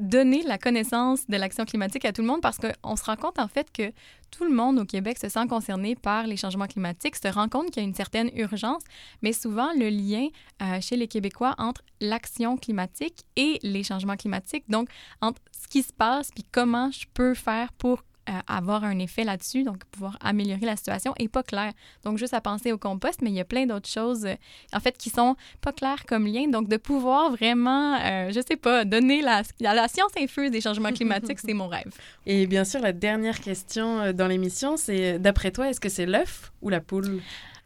donner 0.00 0.42
la 0.42 0.58
connaissance 0.58 1.26
de 1.28 1.36
l'action 1.36 1.64
climatique 1.64 2.04
à 2.04 2.12
tout 2.12 2.22
le 2.22 2.26
monde 2.26 2.40
parce 2.40 2.58
qu'on 2.58 2.96
se 2.96 3.04
rend 3.04 3.16
compte 3.16 3.38
en 3.38 3.48
fait 3.48 3.70
que 3.70 3.92
tout 4.30 4.44
le 4.44 4.50
monde 4.50 4.78
au 4.78 4.84
Québec 4.84 5.18
se 5.18 5.28
sent 5.28 5.46
concerné 5.48 5.94
par 5.94 6.26
les 6.26 6.36
changements 6.36 6.66
climatiques, 6.66 7.16
se 7.16 7.28
rend 7.28 7.48
compte 7.48 7.70
qu'il 7.70 7.82
y 7.82 7.86
a 7.86 7.88
une 7.88 7.94
certaine 7.94 8.30
urgence, 8.34 8.82
mais 9.22 9.32
souvent 9.32 9.70
le 9.74 9.88
lien 9.90 10.28
euh, 10.62 10.80
chez 10.80 10.96
les 10.96 11.08
Québécois 11.08 11.54
entre 11.58 11.82
l'action 12.00 12.56
climatique 12.56 13.24
et 13.36 13.58
les 13.62 13.82
changements 13.82 14.16
climatiques, 14.16 14.64
donc 14.68 14.88
entre 15.20 15.42
ce 15.52 15.68
qui 15.68 15.82
se 15.82 15.92
passe 15.92 16.30
puis 16.30 16.44
comment 16.50 16.90
je 16.90 17.04
peux 17.12 17.34
faire 17.34 17.72
pour 17.74 18.02
euh, 18.30 18.40
avoir 18.46 18.84
un 18.84 18.98
effet 18.98 19.24
là-dessus, 19.24 19.64
donc 19.64 19.84
pouvoir 19.86 20.16
améliorer 20.20 20.64
la 20.64 20.76
situation, 20.76 21.14
est 21.18 21.28
pas 21.28 21.42
clair. 21.42 21.72
Donc, 22.04 22.18
juste 22.18 22.34
à 22.34 22.40
penser 22.40 22.70
au 22.72 22.78
compost, 22.78 23.22
mais 23.22 23.30
il 23.30 23.34
y 23.34 23.40
a 23.40 23.44
plein 23.44 23.66
d'autres 23.66 23.88
choses, 23.88 24.24
euh, 24.24 24.34
en 24.72 24.80
fait, 24.80 24.96
qui 24.96 25.10
sont 25.10 25.36
pas 25.60 25.72
claires 25.72 26.06
comme 26.06 26.26
lien. 26.26 26.48
Donc, 26.48 26.68
de 26.68 26.76
pouvoir 26.76 27.30
vraiment, 27.30 27.96
euh, 28.00 28.30
je 28.30 28.40
sais 28.46 28.56
pas, 28.56 28.84
donner 28.84 29.20
la, 29.20 29.42
la 29.60 29.88
science 29.88 30.12
infuse 30.18 30.50
des 30.50 30.60
changements 30.60 30.92
climatiques, 30.92 31.40
c'est 31.40 31.54
mon 31.54 31.68
rêve. 31.68 31.92
Et 32.26 32.46
bien 32.46 32.64
sûr, 32.64 32.80
la 32.80 32.92
dernière 32.92 33.40
question 33.40 34.00
euh, 34.00 34.12
dans 34.12 34.26
l'émission, 34.26 34.76
c'est 34.76 35.18
d'après 35.18 35.50
toi, 35.50 35.68
est-ce 35.68 35.80
que 35.80 35.88
c'est 35.88 36.06
l'œuf 36.06 36.52
ou 36.62 36.68
la 36.68 36.80
poule? 36.80 37.20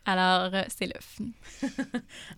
Alors, 0.07 0.51
c'est 0.69 0.87
l'œuf. 0.87 1.19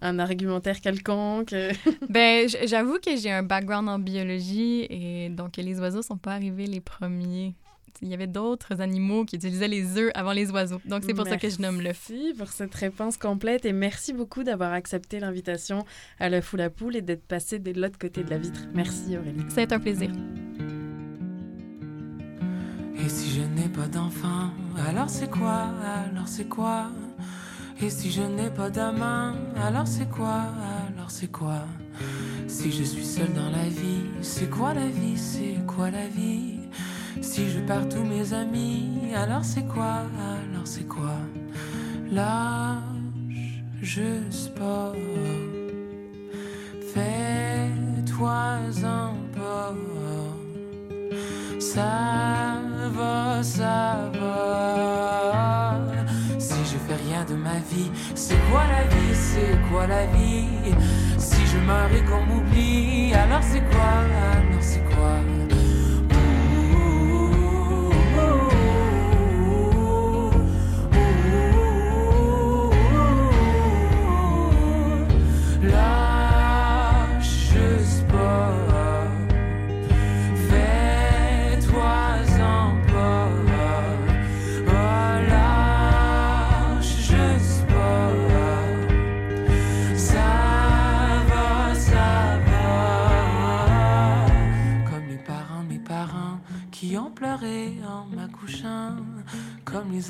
Un 0.01 0.19
argumentaire 0.19 0.81
quelconque? 0.81 1.55
ben, 2.09 2.49
j'avoue 2.65 2.99
que 2.99 3.17
j'ai 3.17 3.31
un 3.33 3.43
background 3.43 3.89
en 3.89 3.99
biologie 3.99 4.87
et 4.89 5.29
donc 5.31 5.57
les 5.57 5.81
oiseaux 5.81 6.03
sont 6.03 6.17
pas 6.17 6.35
arrivés 6.35 6.67
les 6.67 6.81
premiers. 6.81 7.55
Il 8.03 8.09
y 8.09 8.15
avait 8.15 8.27
d'autres 8.27 8.81
animaux 8.81 9.25
qui 9.25 9.37
utilisaient 9.37 9.69
les 9.69 9.97
œufs 9.97 10.11
avant 10.15 10.33
les 10.33 10.51
oiseaux. 10.51 10.81
Donc, 10.85 11.03
c'est 11.05 11.15
pour 11.15 11.27
ça 11.27 11.37
que 11.37 11.49
je 11.49 11.61
nomme 11.61 11.81
l'œuf. 11.81 12.11
Merci 12.11 12.35
pour 12.37 12.49
cette 12.49 12.75
réponse 12.75 13.17
complète 13.17 13.65
et 13.65 13.73
merci 13.73 14.13
beaucoup 14.13 14.43
d'avoir 14.43 14.73
accepté 14.73 15.19
l'invitation 15.21 15.85
à 16.19 16.29
l'œuf 16.29 16.53
ou 16.53 16.57
la 16.57 16.71
poule 16.71 16.97
et 16.97 17.03
d'être 17.03 17.27
passé 17.27 17.59
de 17.59 17.79
l'autre 17.81 17.99
côté 17.99 18.23
de 18.23 18.31
la 18.31 18.39
vitre. 18.39 18.61
Merci 18.75 19.17
Aurélie. 19.17 19.45
C'est 19.49 19.73
un 19.73 19.81
plaisir. 19.81 20.11
Et 22.99 23.09
si 23.09 23.31
je 23.31 23.43
n'ai 23.43 23.69
pas 23.69 23.87
d'enfant, 23.87 24.51
alors 24.89 25.09
c'est 25.09 25.31
quoi? 25.31 25.69
Alors 26.11 26.27
c'est 26.27 26.49
quoi? 26.49 26.91
Et 27.81 27.91
si 27.91 28.11
je 28.11 28.23
n'ai 28.23 28.51
pas 28.51 28.71
d'amant, 28.71 29.35
alors 29.63 29.87
c'est 29.87 30.09
quoi? 30.09 30.45
Alors 30.89 31.11
c'est 31.11 31.31
quoi? 31.31 31.67
Si 32.49 32.73
je 32.73 32.83
suis 32.83 33.05
seul 33.05 33.33
dans 33.35 33.51
la 33.51 33.69
vie, 33.69 34.07
c'est 34.23 34.49
quoi 34.49 34.73
la 34.75 34.87
vie? 34.87 35.17
C'est 35.17 35.65
quoi 35.67 35.91
la 35.91 36.09
vie? 36.09 36.55
Si 37.21 37.51
je 37.51 37.61
perds 37.61 37.89
tous 37.89 38.05
mes 38.05 38.33
amis, 38.33 39.13
alors 39.15 39.45
c'est 39.45 39.67
quoi? 39.67 40.03
Alors 40.19 40.67
c'est 40.67 40.87
quoi? 40.87 41.17
Lâche 42.11 42.77
juste 43.83 44.55
pas. 44.55 44.93
Fais-toi-en 46.95 48.65
pas. 49.35 49.75
Ça 51.61 52.61
va, 52.95 53.43
ça 53.43 54.11
va. 54.19 55.79
Si 56.39 56.55
je 56.65 56.79
fais 56.87 56.97
rien 57.09 57.25
de 57.29 57.35
ma 57.35 57.59
vie, 57.71 57.91
c'est 58.15 58.39
quoi 58.51 58.65
la 58.67 58.85
vie, 58.85 59.15
c'est 59.15 59.59
quoi 59.69 59.87
la 59.87 60.07
vie? 60.07 60.75
Si 61.19 61.45
je 61.47 61.59
meurs 61.59 61.93
et 61.93 62.03
qu'on 62.05 62.25
m'oublie, 62.25 63.13
alors 63.13 63.43
c'est 63.43 63.63
quoi, 63.71 63.93
alors 64.33 64.63
c'est 64.63 64.85
quoi? 64.95 65.21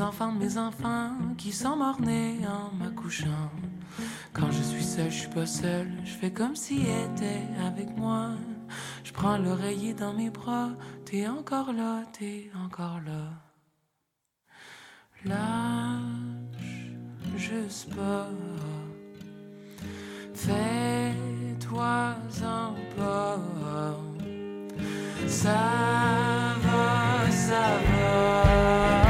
Enfants 0.01 0.33
de 0.33 0.39
mes 0.39 0.59
enfants 0.59 1.11
qui 1.39 1.53
sont 1.53 1.77
morts-nés 1.77 2.39
en 2.47 2.75
m'accouchant. 2.77 3.51
Quand 4.33 4.51
je 4.51 4.63
suis 4.63 4.83
seul, 4.85 5.11
je 5.11 5.21
suis 5.21 5.29
pas 5.29 5.47
seul. 5.47 5.91
Je 6.05 6.13
fais 6.13 6.31
comme 6.31 6.57
s'il 6.57 6.83
était 6.83 7.47
avec 7.65 7.97
moi. 7.97 8.31
Je 9.05 9.13
prends 9.13 9.39
l'oreiller 9.39 9.95
dans 9.95 10.13
mes 10.13 10.31
bras. 10.31 10.71
T'es 11.05 11.27
encore 11.29 11.73
là, 11.73 12.03
t'es 12.13 12.51
encore 12.65 13.01
là. 13.07 13.31
Lâche 15.25 16.93
juste 17.37 17.95
pas. 17.95 18.29
Fais-toi-en 20.35 22.17
pas. 22.97 23.39
Ça 25.27 26.55
va, 26.63 27.31
ça 27.31 27.79
va. 27.89 29.06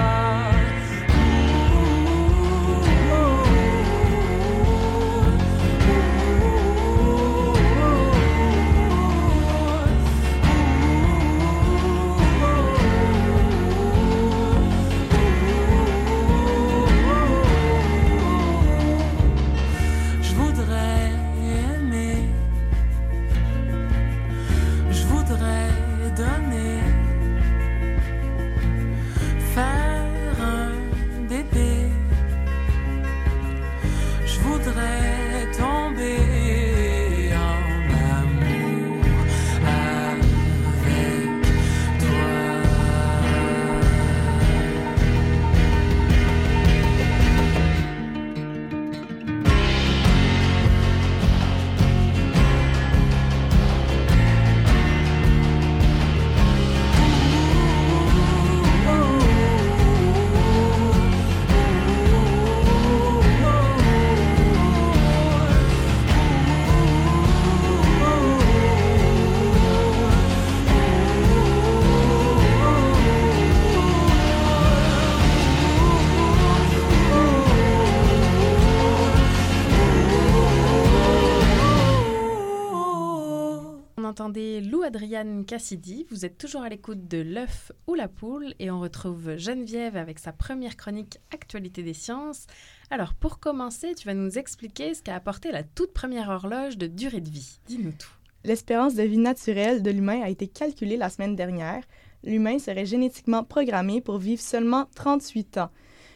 Adriane 84.87 85.45
Cassidy. 85.45 86.07
Vous 86.11 86.25
êtes 86.25 86.39
toujours 86.39 86.63
à 86.63 86.69
l'écoute 86.69 87.09
de 87.09 87.19
l'œuf 87.19 87.73
ou 87.89 87.95
la 87.95 88.07
poule 88.07 88.55
et 88.61 88.71
on 88.71 88.79
retrouve 88.79 89.37
Geneviève 89.37 89.97
avec 89.97 90.21
sa 90.21 90.33
première 90.33 90.77
chronique 90.77 91.19
Actualité 91.35 91.83
des 91.83 91.93
sciences. 91.93 92.47
Alors 92.91 93.15
pour 93.15 93.41
commencer, 93.41 93.97
tu 93.97 94.07
vas 94.07 94.15
nous 94.15 94.39
expliquer 94.39 94.95
ce 94.95 95.03
qu'a 95.03 95.17
apporté 95.17 95.51
la 95.51 95.65
toute 95.65 95.93
première 95.93 96.29
horloge 96.29 96.79
de 96.79 96.87
durée 96.87 97.21
de 97.21 97.29
vie. 97.29 97.59
Dis-nous 97.67 97.91
tout. 97.91 98.13
L'espérance 98.45 98.95
de 98.95 99.03
vie 99.03 99.19
naturelle 99.19 99.83
de 99.83 99.91
l'humain 99.91 100.23
a 100.23 100.29
été 100.29 100.47
calculée 100.47 100.97
la 100.97 101.11
semaine 101.11 101.35
dernière. 101.35 101.83
L'humain 102.23 102.61
serait 102.61 102.87
génétiquement 102.87 103.43
programmé 103.43 104.01
pour 104.01 104.19
vivre 104.19 104.41
seulement 104.41 104.87
38 104.95 105.59
ans. 105.59 105.71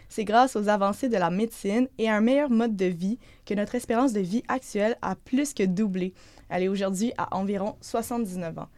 C'est 0.08 0.24
grâce 0.24 0.54
aux 0.54 0.68
avancées 0.68 1.08
de 1.08 1.16
la 1.16 1.30
médecine 1.30 1.88
et 1.98 2.08
à 2.08 2.16
un 2.16 2.20
meilleur 2.20 2.50
mode 2.50 2.76
de 2.76 2.86
vie 2.86 3.18
que 3.46 3.54
notre 3.54 3.74
espérance 3.74 4.12
de 4.12 4.20
vie 4.20 4.44
actuelle 4.46 4.96
a 5.02 5.16
plus 5.16 5.54
que 5.54 5.64
doublé. 5.64 6.14
Elle 6.50 6.64
est 6.64 6.68
aujourd'hui 6.68 7.12
à 7.16 7.36
environ 7.36 7.76
79 7.80 8.58
ans. 8.58 8.68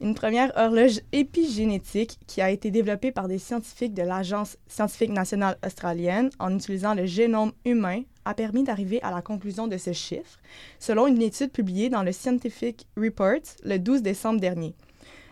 Une 0.00 0.14
première 0.14 0.50
horloge 0.56 1.00
épigénétique 1.12 2.18
qui 2.26 2.40
a 2.40 2.50
été 2.50 2.70
développée 2.70 3.12
par 3.12 3.28
des 3.28 3.38
scientifiques 3.38 3.92
de 3.92 4.02
l'Agence 4.02 4.56
scientifique 4.66 5.10
nationale 5.10 5.58
australienne 5.64 6.30
en 6.38 6.54
utilisant 6.54 6.94
le 6.94 7.04
génome 7.04 7.52
humain 7.66 8.02
a 8.24 8.32
permis 8.32 8.64
d'arriver 8.64 9.02
à 9.02 9.10
la 9.10 9.20
conclusion 9.20 9.66
de 9.66 9.76
ce 9.76 9.92
chiffre, 9.92 10.38
selon 10.78 11.06
une 11.06 11.20
étude 11.20 11.52
publiée 11.52 11.90
dans 11.90 12.02
le 12.02 12.12
Scientific 12.12 12.86
Report 12.96 13.42
le 13.62 13.78
12 13.78 14.00
décembre 14.00 14.40
dernier. 14.40 14.74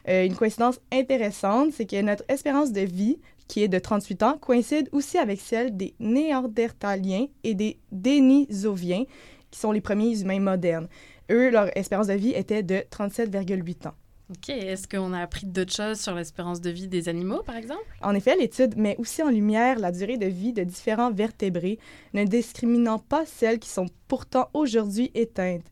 Euh, 0.09 0.26
une 0.26 0.34
coïncidence 0.34 0.80
intéressante, 0.93 1.72
c'est 1.72 1.86
que 1.86 2.01
notre 2.03 2.24
espérance 2.28 2.72
de 2.72 2.82
vie, 2.82 3.18
qui 3.47 3.62
est 3.62 3.68
de 3.68 3.78
38 3.78 4.22
ans, 4.22 4.39
coïncide 4.39 4.89
aussi 4.93 5.16
avec 5.16 5.41
celle 5.41 5.76
des 5.76 5.95
Néandertaliens 5.99 7.26
et 7.43 7.55
des 7.55 7.78
Dénisoviens, 7.91 9.05
qui 9.51 9.59
sont 9.59 9.72
les 9.72 9.80
premiers 9.80 10.20
humains 10.20 10.41
modernes. 10.41 10.89
Eux, 11.31 11.51
leur 11.51 11.76
espérance 11.76 12.07
de 12.07 12.14
vie 12.14 12.33
était 12.33 12.62
de 12.62 12.76
37,8 12.91 13.89
ans. 13.89 13.95
OK. 14.31 14.51
Est-ce 14.51 14.87
qu'on 14.87 15.14
a 15.14 15.20
appris 15.20 15.47
d'autres 15.47 15.74
choses 15.74 16.01
sur 16.01 16.14
l'espérance 16.14 16.61
de 16.61 16.68
vie 16.68 16.87
des 16.87 17.09
animaux, 17.09 17.43
par 17.43 17.57
exemple? 17.57 17.85
En 18.03 18.14
effet, 18.14 18.37
l'étude 18.37 18.76
met 18.76 18.97
aussi 18.99 19.22
en 19.22 19.31
lumière 19.31 19.79
la 19.79 19.91
durée 19.91 20.18
de 20.18 20.26
vie 20.26 20.53
de 20.53 20.64
différents 20.64 21.11
vertébrés, 21.11 21.79
ne 22.12 22.24
discriminant 22.24 22.99
pas 22.99 23.24
celles 23.24 23.59
qui 23.59 23.70
sont 23.70 23.87
pourtant 24.07 24.51
aujourd'hui 24.53 25.11
éteintes. 25.14 25.64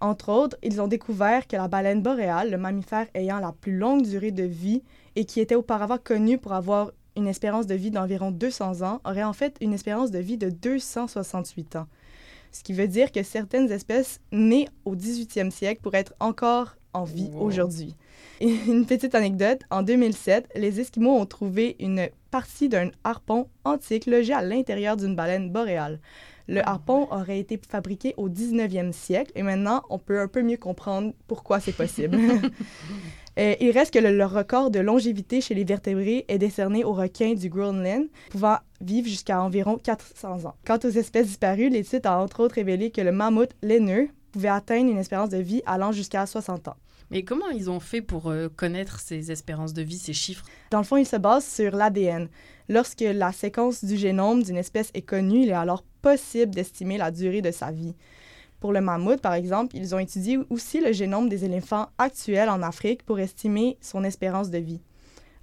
Entre 0.00 0.30
autres, 0.30 0.56
ils 0.62 0.80
ont 0.80 0.88
découvert 0.88 1.46
que 1.46 1.56
la 1.56 1.68
baleine 1.68 2.02
boréale, 2.02 2.50
le 2.50 2.56
mammifère 2.56 3.08
ayant 3.14 3.40
la 3.40 3.52
plus 3.52 3.76
longue 3.76 4.06
durée 4.06 4.30
de 4.30 4.44
vie 4.44 4.82
et 5.16 5.24
qui 5.24 5.40
était 5.40 5.54
auparavant 5.54 5.98
connu 5.98 6.38
pour 6.38 6.52
avoir 6.52 6.92
une 7.16 7.26
espérance 7.26 7.66
de 7.66 7.74
vie 7.74 7.90
d'environ 7.90 8.30
200 8.30 8.82
ans, 8.82 9.00
aurait 9.04 9.24
en 9.24 9.32
fait 9.32 9.56
une 9.60 9.74
espérance 9.74 10.12
de 10.12 10.20
vie 10.20 10.38
de 10.38 10.50
268 10.50 11.76
ans. 11.76 11.88
Ce 12.52 12.62
qui 12.62 12.72
veut 12.72 12.88
dire 12.88 13.12
que 13.12 13.22
certaines 13.22 13.70
espèces 13.70 14.20
nées 14.32 14.68
au 14.84 14.96
18e 14.96 15.50
siècle 15.50 15.80
pourraient 15.82 16.00
être 16.00 16.14
encore 16.20 16.76
en 16.92 17.04
vie 17.04 17.30
aujourd'hui. 17.38 17.94
Une 18.40 18.86
petite 18.86 19.14
anecdote, 19.14 19.62
en 19.70 19.82
2007, 19.82 20.48
les 20.54 20.80
Esquimaux 20.80 21.16
ont 21.18 21.26
trouvé 21.26 21.76
une 21.80 22.08
partie 22.30 22.68
d'un 22.68 22.90
harpon 23.04 23.48
antique 23.64 24.06
logé 24.06 24.32
à 24.32 24.42
l'intérieur 24.42 24.96
d'une 24.96 25.16
baleine 25.16 25.50
boréale. 25.50 25.98
Le 26.46 26.66
harpon 26.66 27.08
aurait 27.10 27.40
été 27.40 27.60
fabriqué 27.68 28.14
au 28.16 28.28
19e 28.28 28.92
siècle 28.92 29.32
et 29.34 29.42
maintenant, 29.42 29.82
on 29.90 29.98
peut 29.98 30.20
un 30.20 30.28
peu 30.28 30.42
mieux 30.42 30.56
comprendre 30.56 31.12
pourquoi 31.26 31.60
c'est 31.60 31.72
possible. 31.72 32.18
Euh, 33.38 33.54
il 33.60 33.70
reste 33.70 33.94
que 33.94 34.00
le, 34.00 34.16
le, 34.16 34.24
record 34.24 34.72
de 34.72 34.80
longévité 34.80 35.40
chez 35.40 35.54
les 35.54 35.62
vertébrés 35.62 36.24
est 36.26 36.38
décerné 36.38 36.82
aux 36.82 36.92
requins 36.92 37.34
du 37.34 37.48
Groenland, 37.48 38.08
pouvant 38.30 38.56
vivre 38.80 39.08
jusqu'à 39.08 39.42
environ 39.42 39.78
400 39.78 40.44
ans. 40.44 40.54
Quant 40.66 40.78
aux 40.84 40.88
espèces 40.88 41.26
disparues, 41.26 41.68
l'étude 41.68 42.06
a 42.06 42.18
entre 42.18 42.40
autres 42.40 42.56
révélé 42.56 42.90
que 42.90 43.00
le 43.00 43.12
mammouth 43.12 43.54
laineux 43.62 44.08
pouvait 44.32 44.48
atteindre 44.48 44.90
une 44.90 44.98
espérance 44.98 45.30
de 45.30 45.38
vie 45.38 45.62
allant 45.66 45.92
jusqu'à 45.92 46.26
60 46.26 46.68
ans. 46.68 46.76
Mais 47.10 47.22
comment 47.22 47.48
ils 47.48 47.70
ont 47.70 47.80
fait 47.80 48.02
pour 48.02 48.28
euh, 48.28 48.48
connaître 48.54 49.00
ces 49.00 49.32
espérances 49.32 49.72
de 49.72 49.82
vie, 49.82 49.98
ces 49.98 50.12
chiffres? 50.12 50.44
Dans 50.70 50.78
le 50.78 50.84
fond, 50.84 50.98
ils 50.98 51.06
se 51.06 51.16
basent 51.16 51.46
sur 51.46 51.74
l'ADN. 51.74 52.28
Lorsque 52.68 53.00
la 53.00 53.32
séquence 53.32 53.82
du 53.82 53.96
génome 53.96 54.42
d'une 54.42 54.58
espèce 54.58 54.90
est 54.92 55.02
connue, 55.02 55.42
il 55.42 55.48
est 55.48 55.52
alors 55.52 55.82
possible 56.02 56.54
d'estimer 56.54 56.98
la 56.98 57.10
durée 57.10 57.40
de 57.40 57.50
sa 57.50 57.70
vie. 57.70 57.94
Pour 58.60 58.72
le 58.72 58.80
mammouth, 58.80 59.20
par 59.20 59.34
exemple, 59.34 59.76
ils 59.76 59.94
ont 59.94 59.98
étudié 59.98 60.38
aussi 60.50 60.80
le 60.80 60.92
génome 60.92 61.28
des 61.28 61.44
éléphants 61.44 61.88
actuels 61.96 62.50
en 62.50 62.62
Afrique 62.62 63.04
pour 63.04 63.20
estimer 63.20 63.78
son 63.80 64.04
espérance 64.04 64.50
de 64.50 64.58
vie. 64.58 64.80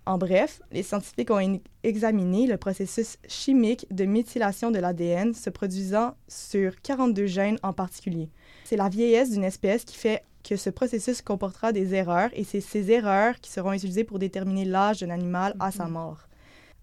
En 0.08 0.20
bref, 0.20 0.62
les 0.72 0.84
scientifiques 0.84 1.32
ont 1.32 1.60
examiné 1.84 2.46
le 2.46 2.58
processus 2.58 3.18
chimique 3.28 3.88
de 3.90 4.06
méthylation 4.06 4.70
de 4.70 4.78
l'ADN 4.78 5.34
se 5.34 5.50
produisant 5.50 6.16
sur 6.28 6.80
42 6.82 7.26
gènes 7.26 7.60
en 7.64 7.74
particulier. 7.74 8.30
C'est 8.66 8.78
la 8.78 8.88
vieillesse 8.88 9.32
d'une 9.32 9.44
espèce 9.44 9.84
qui 9.84 9.98
fait 9.98 10.24
que 10.44 10.58
ce 10.58 10.70
processus 10.70 11.24
comportera 11.24 11.72
des 11.72 11.96
erreurs 11.96 12.30
et 12.34 12.44
c'est 12.44 12.62
ces 12.62 12.92
erreurs 12.92 13.40
qui 13.42 13.52
seront 13.52 13.74
utilisées 13.74 14.04
pour 14.04 14.20
déterminer 14.20 14.64
l'âge 14.64 15.00
d'un 15.00 15.10
animal 15.10 15.56
à 15.60 15.72
sa 15.72 15.88
mort. 15.88 16.28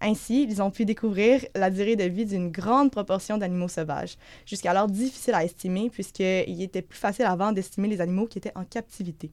Ainsi, 0.01 0.43
ils 0.43 0.61
ont 0.61 0.69
pu 0.69 0.83
découvrir 0.83 1.45
la 1.55 1.69
durée 1.69 1.95
de 1.95 2.03
vie 2.03 2.25
d'une 2.25 2.51
grande 2.51 2.91
proportion 2.91 3.37
d'animaux 3.37 3.69
sauvages, 3.69 4.17
jusqu'alors 4.45 4.87
difficile 4.87 5.33
à 5.33 5.45
estimer 5.45 5.89
puisqu'il 5.89 6.61
était 6.61 6.81
plus 6.81 6.99
facile 6.99 7.23
avant 7.23 7.53
d'estimer 7.53 7.87
les 7.87 8.01
animaux 8.01 8.27
qui 8.27 8.39
étaient 8.39 8.51
en 8.55 8.65
captivité. 8.65 9.31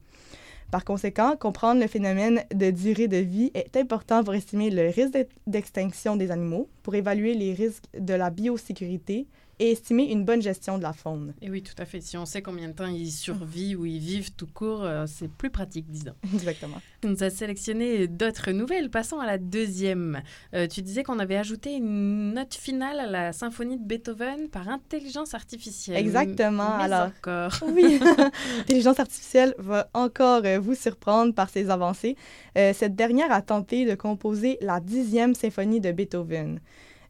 Par 0.71 0.85
conséquent, 0.85 1.35
comprendre 1.35 1.81
le 1.81 1.87
phénomène 1.87 2.45
de 2.55 2.71
durée 2.71 3.09
de 3.09 3.17
vie 3.17 3.51
est 3.53 3.75
important 3.75 4.23
pour 4.23 4.33
estimer 4.33 4.69
le 4.69 4.87
risque 4.87 5.17
d'extinction 5.45 6.15
des 6.15 6.31
animaux, 6.31 6.69
pour 6.81 6.95
évaluer 6.95 7.33
les 7.33 7.53
risques 7.53 7.83
de 7.93 8.13
la 8.13 8.29
biosécurité 8.29 9.27
et 9.61 9.69
estimer 9.69 10.11
une 10.11 10.25
bonne 10.25 10.41
gestion 10.41 10.79
de 10.79 10.83
la 10.83 10.91
faune. 10.91 11.35
Et 11.39 11.51
oui, 11.51 11.61
tout 11.61 11.75
à 11.77 11.85
fait. 11.85 12.01
Si 12.01 12.17
on 12.17 12.25
sait 12.25 12.41
combien 12.41 12.67
de 12.67 12.73
temps 12.73 12.87
ils 12.87 13.11
survivent 13.11 13.81
ou 13.81 13.85
ils 13.85 13.99
vivent 13.99 14.31
tout 14.31 14.47
court, 14.47 14.83
euh, 14.83 15.05
c'est 15.07 15.29
plus 15.29 15.51
pratique, 15.51 15.85
disons. 15.87 16.15
Exactement. 16.33 16.81
On 17.03 17.09
nous 17.09 17.23
a 17.23 17.29
sélectionné 17.29 18.07
d'autres 18.07 18.51
nouvelles. 18.53 18.89
Passons 18.89 19.19
à 19.19 19.27
la 19.27 19.37
deuxième. 19.37 20.23
Euh, 20.55 20.65
tu 20.65 20.81
disais 20.81 21.03
qu'on 21.03 21.19
avait 21.19 21.37
ajouté 21.37 21.73
une 21.73 22.33
note 22.33 22.55
finale 22.55 22.99
à 22.99 23.05
la 23.05 23.33
symphonie 23.33 23.77
de 23.77 23.83
Beethoven 23.83 24.49
par 24.49 24.67
intelligence 24.67 25.35
artificielle. 25.35 25.97
Exactement. 25.97 26.77
Mais 26.77 26.83
Alors, 26.85 27.11
encore. 27.15 27.59
oui, 27.67 27.99
l'intelligence 28.57 28.99
artificielle 28.99 29.53
va 29.59 29.91
encore 29.93 30.41
euh, 30.43 30.57
vous 30.57 30.73
surprendre 30.73 31.35
par 31.35 31.51
ses 31.51 31.69
avancées. 31.69 32.15
Cette 32.55 32.95
dernière 32.95 33.31
a 33.31 33.41
tenté 33.41 33.85
de 33.85 33.93
composer 33.95 34.57
la 34.61 34.79
dixième 34.79 35.35
symphonie 35.35 35.79
de 35.79 35.91
Beethoven. 35.91 36.59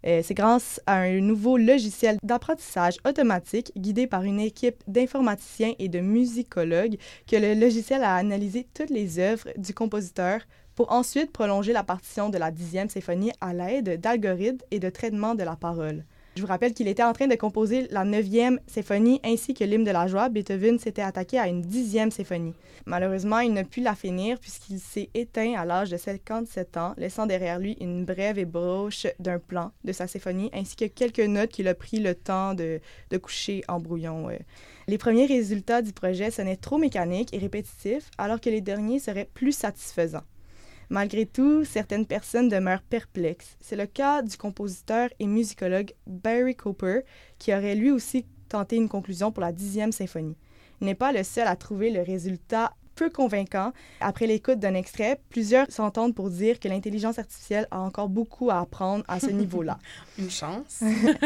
Euh, 0.05 0.21
c'est 0.23 0.33
grâce 0.33 0.81
à 0.87 1.01
un 1.01 1.19
nouveau 1.19 1.57
logiciel 1.57 2.17
d'apprentissage 2.23 2.97
automatique 3.07 3.71
guidé 3.77 4.07
par 4.07 4.23
une 4.23 4.39
équipe 4.39 4.83
d'informaticiens 4.87 5.73
et 5.79 5.89
de 5.89 5.99
musicologues 5.99 6.97
que 7.27 7.35
le 7.35 7.53
logiciel 7.53 8.03
a 8.03 8.15
analysé 8.15 8.67
toutes 8.73 8.89
les 8.89 9.19
œuvres 9.19 9.49
du 9.57 9.73
compositeur 9.73 10.41
pour 10.75 10.91
ensuite 10.91 11.31
prolonger 11.31 11.73
la 11.73 11.83
partition 11.83 12.29
de 12.29 12.37
la 12.37 12.49
dixième 12.49 12.89
symphonie 12.89 13.31
à 13.41 13.53
l'aide 13.53 13.99
d'algorithmes 13.99 14.65
et 14.71 14.79
de 14.79 14.89
traitements 14.89 15.35
de 15.35 15.43
la 15.43 15.55
parole. 15.55 16.05
Je 16.37 16.41
vous 16.41 16.47
rappelle 16.47 16.73
qu'il 16.73 16.87
était 16.87 17.03
en 17.03 17.11
train 17.11 17.27
de 17.27 17.35
composer 17.35 17.87
la 17.91 18.05
neuvième 18.05 18.61
symphonie 18.65 19.19
ainsi 19.21 19.53
que 19.53 19.65
l'hymne 19.65 19.83
de 19.83 19.91
la 19.91 20.07
joie. 20.07 20.29
Beethoven 20.29 20.79
s'était 20.79 21.01
attaqué 21.01 21.37
à 21.37 21.47
une 21.47 21.61
dixième 21.61 22.09
symphonie. 22.09 22.53
Malheureusement, 22.85 23.39
il 23.39 23.51
n'a 23.51 23.65
pu 23.65 23.81
la 23.81 23.95
finir 23.95 24.39
puisqu'il 24.39 24.79
s'est 24.79 25.09
éteint 25.13 25.55
à 25.57 25.65
l'âge 25.65 25.89
de 25.89 25.97
57 25.97 26.77
ans, 26.77 26.93
laissant 26.97 27.25
derrière 27.25 27.59
lui 27.59 27.75
une 27.81 28.05
brève 28.05 28.39
ébauche 28.39 29.07
d'un 29.19 29.39
plan 29.39 29.73
de 29.83 29.91
sa 29.91 30.07
symphonie 30.07 30.49
ainsi 30.53 30.77
que 30.77 30.85
quelques 30.85 31.19
notes 31.19 31.51
qu'il 31.51 31.67
a 31.67 31.75
pris 31.75 31.99
le 31.99 32.15
temps 32.15 32.53
de, 32.53 32.79
coucher 33.21 33.61
en 33.67 33.81
brouillon. 33.81 34.29
Les 34.87 34.97
premiers 34.97 35.25
résultats 35.25 35.81
du 35.81 35.91
projet 35.91 36.31
sonnaient 36.31 36.55
trop 36.55 36.77
mécaniques 36.77 37.33
et 37.33 37.39
répétitifs 37.39 38.09
alors 38.17 38.39
que 38.39 38.49
les 38.49 38.61
derniers 38.61 38.99
seraient 38.99 39.29
plus 39.33 39.51
satisfaisants. 39.51 40.23
Malgré 40.91 41.25
tout, 41.25 41.63
certaines 41.63 42.05
personnes 42.05 42.49
demeurent 42.49 42.81
perplexes. 42.81 43.55
C'est 43.61 43.77
le 43.77 43.85
cas 43.85 44.21
du 44.21 44.35
compositeur 44.35 45.07
et 45.19 45.25
musicologue 45.25 45.93
Barry 46.05 46.53
Cooper, 46.53 47.03
qui 47.39 47.53
aurait 47.53 47.75
lui 47.75 47.91
aussi 47.91 48.25
tenté 48.49 48.75
une 48.75 48.89
conclusion 48.89 49.31
pour 49.31 49.39
la 49.39 49.53
dixième 49.53 49.93
symphonie. 49.93 50.35
Il 50.81 50.87
n'est 50.87 50.93
pas 50.93 51.13
le 51.13 51.23
seul 51.23 51.47
à 51.47 51.55
trouver 51.55 51.91
le 51.91 52.01
résultat 52.01 52.73
peu 52.95 53.09
convaincant. 53.09 53.73
Après 53.99 54.27
l'écoute 54.27 54.59
d'un 54.59 54.73
extrait, 54.73 55.19
plusieurs 55.29 55.71
s'entendent 55.71 56.15
pour 56.15 56.29
dire 56.29 56.59
que 56.59 56.67
l'intelligence 56.67 57.19
artificielle 57.19 57.67
a 57.71 57.79
encore 57.79 58.09
beaucoup 58.09 58.49
à 58.49 58.59
apprendre 58.59 59.03
à 59.07 59.19
ce 59.19 59.27
niveau-là. 59.31 59.79
Une 60.17 60.29
chance. 60.29 60.83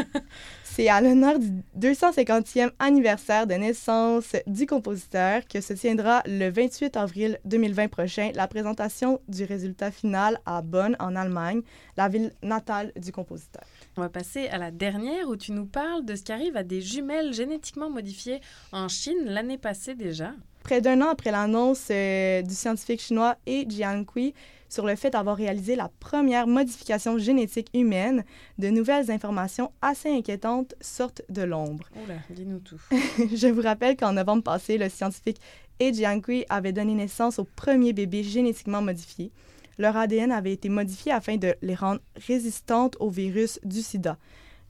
C'est 0.63 0.89
à 0.89 0.99
l'honneur 0.99 1.39
du 1.39 1.49
250e 1.79 2.71
anniversaire 2.79 3.47
de 3.47 3.53
naissance 3.53 4.35
du 4.45 4.65
compositeur 4.65 5.47
que 5.47 5.61
se 5.61 5.71
tiendra 5.73 6.21
le 6.25 6.49
28 6.49 6.97
avril 6.97 7.39
2020 7.45 7.87
prochain 7.87 8.31
la 8.35 8.47
présentation 8.47 9.21
du 9.29 9.45
résultat 9.45 9.91
final 9.91 10.39
à 10.45 10.61
Bonn, 10.61 10.97
en 10.99 11.15
Allemagne, 11.15 11.61
la 11.95 12.09
ville 12.09 12.33
natale 12.43 12.91
du 12.97 13.11
compositeur. 13.11 13.63
On 13.95 14.01
va 14.01 14.09
passer 14.09 14.47
à 14.47 14.57
la 14.57 14.71
dernière 14.71 15.29
où 15.29 15.37
tu 15.37 15.53
nous 15.53 15.65
parles 15.65 16.03
de 16.03 16.15
ce 16.15 16.23
qui 16.23 16.33
arrive 16.33 16.57
à 16.57 16.63
des 16.63 16.81
jumelles 16.81 17.33
génétiquement 17.33 17.89
modifiées 17.89 18.41
en 18.73 18.89
Chine 18.89 19.23
l'année 19.23 19.57
passée 19.57 19.95
déjà. 19.95 20.33
Près 20.65 20.81
d'un 20.81 20.99
an 21.01 21.09
après 21.09 21.29
l'annonce 21.29 21.89
euh, 21.91 22.41
du 22.41 22.55
scientifique 22.55 22.99
chinois 22.99 23.35
He 23.45 23.69
Jiankui 23.69 24.33
sur 24.67 24.87
le 24.87 24.95
fait 24.95 25.11
d'avoir 25.11 25.37
réalisé 25.37 25.75
la 25.75 25.91
première 25.99 26.47
modification 26.47 27.19
génétique 27.19 27.69
humaine, 27.75 28.23
de 28.57 28.69
nouvelles 28.69 29.11
informations 29.11 29.71
assez 29.83 30.09
inquiétantes 30.09 30.73
sortent 30.81 31.21
de 31.29 31.43
l'ombre. 31.43 31.87
Oula, 32.03 32.15
dis-nous 32.31 32.57
tout. 32.57 32.81
Je 32.91 33.47
vous 33.47 33.61
rappelle 33.61 33.95
qu'en 33.95 34.13
novembre 34.13 34.41
passé, 34.41 34.79
le 34.79 34.89
scientifique 34.89 35.39
He 35.79 35.93
Jiankui 35.93 36.45
avait 36.49 36.73
donné 36.73 36.95
naissance 36.95 37.37
au 37.37 37.43
premier 37.43 37.93
bébé 37.93 38.23
génétiquement 38.23 38.81
modifié. 38.81 39.31
Leur 39.77 39.95
ADN 39.95 40.31
avait 40.31 40.53
été 40.53 40.69
modifié 40.69 41.11
afin 41.11 41.37
de 41.37 41.53
les 41.61 41.75
rendre 41.75 42.01
résistantes 42.25 42.97
au 42.99 43.11
virus 43.11 43.59
du 43.63 43.83
sida. 43.83 44.17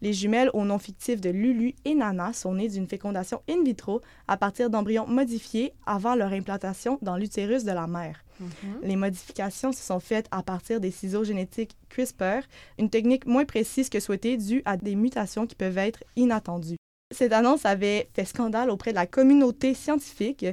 Les 0.06 0.14
jumelles 0.14 0.52
au 0.54 0.64
nom 0.66 0.78
fictif 0.78 1.20
de 1.20 1.32
Lulu 1.32 1.74
et 1.84 1.96
Nana 1.96 2.32
sont 2.32 2.54
nées 2.54 2.70
d'une 2.70 2.86
fécondation 2.88 3.42
in 3.50 3.64
vitro 3.64 4.02
à 4.28 4.38
partir 4.38 4.70
d'embryons 4.70 5.08
modifiés 5.08 5.74
avant 5.88 6.14
leur 6.14 6.32
implantation 6.32 7.00
dans 7.02 7.18
l'utérus 7.18 7.64
de 7.64 7.72
la 7.72 7.88
mère. 7.88 8.24
Mm 8.40 8.46
-hmm. 8.46 8.88
Les 8.88 8.96
modifications 8.98 9.72
se 9.72 9.82
sont 9.82 10.00
faites 10.00 10.28
à 10.30 10.44
partir 10.44 10.80
des 10.80 10.92
ciseaux 10.92 11.24
génétiques 11.24 11.76
CRISPR, 11.90 12.42
une 12.78 12.92
technique 12.92 13.26
moins 13.26 13.46
précise 13.46 13.90
que 13.90 14.00
souhaitée 14.00 14.38
due 14.38 14.62
à 14.66 14.78
des 14.78 14.96
mutations 14.96 15.48
qui 15.48 15.56
peuvent 15.56 15.80
être 15.90 16.04
inattendues. 16.16 16.78
Cette 17.12 17.34
annonce 17.34 17.68
avait 17.68 18.10
fait 18.16 18.26
scandale 18.26 18.72
auprès 18.72 18.90
de 18.90 18.96
la 18.96 19.06
communauté 19.06 19.76
scientifique. 19.76 20.44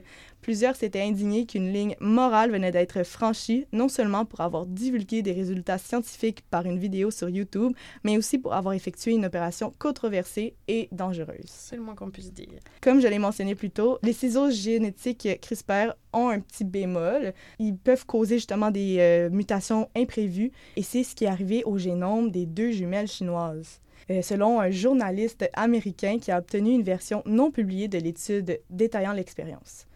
Plusieurs 0.42 0.76
s'étaient 0.76 1.00
indignés 1.00 1.46
qu'une 1.46 1.72
ligne 1.72 1.96
morale 1.98 2.50
venait 2.50 2.70
d'être 2.70 3.04
franchie, 3.04 3.64
non 3.72 3.88
seulement 3.88 4.26
pour 4.26 4.42
avoir 4.42 4.66
divulgué 4.66 5.22
des 5.22 5.32
résultats 5.32 5.78
scientifiques 5.78 6.42
par 6.50 6.66
une 6.66 6.78
vidéo 6.78 7.10
sur 7.10 7.30
YouTube, 7.30 7.72
mais 8.04 8.18
aussi 8.18 8.36
pour 8.36 8.52
avoir 8.52 8.74
effectué 8.74 9.12
une 9.12 9.24
opération 9.24 9.72
controversée 9.78 10.54
et 10.68 10.90
dangereuse. 10.92 11.46
C'est 11.46 11.76
le 11.76 11.82
moins 11.82 11.94
qu'on 11.94 12.10
puisse 12.10 12.34
dire. 12.34 12.60
Comme 12.82 13.00
je 13.00 13.08
l'ai 13.08 13.18
mentionné 13.18 13.54
plus 13.54 13.70
tôt, 13.70 13.98
les 14.02 14.12
ciseaux 14.12 14.50
génétiques 14.50 15.26
CRISPR 15.40 15.94
ont 16.12 16.28
un 16.28 16.40
petit 16.40 16.64
bémol. 16.64 17.32
Ils 17.60 17.78
peuvent 17.78 18.04
causer 18.04 18.36
justement 18.36 18.70
des 18.70 18.98
euh, 18.98 19.30
mutations 19.30 19.88
imprévues, 19.96 20.52
et 20.76 20.82
c'est 20.82 21.02
ce 21.02 21.14
qui 21.14 21.24
est 21.24 21.28
arrivé 21.28 21.64
au 21.64 21.78
génome 21.78 22.30
des 22.30 22.44
deux 22.44 22.72
jumelles 22.72 23.08
chinoises 23.08 23.80
selon 24.08 24.60
un 24.60 24.70
journaliste 24.70 25.48
américain 25.54 26.18
qui 26.18 26.30
a 26.30 26.38
obtenu 26.38 26.72
une 26.72 26.82
version 26.82 27.22
non 27.26 27.50
publiée 27.50 27.88
de 27.88 27.98
l'étude 27.98 28.60
détaillant 28.70 29.12
l'expérience. 29.12 29.86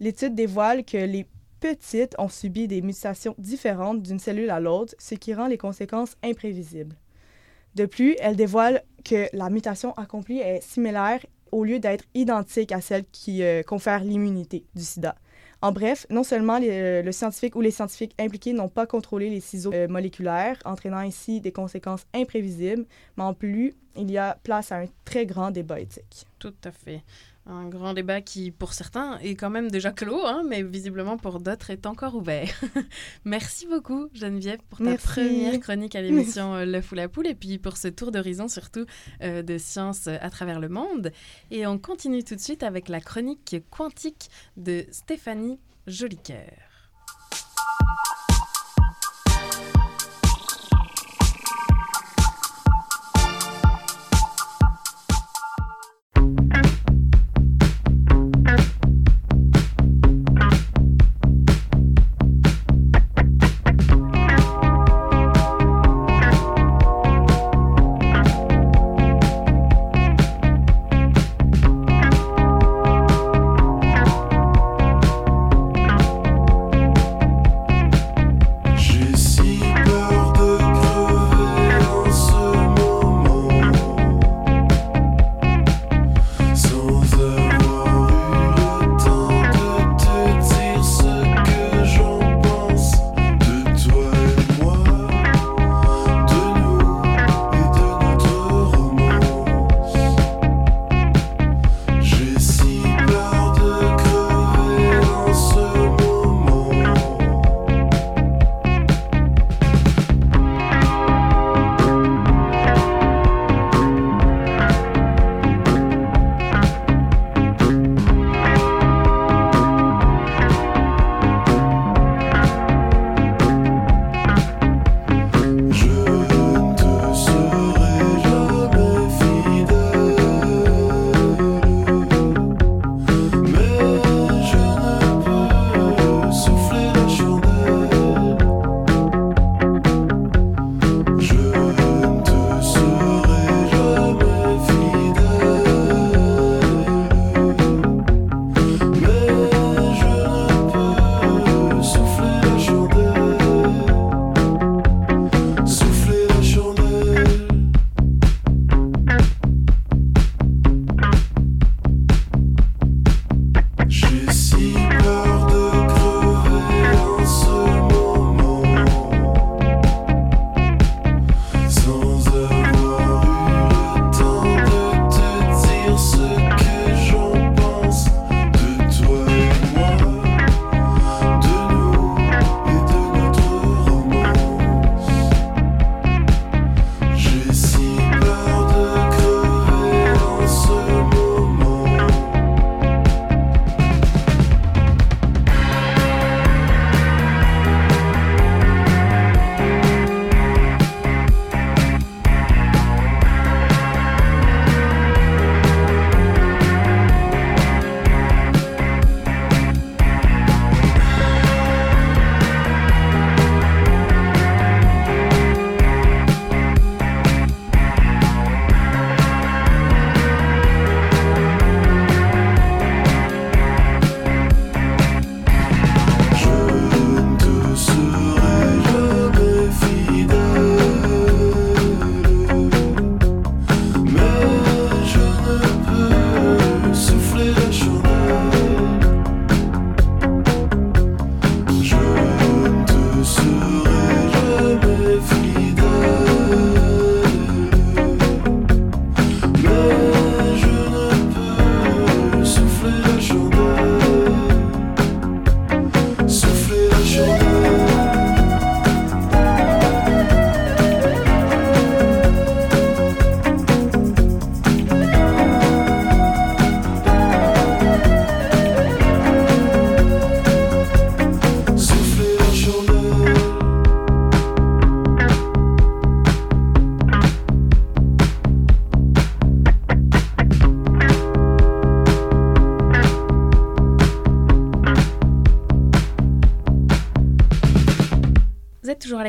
L'étude 0.00 0.34
dévoile 0.34 0.84
que 0.84 0.98
les 0.98 1.26
petites 1.60 2.14
ont 2.18 2.28
subi 2.28 2.68
des 2.68 2.82
mutations 2.82 3.34
différentes 3.38 4.02
d'une 4.02 4.18
cellule 4.18 4.50
à 4.50 4.60
l'autre, 4.60 4.94
ce 4.98 5.14
qui 5.14 5.34
rend 5.34 5.46
les 5.46 5.58
conséquences 5.58 6.16
imprévisibles. 6.22 6.96
De 7.74 7.86
plus, 7.86 8.16
elle 8.20 8.36
dévoile 8.36 8.82
que 9.04 9.28
la 9.32 9.50
mutation 9.50 9.92
accomplie 9.94 10.38
est 10.38 10.62
similaire 10.62 11.24
au 11.52 11.64
lieu 11.64 11.78
d'être 11.78 12.04
identique 12.14 12.72
à 12.72 12.80
celle 12.80 13.04
qui 13.12 13.42
euh, 13.42 13.62
confère 13.62 14.02
l'immunité 14.02 14.64
du 14.74 14.82
sida. 14.82 15.14
En 15.66 15.72
bref, 15.72 16.06
non 16.10 16.22
seulement 16.22 16.58
les, 16.58 16.70
euh, 16.70 17.02
le 17.02 17.10
scientifique 17.10 17.56
ou 17.56 17.60
les 17.60 17.72
scientifiques 17.72 18.14
impliqués 18.20 18.52
n'ont 18.52 18.68
pas 18.68 18.86
contrôlé 18.86 19.28
les 19.30 19.40
ciseaux 19.40 19.72
euh, 19.72 19.88
moléculaires, 19.88 20.56
entraînant 20.64 20.98
ainsi 20.98 21.40
des 21.40 21.50
conséquences 21.50 22.06
imprévisibles, 22.14 22.84
mais 23.16 23.24
en 23.24 23.34
plus, 23.34 23.74
il 23.96 24.08
y 24.08 24.16
a 24.16 24.38
place 24.44 24.70
à 24.70 24.76
un 24.76 24.84
très 25.04 25.26
grand 25.26 25.50
débat 25.50 25.80
éthique. 25.80 26.24
Tout 26.38 26.54
à 26.62 26.70
fait. 26.70 27.02
Un 27.48 27.68
grand 27.68 27.94
débat 27.94 28.20
qui, 28.22 28.50
pour 28.50 28.72
certains, 28.72 29.18
est 29.18 29.36
quand 29.36 29.50
même 29.50 29.70
déjà 29.70 29.92
clos, 29.92 30.26
hein, 30.26 30.42
mais 30.48 30.64
visiblement 30.64 31.16
pour 31.16 31.38
d'autres 31.38 31.70
est 31.70 31.86
encore 31.86 32.16
ouvert. 32.16 32.48
Merci 33.24 33.68
beaucoup, 33.68 34.08
Geneviève, 34.14 34.58
pour 34.68 34.78
ta 34.78 34.84
Merci. 34.84 35.06
première 35.06 35.60
chronique 35.60 35.94
à 35.94 36.02
l'émission 36.02 36.54
euh, 36.56 36.64
Le 36.64 36.80
Fou 36.80 36.96
la 36.96 37.08
Poule 37.08 37.28
et 37.28 37.36
puis 37.36 37.58
pour 37.58 37.76
ce 37.76 37.86
tour 37.86 38.10
d'horizon 38.10 38.48
surtout 38.48 38.84
euh, 39.22 39.42
de 39.42 39.58
sciences 39.58 40.08
euh, 40.08 40.16
à 40.20 40.28
travers 40.28 40.58
le 40.58 40.68
monde. 40.68 41.12
Et 41.52 41.68
on 41.68 41.78
continue 41.78 42.24
tout 42.24 42.34
de 42.34 42.40
suite 42.40 42.64
avec 42.64 42.88
la 42.88 43.00
chronique 43.00 43.56
quantique 43.70 44.28
de 44.56 44.84
Stéphanie 44.90 45.60
Jolicoeur. 45.86 46.50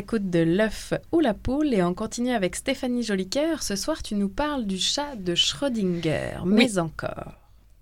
L'écoute 0.08 0.30
de 0.30 0.40
l'œuf 0.40 0.94
ou 1.12 1.20
la 1.20 1.34
poule 1.34 1.74
et 1.74 1.84
on 1.84 1.94
continue 1.94 2.32
avec 2.32 2.56
Stéphanie 2.56 3.04
Jolicoeur. 3.04 3.62
Ce 3.62 3.76
soir, 3.76 4.02
tu 4.02 4.16
nous 4.16 4.30
parles 4.30 4.66
du 4.66 4.78
chat 4.78 5.18
de 5.18 5.36
Schrödinger, 5.36 6.38
mais 6.46 6.78
encore. 6.78 7.34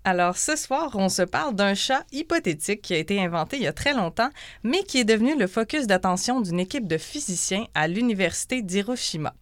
Alors 0.02 0.36
ce 0.36 0.56
soir, 0.56 0.90
on 0.94 1.08
se 1.08 1.22
parle 1.22 1.54
d'un 1.54 1.74
chat 1.74 2.02
hypothétique 2.10 2.82
qui 2.82 2.94
a 2.94 2.98
été 2.98 3.22
inventé 3.22 3.58
il 3.58 3.62
y 3.62 3.68
a 3.68 3.72
très 3.72 3.94
longtemps, 3.94 4.30
mais 4.64 4.82
qui 4.82 4.98
est 4.98 5.04
devenu 5.04 5.38
le 5.38 5.46
focus 5.46 5.86
d'attention 5.86 6.40
d'une 6.40 6.58
équipe 6.58 6.88
de 6.88 6.98
physiciens 6.98 7.66
à 7.74 7.86
l'université 7.86 8.60
d'Hiroshima. 8.60 9.32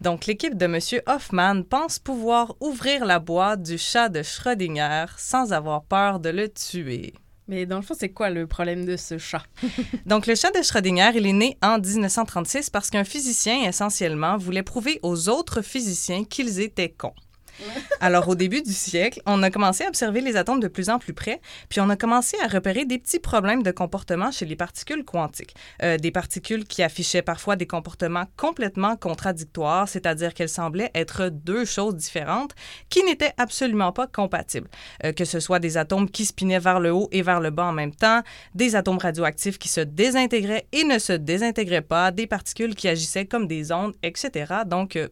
Donc 0.00 0.26
l'équipe 0.26 0.56
de 0.56 0.64
M. 0.64 0.80
Hoffman 1.06 1.62
pense 1.62 2.00
pouvoir 2.00 2.56
ouvrir 2.58 3.04
la 3.04 3.20
boîte 3.20 3.62
du 3.62 3.78
chat 3.78 4.08
de 4.08 4.24
Schrödinger 4.24 5.06
sans 5.16 5.52
avoir 5.52 5.84
peur 5.84 6.18
de 6.18 6.30
le 6.30 6.48
tuer. 6.48 7.14
Mais 7.48 7.66
dans 7.66 7.76
le 7.76 7.82
fond, 7.82 7.94
c'est 7.98 8.10
quoi 8.10 8.30
le 8.30 8.46
problème 8.46 8.84
de 8.84 8.96
ce 8.96 9.18
chat? 9.18 9.42
Donc, 10.06 10.26
le 10.26 10.34
chat 10.34 10.50
de 10.50 10.62
Schrödinger, 10.62 11.10
il 11.16 11.26
est 11.26 11.32
né 11.32 11.58
en 11.62 11.78
1936 11.78 12.70
parce 12.70 12.90
qu'un 12.90 13.04
physicien, 13.04 13.68
essentiellement, 13.68 14.36
voulait 14.36 14.62
prouver 14.62 15.00
aux 15.02 15.28
autres 15.28 15.60
physiciens 15.62 16.24
qu'ils 16.24 16.60
étaient 16.60 16.90
cons. 16.90 17.14
Alors, 18.00 18.28
au 18.28 18.34
début 18.34 18.62
du 18.62 18.72
siècle, 18.72 19.20
on 19.26 19.42
a 19.42 19.50
commencé 19.50 19.84
à 19.84 19.88
observer 19.88 20.20
les 20.20 20.36
atomes 20.36 20.60
de 20.60 20.68
plus 20.68 20.90
en 20.90 20.98
plus 20.98 21.12
près, 21.12 21.40
puis 21.68 21.80
on 21.80 21.90
a 21.90 21.96
commencé 21.96 22.36
à 22.42 22.48
repérer 22.48 22.84
des 22.84 22.98
petits 22.98 23.18
problèmes 23.18 23.62
de 23.62 23.70
comportement 23.70 24.30
chez 24.30 24.46
les 24.46 24.56
particules 24.56 25.04
quantiques. 25.04 25.54
Euh, 25.82 25.98
des 25.98 26.10
particules 26.10 26.64
qui 26.64 26.82
affichaient 26.82 27.22
parfois 27.22 27.56
des 27.56 27.66
comportements 27.66 28.24
complètement 28.36 28.96
contradictoires, 28.96 29.88
c'est-à-dire 29.88 30.34
qu'elles 30.34 30.48
semblaient 30.48 30.90
être 30.94 31.28
deux 31.28 31.64
choses 31.64 31.94
différentes 31.94 32.54
qui 32.88 33.02
n'étaient 33.04 33.34
absolument 33.38 33.92
pas 33.92 34.06
compatibles. 34.06 34.68
Euh, 35.04 35.12
que 35.12 35.24
ce 35.24 35.40
soit 35.40 35.58
des 35.58 35.76
atomes 35.76 36.10
qui 36.10 36.24
spinaient 36.24 36.58
vers 36.58 36.80
le 36.80 36.92
haut 36.92 37.08
et 37.12 37.22
vers 37.22 37.40
le 37.40 37.50
bas 37.50 37.66
en 37.66 37.72
même 37.72 37.94
temps, 37.94 38.22
des 38.54 38.76
atomes 38.76 38.98
radioactifs 38.98 39.58
qui 39.58 39.68
se 39.68 39.80
désintégraient 39.80 40.66
et 40.72 40.84
ne 40.84 40.98
se 40.98 41.12
désintégraient 41.12 41.82
pas, 41.82 42.10
des 42.10 42.26
particules 42.26 42.74
qui 42.74 42.88
agissaient 42.88 43.26
comme 43.26 43.46
des 43.46 43.72
ondes, 43.72 43.94
etc. 44.02 44.52
Donc, 44.66 44.96
euh, 44.96 45.08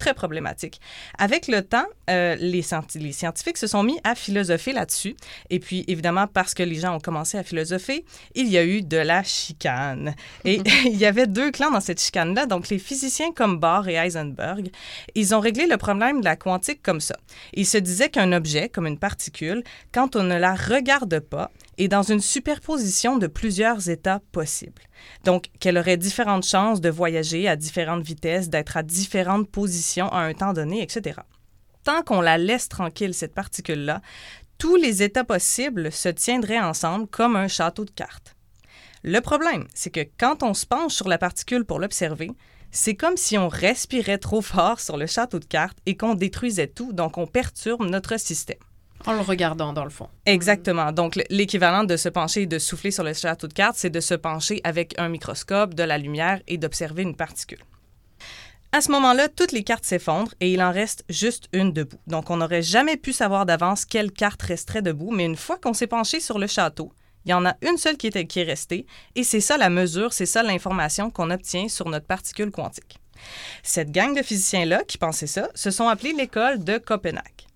très 0.00 0.14
problématique. 0.14 0.80
Avec 1.18 1.46
le 1.46 1.62
temps, 1.62 1.86
euh, 2.08 2.34
les, 2.36 2.64
les, 2.96 3.12
scientifiques 3.12 3.56
se 3.56 3.68
sont 3.68 3.84
mis 3.84 4.00
à 4.02 4.16
philosopher 4.16 4.72
là-dessus. 4.72 5.14
Et 5.50 5.60
puis, 5.60 5.84
évidemment, 5.86 6.26
parce 6.26 6.54
que 6.54 6.64
les 6.64 6.74
gens 6.74 6.96
ont 6.96 7.00
commencé 7.00 7.38
à 7.38 7.44
philosopher, 7.44 8.04
il 8.34 8.48
y 8.48 8.58
a 8.58 8.64
eu 8.64 8.82
de 8.82 8.96
la 8.96 9.22
chicane. 9.22 10.14
Et 10.44 10.60
il 10.86 10.96
y 10.96 11.06
avait 11.06 11.28
deux 11.28 11.52
clans 11.52 11.70
dans 11.70 11.80
cette 11.80 12.00
chicane-là. 12.00 12.46
Donc, 12.46 12.68
les 12.70 12.78
physiciens 12.78 13.30
comme 13.32 13.60
Bohr 13.60 13.86
et 13.88 13.94
Heisenberg, 13.94 14.70
ils 15.14 15.34
ont 15.34 15.40
réglé 15.40 15.66
le 15.66 15.76
problème 15.76 16.20
de 16.20 16.24
la 16.24 16.36
quantique 16.36 16.82
comme 16.82 17.00
ça. 17.00 17.16
Ils 17.54 17.66
se 17.66 17.78
disaient 17.78 18.08
qu'un 18.08 18.32
objet, 18.32 18.68
comme 18.68 18.86
une 18.86 18.98
particule, 18.98 19.62
quand 19.92 20.16
on 20.16 20.24
ne 20.24 20.36
la 20.36 20.54
regarde 20.54 21.20
pas, 21.20 21.50
est 21.80 21.88
dans 21.88 22.02
une 22.02 22.20
superposition 22.20 23.16
de 23.16 23.26
plusieurs 23.26 23.88
états 23.88 24.20
possibles. 24.32 24.82
Donc, 25.24 25.46
qu'elle 25.60 25.78
aurait 25.78 25.96
différentes 25.96 26.44
chances 26.44 26.80
de 26.80 26.90
voyager 26.90 27.48
à 27.48 27.56
différentes 27.56 28.02
vitesses, 28.02 28.50
d'être 28.50 28.76
à 28.76 28.82
différentes 28.82 29.50
positions 29.50 30.12
à 30.12 30.20
un 30.20 30.34
temps 30.34 30.52
donné, 30.52 30.82
etc. 30.82 31.20
Tant 31.84 32.02
qu'on 32.02 32.20
la 32.20 32.36
laisse 32.36 32.68
tranquille, 32.68 33.14
cette 33.14 33.34
particule-là, 33.34 34.02
tous 34.58 34.76
les 34.76 35.02
états 35.02 35.24
possibles 35.24 35.90
se 35.90 36.10
tiendraient 36.10 36.60
ensemble 36.60 37.06
comme 37.06 37.34
un 37.34 37.48
château 37.48 37.86
de 37.86 37.90
cartes. 37.90 38.36
Le 39.02 39.20
problème, 39.20 39.66
c'est 39.74 39.90
que 39.90 40.06
quand 40.18 40.42
on 40.42 40.52
se 40.52 40.66
penche 40.66 40.92
sur 40.92 41.08
la 41.08 41.16
particule 41.16 41.64
pour 41.64 41.78
l'observer, 41.78 42.30
c'est 42.70 42.94
comme 42.94 43.16
si 43.16 43.38
on 43.38 43.48
respirait 43.48 44.18
trop 44.18 44.42
fort 44.42 44.80
sur 44.80 44.98
le 44.98 45.06
château 45.06 45.38
de 45.38 45.46
cartes 45.46 45.78
et 45.86 45.96
qu'on 45.96 46.14
détruisait 46.14 46.66
tout, 46.66 46.92
donc 46.92 47.16
on 47.16 47.26
perturbe 47.26 47.82
notre 47.82 48.18
système. 48.20 48.58
En 49.06 49.12
le 49.14 49.20
regardant, 49.20 49.72
dans 49.72 49.84
le 49.84 49.90
fond. 49.90 50.08
Exactement. 50.26 50.92
Donc, 50.92 51.18
l'équivalent 51.30 51.84
de 51.84 51.96
se 51.96 52.08
pencher 52.08 52.42
et 52.42 52.46
de 52.46 52.58
souffler 52.58 52.90
sur 52.90 53.02
le 53.02 53.14
château 53.14 53.48
de 53.48 53.52
cartes, 53.52 53.76
c'est 53.76 53.90
de 53.90 54.00
se 54.00 54.14
pencher 54.14 54.60
avec 54.62 54.94
un 54.98 55.08
microscope, 55.08 55.74
de 55.74 55.82
la 55.82 55.96
lumière 55.96 56.40
et 56.46 56.58
d'observer 56.58 57.02
une 57.02 57.16
particule. 57.16 57.60
À 58.72 58.80
ce 58.80 58.92
moment-là, 58.92 59.28
toutes 59.28 59.50
les 59.50 59.64
cartes 59.64 59.84
s'effondrent 59.84 60.34
et 60.40 60.52
il 60.52 60.62
en 60.62 60.70
reste 60.70 61.04
juste 61.08 61.48
une 61.52 61.72
debout. 61.72 61.98
Donc, 62.06 62.30
on 62.30 62.36
n'aurait 62.36 62.62
jamais 62.62 62.96
pu 62.96 63.12
savoir 63.12 63.46
d'avance 63.46 63.84
quelle 63.84 64.12
carte 64.12 64.42
resterait 64.42 64.82
debout, 64.82 65.10
mais 65.10 65.24
une 65.24 65.36
fois 65.36 65.58
qu'on 65.58 65.74
s'est 65.74 65.88
penché 65.88 66.20
sur 66.20 66.38
le 66.38 66.46
château, 66.46 66.92
il 67.24 67.30
y 67.30 67.34
en 67.34 67.44
a 67.44 67.56
une 67.62 67.76
seule 67.78 67.96
qui 67.96 68.06
est, 68.06 68.26
qui 68.26 68.40
est 68.40 68.44
restée, 68.44 68.86
et 69.16 69.24
c'est 69.24 69.40
ça 69.40 69.56
la 69.56 69.70
mesure, 69.70 70.12
c'est 70.12 70.26
ça 70.26 70.42
l'information 70.42 71.10
qu'on 71.10 71.30
obtient 71.30 71.68
sur 71.68 71.88
notre 71.88 72.06
particule 72.06 72.50
quantique. 72.50 73.00
Cette 73.62 73.90
gang 73.90 74.16
de 74.16 74.22
physiciens-là 74.22 74.84
qui 74.84 74.98
pensaient 74.98 75.26
ça 75.26 75.48
se 75.54 75.70
sont 75.70 75.88
appelés 75.88 76.12
l'école 76.12 76.62
de 76.62 76.78
Copenhague. 76.78 77.49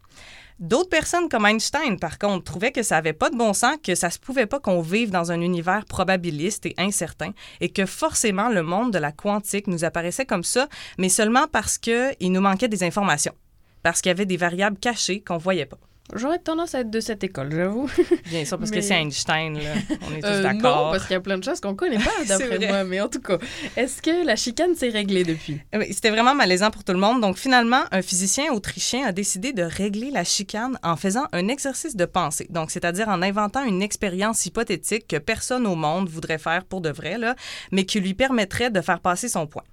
D'autres 0.61 0.89
personnes 0.89 1.29
comme 1.29 1.47
Einstein, 1.47 1.99
par 1.99 2.17
contre, 2.17 2.45
trouvaient 2.45 2.71
que 2.71 2.85
ça 2.85 2.95
n'avait 2.95 3.13
pas 3.13 3.29
de 3.29 3.37
bon 3.37 3.53
sens, 3.53 3.77
que 3.83 3.97
ça 3.97 4.09
se 4.09 4.21
pouvait 4.21 4.47
pas 4.47 4.61
qu'on 4.61 4.83
vive 4.83 5.11
dans 5.11 5.33
un 5.33 5.41
univers 5.41 5.85
probabiliste 5.85 6.65
et 6.67 6.75
incertain, 6.79 7.33
et 7.61 7.71
que 7.71 7.87
forcément 7.87 8.49
le 8.49 8.63
monde 8.63 8.93
de 8.93 8.99
la 8.99 9.11
quantique 9.11 9.67
nous 9.67 9.85
apparaissait 9.85 10.27
comme 10.27 10.45
ça, 10.45 10.69
mais 10.97 11.09
seulement 11.09 11.49
parce 11.51 11.77
qu'il 11.77 12.31
nous 12.31 12.41
manquait 12.41 12.69
des 12.69 12.85
informations, 12.85 13.35
parce 13.83 14.01
qu'il 14.01 14.11
y 14.11 14.13
avait 14.13 14.27
des 14.27 14.37
variables 14.37 14.79
cachées 14.79 15.21
qu'on 15.21 15.39
voyait 15.39 15.67
pas. 15.67 15.79
J'aurais 16.13 16.39
tendance 16.39 16.75
à 16.75 16.81
être 16.81 16.91
de 16.91 17.01
cette 17.01 17.25
école, 17.25 17.51
j'avoue. 17.51 17.91
Bien 18.27 18.45
sûr, 18.45 18.59
parce 18.59 18.71
que 18.71 18.83
c'est 18.83 18.95
Einstein, 18.95 19.55
là. 19.55 19.71
On 20.07 20.15
est 20.15 20.21
tous 20.21 20.27
euh, 20.27 20.43
d'accord. 20.43 20.87
Non, 20.87 20.93
parce 20.93 21.05
qu'il 21.05 21.15
y 21.15 21.17
a 21.17 21.21
plein 21.21 21.39
de 21.39 21.45
choses 21.45 21.61
qu'on 21.61 21.75
connaît 21.75 21.99
pas, 21.99 22.11
d'après 22.29 22.59
moi. 22.59 22.85
Mais 22.85 23.01
en 23.01 23.09
tout 23.09 23.21
cas, 23.21 23.39
est-ce 23.75 24.03
que 24.03 24.25
la 24.25 24.37
chicane 24.37 24.75
s'est 24.75 24.91
réglée 24.91 25.25
depuis? 25.25 25.61
Euh, 25.75 25.83
c'était 25.91 26.11
vraiment 26.11 26.35
malaisant 26.35 26.71
pour 26.71 26.85
tout 26.85 26.93
le 26.93 26.99
monde. 26.99 27.23
Donc, 27.23 27.39
finalement, 27.39 27.85
un 27.91 28.03
physicien 28.03 28.53
autrichien 28.53 29.07
a 29.07 29.13
décidé 29.13 29.55
de 29.55 29.63
régler 29.63 30.11
la 30.11 30.25
chicane 30.25 30.79
en 30.83 30.97
faisant 30.97 31.25
un 31.33 31.49
exercice 31.49 31.97
de 31.97 32.05
pensée. 32.05 32.49
Donc, 32.51 32.71
c'est-à-dire 32.71 33.09
en 33.09 33.23
inventant 33.23 33.65
une 33.65 33.81
expérience 33.81 34.45
hypothétique 34.45 35.09
que 35.09 35.17
personne 35.17 35.67
au 35.67 35.75
monde 35.75 36.11
voudrait 36.11 36.39
faire 36.39 36.67
pour 36.67 36.83
de 36.83 36.91
vrai, 36.91 37.17
là, 37.17 37.35
mais 37.73 37.87
qui 37.87 38.01
lui 38.01 38.13
permettrait 38.13 38.71
de 38.71 38.83
faire 38.83 39.01
passer 39.01 39.31
son 39.31 39.47
point. 39.47 39.65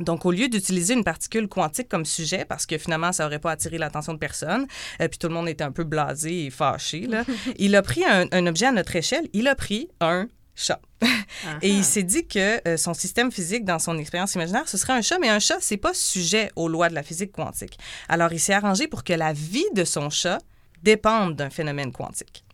Donc, 0.00 0.26
au 0.26 0.32
lieu 0.32 0.48
d'utiliser 0.48 0.94
une 0.94 1.04
particule 1.04 1.48
quantique 1.48 1.88
comme 1.88 2.04
sujet, 2.04 2.44
parce 2.44 2.66
que 2.66 2.78
finalement, 2.78 3.12
ça 3.12 3.24
n'aurait 3.24 3.38
pas 3.38 3.52
attiré 3.52 3.78
l'attention 3.78 4.14
de 4.14 4.18
personne, 4.18 4.66
euh, 5.00 5.08
puis 5.08 5.18
tout 5.18 5.28
le 5.28 5.34
monde 5.34 5.48
était 5.48 5.64
un 5.64 5.72
peu 5.72 5.84
blasé 5.84 6.46
et 6.46 6.50
fâché, 6.50 7.06
là, 7.06 7.24
il 7.58 7.74
a 7.76 7.82
pris 7.82 8.04
un, 8.04 8.46
objet 8.46 8.66
à 8.66 8.72
notre 8.72 8.96
échelle, 8.96 9.28
il 9.32 9.48
a 9.48 9.54
pris 9.54 9.88
un 10.00 10.28
chat. 10.54 10.80
Et 11.62 11.70
il 11.70 11.84
s'est 11.84 12.02
dit 12.02 12.26
que 12.26 12.68
euh, 12.68 12.76
son 12.76 12.92
système 12.92 13.32
physique, 13.32 13.64
dans 13.64 13.78
son 13.78 13.96
expérience 13.98 14.34
imaginaire, 14.34 14.68
ce 14.68 14.76
serait 14.76 14.92
un 14.92 15.02
chat, 15.02 15.18
mais 15.18 15.28
un 15.28 15.38
chat, 15.38 15.58
c'est 15.60 15.76
pas 15.76 15.94
sujet 15.94 16.50
aux 16.56 16.68
lois 16.68 16.88
de 16.88 16.94
la 16.94 17.02
physique 17.02 17.32
quantique. 17.32 17.78
Alors, 18.08 18.32
il 18.32 18.40
s'est 18.40 18.52
arrangé 18.52 18.86
pour 18.86 19.04
que 19.04 19.12
la 19.12 19.32
vie 19.32 19.64
de 19.74 19.84
son 19.84 20.10
chat 20.10 20.38
dépende 20.82 21.36
d'un 21.36 21.50
phénomène 21.50 21.92
quantique. 21.92 22.44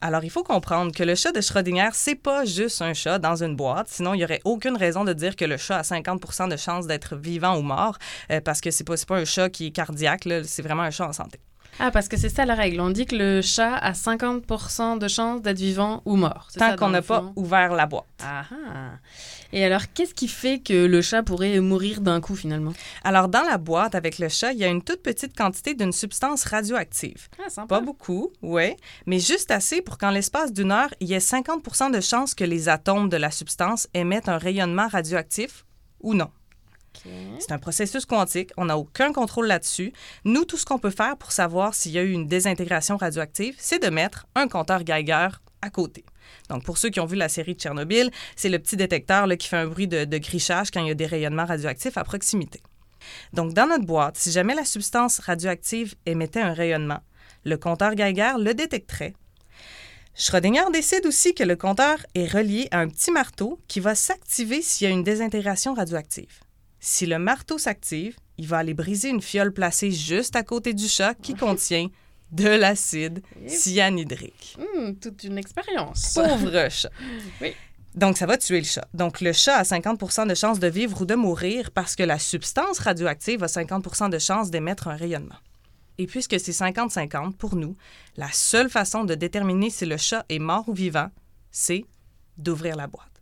Alors, 0.00 0.24
il 0.24 0.30
faut 0.30 0.42
comprendre 0.42 0.92
que 0.92 1.02
le 1.02 1.14
chat 1.14 1.32
de 1.32 1.40
Schrödinger, 1.40 1.90
c'est 1.92 2.14
pas 2.14 2.44
juste 2.44 2.82
un 2.82 2.94
chat 2.94 3.18
dans 3.18 3.42
une 3.42 3.56
boîte. 3.56 3.88
Sinon, 3.88 4.14
il 4.14 4.18
n'y 4.18 4.24
aurait 4.24 4.40
aucune 4.44 4.76
raison 4.76 5.04
de 5.04 5.12
dire 5.12 5.36
que 5.36 5.44
le 5.44 5.56
chat 5.56 5.78
a 5.78 5.82
50 5.82 6.48
de 6.50 6.56
chances 6.56 6.86
d'être 6.86 7.16
vivant 7.16 7.56
ou 7.56 7.62
mort, 7.62 7.98
euh, 8.30 8.40
parce 8.40 8.60
que 8.60 8.70
c'est 8.70 8.84
pas, 8.84 8.94
pas 9.06 9.16
un 9.16 9.24
chat 9.24 9.50
qui 9.50 9.66
est 9.66 9.70
cardiaque, 9.70 10.28
c'est 10.44 10.62
vraiment 10.62 10.82
un 10.82 10.90
chat 10.90 11.08
en 11.08 11.12
santé. 11.12 11.38
Ah, 11.78 11.90
parce 11.90 12.08
que 12.08 12.16
c'est 12.16 12.28
ça 12.28 12.46
la 12.46 12.54
règle. 12.54 12.80
On 12.80 12.90
dit 12.90 13.06
que 13.06 13.16
le 13.16 13.42
chat 13.42 13.74
a 13.76 13.94
50 13.94 14.98
de 14.98 15.08
chances 15.08 15.42
d'être 15.42 15.58
vivant 15.58 16.02
ou 16.04 16.16
mort. 16.16 16.48
Tant 16.58 16.76
qu'on 16.76 16.88
n'a 16.88 17.02
pas 17.02 17.32
ouvert 17.36 17.74
la 17.74 17.86
boîte. 17.86 18.04
Ah, 18.22 18.44
ah. 18.50 18.92
Et 19.52 19.64
alors, 19.64 19.82
qu'est-ce 19.94 20.14
qui 20.14 20.28
fait 20.28 20.58
que 20.58 20.86
le 20.86 21.02
chat 21.02 21.22
pourrait 21.22 21.60
mourir 21.60 22.00
d'un 22.00 22.20
coup 22.20 22.34
finalement? 22.34 22.72
Alors, 23.04 23.28
dans 23.28 23.42
la 23.42 23.58
boîte 23.58 23.94
avec 23.94 24.18
le 24.18 24.28
chat, 24.28 24.52
il 24.52 24.58
y 24.58 24.64
a 24.64 24.68
une 24.68 24.82
toute 24.82 25.02
petite 25.02 25.36
quantité 25.36 25.74
d'une 25.74 25.92
substance 25.92 26.44
radioactive. 26.44 27.28
Ah, 27.44 27.48
sympa. 27.48 27.76
Pas 27.76 27.80
beaucoup, 27.80 28.32
oui, 28.42 28.74
mais 29.06 29.18
juste 29.18 29.50
assez 29.50 29.82
pour 29.82 29.98
qu'en 29.98 30.10
l'espace 30.10 30.52
d'une 30.52 30.72
heure, 30.72 30.92
il 31.00 31.08
y 31.08 31.14
ait 31.14 31.20
50 31.20 31.92
de 31.92 32.00
chances 32.00 32.34
que 32.34 32.44
les 32.44 32.68
atomes 32.68 33.08
de 33.08 33.16
la 33.16 33.30
substance 33.30 33.88
émettent 33.94 34.28
un 34.28 34.38
rayonnement 34.38 34.88
radioactif 34.88 35.64
ou 36.00 36.14
non. 36.14 36.30
C'est 37.38 37.52
un 37.52 37.58
processus 37.58 38.06
quantique. 38.06 38.50
On 38.56 38.66
n'a 38.66 38.78
aucun 38.78 39.12
contrôle 39.12 39.46
là-dessus. 39.46 39.92
Nous, 40.24 40.44
tout 40.44 40.56
ce 40.56 40.64
qu'on 40.64 40.78
peut 40.78 40.90
faire 40.90 41.16
pour 41.16 41.32
savoir 41.32 41.74
s'il 41.74 41.92
y 41.92 41.98
a 41.98 42.02
eu 42.02 42.12
une 42.12 42.26
désintégration 42.26 42.96
radioactive, 42.96 43.54
c'est 43.58 43.82
de 43.82 43.88
mettre 43.88 44.26
un 44.34 44.48
compteur 44.48 44.84
Geiger 44.84 45.28
à 45.62 45.70
côté. 45.70 46.04
Donc, 46.48 46.64
pour 46.64 46.78
ceux 46.78 46.90
qui 46.90 47.00
ont 47.00 47.06
vu 47.06 47.16
la 47.16 47.28
série 47.28 47.54
de 47.54 47.60
Tchernobyl, 47.60 48.10
c'est 48.34 48.48
le 48.48 48.58
petit 48.58 48.76
détecteur 48.76 49.28
qui 49.38 49.48
fait 49.48 49.56
un 49.56 49.66
bruit 49.66 49.88
de, 49.88 50.04
de 50.04 50.18
grichage 50.18 50.70
quand 50.70 50.80
il 50.80 50.88
y 50.88 50.90
a 50.90 50.94
des 50.94 51.06
rayonnements 51.06 51.46
radioactifs 51.46 51.96
à 51.96 52.04
proximité. 52.04 52.60
Donc, 53.32 53.52
dans 53.52 53.66
notre 53.66 53.86
boîte, 53.86 54.16
si 54.16 54.32
jamais 54.32 54.54
la 54.54 54.64
substance 54.64 55.20
radioactive 55.20 55.94
émettait 56.06 56.40
un 56.40 56.52
rayonnement, 56.52 57.00
le 57.44 57.56
compteur 57.56 57.94
Geiger 57.94 58.32
le 58.38 58.54
détecterait. 58.54 59.14
Schrödinger 60.18 60.70
décide 60.72 61.04
aussi 61.04 61.34
que 61.34 61.44
le 61.44 61.56
compteur 61.56 61.98
est 62.14 62.26
relié 62.26 62.68
à 62.70 62.78
un 62.78 62.88
petit 62.88 63.10
marteau 63.10 63.60
qui 63.68 63.80
va 63.80 63.94
s'activer 63.94 64.62
s'il 64.62 64.88
y 64.88 64.90
a 64.90 64.94
une 64.94 65.04
désintégration 65.04 65.74
radioactive. 65.74 66.40
Si 66.80 67.06
le 67.06 67.18
marteau 67.18 67.58
s'active, 67.58 68.16
il 68.38 68.46
va 68.46 68.58
aller 68.58 68.74
briser 68.74 69.08
une 69.08 69.22
fiole 69.22 69.52
placée 69.52 69.90
juste 69.90 70.36
à 70.36 70.42
côté 70.42 70.74
du 70.74 70.88
chat 70.88 71.14
qui 71.14 71.34
contient 71.34 71.88
de 72.32 72.48
l'acide 72.48 73.22
cyanhydrique. 73.46 74.56
Mmh, 74.58 74.94
toute 74.94 75.24
une 75.24 75.38
expérience. 75.38 76.14
Pauvre 76.14 76.68
chat. 76.70 76.90
oui. 77.40 77.54
Donc, 77.94 78.18
ça 78.18 78.26
va 78.26 78.36
tuer 78.36 78.58
le 78.58 78.66
chat. 78.66 78.86
Donc, 78.92 79.22
le 79.22 79.32
chat 79.32 79.56
a 79.56 79.62
50% 79.62 80.28
de 80.28 80.34
chances 80.34 80.58
de 80.58 80.66
vivre 80.66 81.00
ou 81.00 81.06
de 81.06 81.14
mourir 81.14 81.70
parce 81.70 81.96
que 81.96 82.02
la 82.02 82.18
substance 82.18 82.78
radioactive 82.78 83.42
a 83.42 83.46
50% 83.46 84.10
de 84.10 84.18
chances 84.18 84.50
d'émettre 84.50 84.88
un 84.88 84.96
rayonnement. 84.96 85.36
Et 85.96 86.06
puisque 86.06 86.38
c'est 86.38 86.52
50-50 86.52 87.32
pour 87.32 87.56
nous, 87.56 87.74
la 88.18 88.30
seule 88.32 88.68
façon 88.68 89.04
de 89.04 89.14
déterminer 89.14 89.70
si 89.70 89.86
le 89.86 89.96
chat 89.96 90.26
est 90.28 90.38
mort 90.38 90.68
ou 90.68 90.74
vivant, 90.74 91.08
c'est 91.50 91.86
d'ouvrir 92.36 92.76
la 92.76 92.86
boîte. 92.86 93.15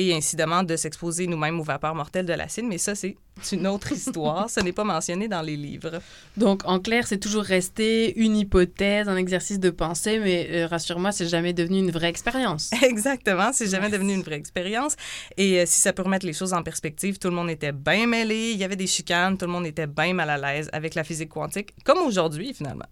Et 0.00 0.14
incidemment 0.14 0.62
de 0.62 0.76
s'exposer 0.76 1.26
nous-mêmes 1.26 1.60
aux 1.60 1.64
vapeurs 1.64 1.94
mortelles 1.94 2.24
de 2.24 2.32
l'acide, 2.32 2.64
mais 2.64 2.78
ça, 2.78 2.94
c'est 2.94 3.16
une 3.52 3.66
autre 3.66 3.92
histoire. 4.00 4.48
Ce 4.48 4.60
n'est 4.60 4.72
pas 4.72 4.84
mentionné 4.84 5.28
dans 5.28 5.42
les 5.42 5.56
livres. 5.56 6.00
Donc, 6.36 6.62
en 6.64 6.80
clair, 6.80 7.06
c'est 7.06 7.18
toujours 7.18 7.42
resté 7.42 8.18
une 8.18 8.36
hypothèse, 8.36 9.08
un 9.08 9.16
exercice 9.16 9.60
de 9.60 9.70
pensée, 9.70 10.18
mais 10.18 10.48
euh, 10.50 10.66
rassure-moi, 10.66 11.12
c'est 11.12 11.28
jamais 11.28 11.52
devenu 11.52 11.78
une 11.78 11.90
vraie 11.90 12.08
expérience. 12.08 12.70
Exactement, 12.82 13.50
c'est 13.52 13.68
jamais 13.68 13.90
devenu 13.90 14.14
une 14.14 14.22
vraie 14.22 14.36
expérience. 14.36 14.96
Et 15.36 15.60
euh, 15.60 15.64
si 15.66 15.80
ça 15.80 15.92
peut 15.92 16.02
remettre 16.02 16.26
les 16.26 16.32
choses 16.32 16.52
en 16.52 16.62
perspective, 16.62 17.18
tout 17.18 17.28
le 17.28 17.34
monde 17.34 17.50
était 17.50 17.72
bien 17.72 18.06
mêlé, 18.06 18.52
il 18.52 18.58
y 18.58 18.64
avait 18.64 18.76
des 18.76 18.86
chicanes, 18.86 19.36
tout 19.36 19.46
le 19.46 19.52
monde 19.52 19.66
était 19.66 19.86
bien 19.86 20.14
mal 20.14 20.30
à 20.30 20.38
l'aise 20.38 20.70
avec 20.72 20.94
la 20.94 21.04
physique 21.04 21.30
quantique, 21.30 21.74
comme 21.84 21.98
aujourd'hui, 21.98 22.54
finalement. 22.54 22.86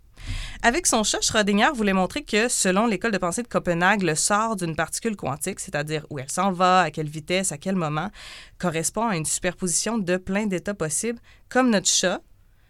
Avec 0.63 0.87
son 0.87 1.03
chat, 1.05 1.21
Schrödinger 1.21 1.71
voulait 1.75 1.93
montrer 1.93 2.23
que, 2.23 2.49
selon 2.49 2.87
l'école 2.87 3.13
de 3.13 3.19
pensée 3.19 3.43
de 3.43 3.49
Copenhague, 3.49 4.03
le 4.03 4.15
sort 4.15 4.57
d'une 4.57 4.75
particule 4.75 5.17
quantique, 5.17 5.61
c'est-à-dire 5.61 6.07
où 6.11 6.19
elle 6.19 6.31
s'en 6.31 6.53
va, 6.53 6.81
à 6.83 6.91
quelle 6.91 7.09
vitesse, 7.09 7.53
à 7.53 7.59
quel 7.59 7.77
moment, 7.77 8.11
correspond 8.59 9.07
à 9.09 9.17
une 9.17 9.25
superposition 9.25 9.99
de 9.99 10.17
plein 10.17 10.47
d'états 10.47 10.75
possibles, 10.75 11.21
comme 11.49 11.71
notre 11.71 11.89
chat 11.89 12.21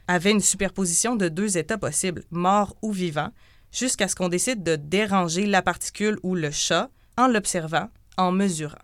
avait 0.06 0.30
une 0.30 0.40
superposition 0.40 1.16
de 1.16 1.28
deux 1.28 1.58
états 1.58 1.78
possibles, 1.78 2.24
mort 2.30 2.76
ou 2.82 2.92
vivant, 2.92 3.30
jusqu'à 3.72 4.08
ce 4.08 4.14
qu'on 4.14 4.28
décide 4.28 4.62
de 4.62 4.76
déranger 4.76 5.46
la 5.46 5.62
particule 5.62 6.18
ou 6.22 6.34
le 6.34 6.50
chat 6.50 6.90
en 7.16 7.28
l'observant, 7.28 7.88
en 8.16 8.32
mesurant. 8.32 8.78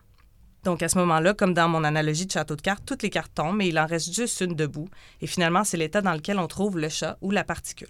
Donc 0.64 0.82
à 0.82 0.88
ce 0.88 0.98
moment-là, 0.98 1.34
comme 1.34 1.54
dans 1.54 1.68
mon 1.68 1.84
analogie 1.84 2.26
de 2.26 2.32
château 2.32 2.56
de 2.56 2.62
cartes, 2.62 2.84
toutes 2.86 3.02
les 3.02 3.10
cartes 3.10 3.32
tombent, 3.34 3.56
mais 3.56 3.68
il 3.68 3.78
en 3.78 3.86
reste 3.86 4.14
juste 4.14 4.40
une 4.40 4.54
debout. 4.54 4.88
Et 5.20 5.26
finalement, 5.26 5.62
c'est 5.62 5.76
l'état 5.76 6.00
dans 6.00 6.14
lequel 6.14 6.38
on 6.38 6.46
trouve 6.46 6.78
le 6.78 6.88
chat 6.88 7.18
ou 7.20 7.30
la 7.30 7.44
particule. 7.44 7.88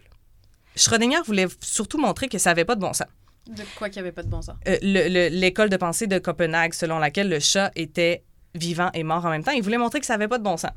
Schrödinger 0.77 1.20
voulait 1.25 1.47
surtout 1.61 1.99
montrer 1.99 2.29
que 2.29 2.39
ça 2.39 2.51
n'avait 2.51 2.64
pas 2.64 2.75
de 2.75 2.81
bon 2.81 2.93
sens. 2.93 3.07
De 3.49 3.62
quoi 3.77 3.89
qu'il 3.91 4.01
n'y 4.03 4.09
avait 4.09 4.12
pas 4.14 4.22
de 4.22 4.29
bon 4.29 4.43
sens? 4.43 4.57
Euh, 4.68 4.79
L'école 4.81 5.68
de 5.68 5.77
pensée 5.77 6.07
de 6.07 6.18
Copenhague, 6.18 6.72
selon 6.75 6.99
laquelle 6.99 7.29
le 7.29 7.41
chat 7.41 7.70
était 7.77 8.25
vivant 8.55 8.91
et 8.95 9.03
mort 9.03 9.25
en 9.25 9.31
même 9.31 9.45
temps, 9.45 9.53
il 9.53 9.62
voulait 9.62 9.79
montrer 9.79 10.01
que 10.01 10.07
ça 10.07 10.14
n'avait 10.14 10.29
pas 10.29 10.39
de 10.39 10.45
bon 10.45 10.57
sens. 10.57 10.70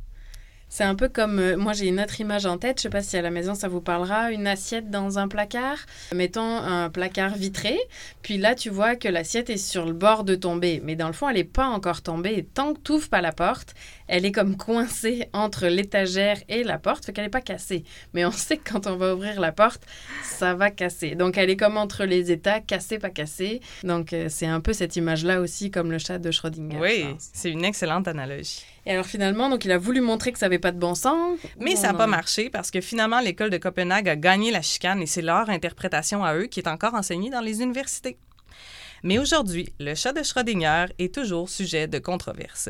C'est 0.70 0.84
un 0.84 0.96
peu 0.96 1.08
comme, 1.08 1.40
euh, 1.40 1.58
moi 1.58 1.74
j'ai 1.74 1.88
une 1.88 2.00
autre 2.00 2.20
image 2.20 2.46
en 2.46 2.58
tête, 2.58 2.78
je 2.78 2.84
sais 2.84 2.90
pas 2.90 3.02
si 3.02 3.16
à 3.18 3.22
la 3.22 3.32
maison 3.32 3.56
ça 3.56 3.68
vous 3.68 3.82
parlera, 3.82 4.32
une 4.32 4.48
assiette 4.48 4.90
dans 4.90 5.18
un 5.18 5.28
placard, 5.28 5.78
mettons 6.14 6.58
un 6.58 6.90
placard 6.90 7.36
vitré, 7.36 7.78
puis 8.22 8.38
là 8.38 8.54
tu 8.54 8.70
vois 8.70 8.96
que 8.96 9.08
l'assiette 9.08 9.50
est 9.50 9.58
sur 9.58 9.86
le 9.86 9.94
bord 9.94 10.24
de 10.24 10.36
tomber, 10.36 10.82
mais 10.84 10.96
dans 10.96 11.08
le 11.08 11.14
fond 11.14 11.30
elle 11.30 11.38
n'est 11.38 11.44
pas 11.46 11.68
encore 11.68 12.02
tombée, 12.02 12.34
et 12.38 12.44
tant 12.44 12.74
que 12.74 12.80
tu 12.82 12.92
n'ouvres 12.92 13.10
pas 13.10 13.22
la 13.22 13.32
porte, 13.32 13.76
elle 14.08 14.26
est 14.26 14.32
comme 14.32 14.58
coincée 14.58 15.30
entre 15.34 15.68
l'étagère 15.68 16.38
et 16.50 16.64
la 16.64 16.78
porte, 16.78 17.06
fait 17.06 17.14
qu'elle 17.14 17.26
n'est 17.26 17.30
pas 17.30 17.42
cassée. 17.42 17.84
Mais 18.14 18.26
on 18.26 18.32
sait 18.32 18.58
que 18.58 18.72
quand 18.72 18.88
on 18.88 18.96
va 18.96 19.14
ouvrir 19.14 19.40
la 19.40 19.52
porte, 19.52 19.84
ça 20.24 20.54
va 20.54 20.72
casser. 20.72 21.16
Donc 21.16 21.38
elle 21.38 21.50
est 21.50 21.58
comme 21.58 21.78
entre 21.78 22.06
les 22.06 22.32
états, 22.32 22.60
cassée, 22.60 23.00
pas 23.00 23.10
cassée. 23.10 23.62
Donc 23.84 24.14
euh, 24.14 24.28
c'est 24.30 24.48
un 24.48 24.60
peu 24.60 24.74
cette 24.74 24.96
image-là 24.96 25.42
aussi, 25.42 25.72
comme 25.72 25.92
le 25.92 25.98
chat 25.98 26.20
de 26.20 26.32
Schrödinger. 26.32 26.80
Oui, 26.80 27.06
c'est 27.20 27.52
une 27.52 27.66
excellente 27.66 28.08
analogie. 28.08 28.66
Et 28.88 28.92
alors 28.92 29.06
finalement, 29.06 29.50
donc 29.50 29.66
il 29.66 29.72
a 29.74 29.78
voulu 29.78 30.00
montrer 30.00 30.32
que 30.32 30.40
ça 30.40 30.46
n'avait 30.46 30.60
pas 30.60 30.72
de 30.72 30.80
bon 30.80 30.96
sens. 30.96 31.38
Mais 31.60 31.76
ça 31.76 31.92
n'a 31.92 31.94
pas 31.94 32.08
marché 32.08 32.50
parce 32.50 32.72
que 32.72 32.80
finalement, 32.80 33.20
l'école 33.20 33.50
de 33.50 33.58
Copenhague 33.58 34.08
a 34.08 34.16
gagné 34.16 34.50
la 34.50 34.62
chicane 34.62 35.02
et 35.02 35.06
c'est 35.06 35.22
leur 35.22 35.50
interprétation 35.50 36.24
à 36.24 36.36
eux 36.36 36.46
qui 36.46 36.62
est 36.62 36.70
encore 36.70 36.94
enseignée 36.94 37.30
dans 37.30 37.42
les 37.42 37.62
universités. 37.62 38.18
Mais 39.04 39.20
aujourd'hui, 39.20 39.74
le 39.82 39.94
chat 39.94 40.14
de 40.14 40.24
Schrödinger 40.24 40.86
est 41.00 41.14
toujours 41.14 41.50
sujet 41.50 41.88
de 41.88 42.00
controverse. 42.00 42.70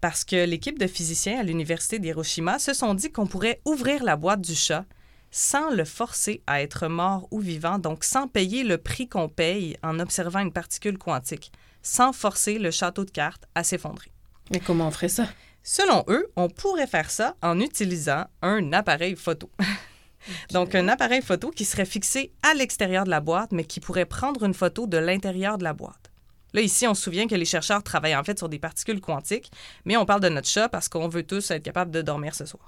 Parce 0.00 0.24
que 0.24 0.44
l'équipe 0.44 0.80
de 0.80 0.88
physiciens 0.88 1.38
à 1.38 1.42
l'Université 1.44 2.00
d'Hiroshima 2.00 2.58
se 2.58 2.74
sont 2.74 2.94
dit 2.94 3.12
qu'on 3.12 3.28
pourrait 3.28 3.60
ouvrir 3.64 4.02
la 4.02 4.16
boîte 4.16 4.40
du 4.40 4.56
chat 4.56 4.84
sans 5.30 5.70
le 5.70 5.84
forcer 5.84 6.42
à 6.48 6.60
être 6.60 6.88
mort 6.88 7.28
ou 7.30 7.38
vivant, 7.38 7.78
donc 7.78 8.02
sans 8.02 8.26
payer 8.26 8.64
le 8.64 8.78
prix 8.78 9.08
qu'on 9.08 9.28
paye 9.28 9.76
en 9.84 10.00
observant 10.00 10.40
une 10.40 10.52
particule 10.52 10.98
quantique, 10.98 11.52
sans 11.82 12.12
forcer 12.12 12.58
le 12.58 12.72
château 12.72 13.04
de 13.04 13.12
cartes 13.12 13.46
à 13.54 13.62
s'effondrer. 13.62 14.10
Mais 14.50 14.58
comment 14.58 14.88
on 14.88 14.90
ferait 14.90 15.08
ça? 15.08 15.28
Selon 15.62 16.04
eux, 16.08 16.26
on 16.36 16.48
pourrait 16.48 16.86
faire 16.86 17.10
ça 17.10 17.36
en 17.42 17.60
utilisant 17.60 18.24
un 18.42 18.72
appareil 18.72 19.16
photo. 19.16 19.50
Donc, 20.52 20.74
un 20.74 20.88
appareil 20.88 21.22
photo 21.22 21.50
qui 21.50 21.64
serait 21.64 21.84
fixé 21.84 22.32
à 22.42 22.54
l'extérieur 22.54 23.04
de 23.04 23.10
la 23.10 23.20
boîte, 23.20 23.52
mais 23.52 23.64
qui 23.64 23.80
pourrait 23.80 24.06
prendre 24.06 24.44
une 24.44 24.54
photo 24.54 24.86
de 24.86 24.98
l'intérieur 24.98 25.58
de 25.58 25.64
la 25.64 25.72
boîte. 25.72 26.12
Là, 26.54 26.60
ici, 26.60 26.86
on 26.86 26.94
se 26.94 27.02
souvient 27.02 27.26
que 27.26 27.34
les 27.34 27.44
chercheurs 27.44 27.82
travaillent 27.82 28.16
en 28.16 28.24
fait 28.24 28.38
sur 28.38 28.48
des 28.48 28.58
particules 28.58 29.00
quantiques, 29.00 29.50
mais 29.84 29.96
on 29.96 30.04
parle 30.04 30.20
de 30.20 30.28
notre 30.28 30.48
chat 30.48 30.68
parce 30.68 30.88
qu'on 30.88 31.08
veut 31.08 31.22
tous 31.22 31.50
être 31.50 31.62
capables 31.62 31.90
de 31.90 32.02
dormir 32.02 32.34
ce 32.34 32.44
soir. 32.44 32.66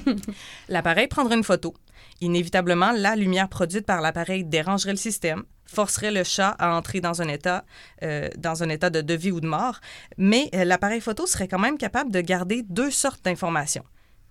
L'appareil 0.68 1.08
prendrait 1.08 1.36
une 1.36 1.44
photo. 1.44 1.74
Inévitablement, 2.20 2.92
la 2.92 3.16
lumière 3.16 3.48
produite 3.48 3.86
par 3.86 4.00
l'appareil 4.00 4.44
dérangerait 4.44 4.92
le 4.92 4.96
système, 4.96 5.44
forcerait 5.66 6.12
le 6.12 6.24
chat 6.24 6.50
à 6.58 6.76
entrer 6.76 7.00
dans 7.00 7.22
un 7.22 7.28
état, 7.28 7.64
euh, 8.02 8.28
de, 8.28 9.00
de 9.00 9.14
vie 9.14 9.30
ou 9.30 9.40
de 9.40 9.46
mort, 9.46 9.80
mais 10.16 10.48
euh, 10.54 10.64
l'appareil 10.64 11.00
photo 11.00 11.26
serait 11.26 11.48
quand 11.48 11.58
même 11.58 11.78
capable 11.78 12.10
de 12.10 12.20
garder 12.20 12.62
deux 12.62 12.90
sortes 12.90 13.24
d'informations 13.24 13.84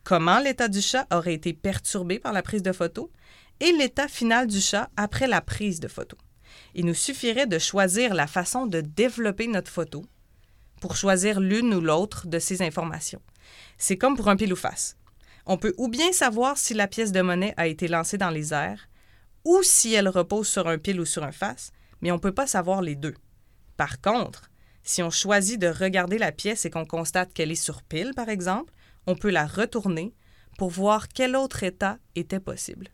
comment 0.03 0.39
l'état 0.39 0.67
du 0.67 0.81
chat 0.81 1.07
aurait 1.11 1.33
été 1.33 1.53
perturbé 1.53 2.19
par 2.19 2.33
la 2.33 2.41
prise 2.41 2.63
de 2.63 2.71
photo 2.71 3.11
et 3.59 3.71
l'état 3.71 4.07
final 4.07 4.47
du 4.47 4.59
chat 4.59 4.89
après 4.97 5.27
la 5.27 5.41
prise 5.41 5.79
de 5.79 5.87
photo. 5.87 6.17
Il 6.75 6.85
nous 6.85 6.93
suffirait 6.93 7.47
de 7.47 7.59
choisir 7.59 8.13
la 8.13 8.27
façon 8.27 8.65
de 8.65 8.81
développer 8.81 9.47
notre 9.47 9.71
photo 9.71 10.05
pour 10.81 10.97
choisir 10.97 11.39
l'une 11.39 11.73
ou 11.73 11.81
l'autre 11.81 12.27
de 12.27 12.39
ces 12.39 12.61
informations. 12.61 13.21
C'est 13.77 13.97
comme 13.97 14.15
pour 14.15 14.27
un 14.27 14.35
pile 14.35 14.53
ou 14.53 14.57
face. 14.57 14.97
On 15.45 15.57
peut 15.57 15.73
ou 15.77 15.87
bien 15.87 16.11
savoir 16.11 16.57
si 16.57 16.73
la 16.73 16.87
pièce 16.87 17.11
de 17.11 17.21
monnaie 17.21 17.53
a 17.57 17.67
été 17.67 17.87
lancée 17.87 18.17
dans 18.17 18.29
les 18.29 18.53
airs, 18.53 18.87
ou 19.45 19.61
si 19.61 19.93
elle 19.93 20.07
repose 20.07 20.47
sur 20.47 20.67
un 20.67 20.77
pile 20.77 21.01
ou 21.01 21.05
sur 21.05 21.23
un 21.23 21.31
face, 21.31 21.71
mais 22.01 22.11
on 22.11 22.15
ne 22.15 22.19
peut 22.21 22.33
pas 22.33 22.47
savoir 22.47 22.81
les 22.81 22.95
deux. 22.95 23.15
Par 23.77 23.99
contre, 24.01 24.49
si 24.83 25.01
on 25.01 25.09
choisit 25.09 25.59
de 25.59 25.67
regarder 25.67 26.17
la 26.17 26.31
pièce 26.31 26.65
et 26.65 26.69
qu'on 26.69 26.85
constate 26.85 27.33
qu'elle 27.33 27.51
est 27.51 27.55
sur 27.55 27.81
pile, 27.81 28.13
par 28.15 28.29
exemple, 28.29 28.73
on 29.07 29.15
peut 29.15 29.31
la 29.31 29.45
retourner 29.45 30.13
pour 30.57 30.69
voir 30.69 31.07
quel 31.07 31.35
autre 31.35 31.63
état 31.63 31.97
était 32.15 32.39
possible. 32.39 32.87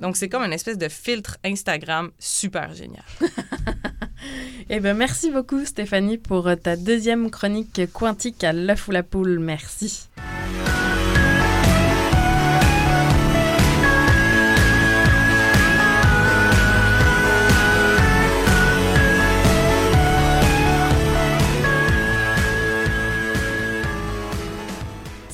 Donc, 0.00 0.16
c'est 0.16 0.28
comme 0.28 0.42
une 0.42 0.52
espèce 0.52 0.78
de 0.78 0.88
filtre 0.88 1.38
Instagram 1.44 2.10
super 2.18 2.74
génial. 2.74 3.04
eh 4.70 4.80
bien, 4.80 4.94
merci 4.94 5.30
beaucoup, 5.30 5.64
Stéphanie, 5.64 6.18
pour 6.18 6.50
ta 6.60 6.76
deuxième 6.76 7.30
chronique 7.30 7.80
quantique 7.92 8.42
à 8.42 8.52
l'œuf 8.52 8.88
ou 8.88 8.90
la 8.90 9.04
poule. 9.04 9.38
Merci. 9.38 10.08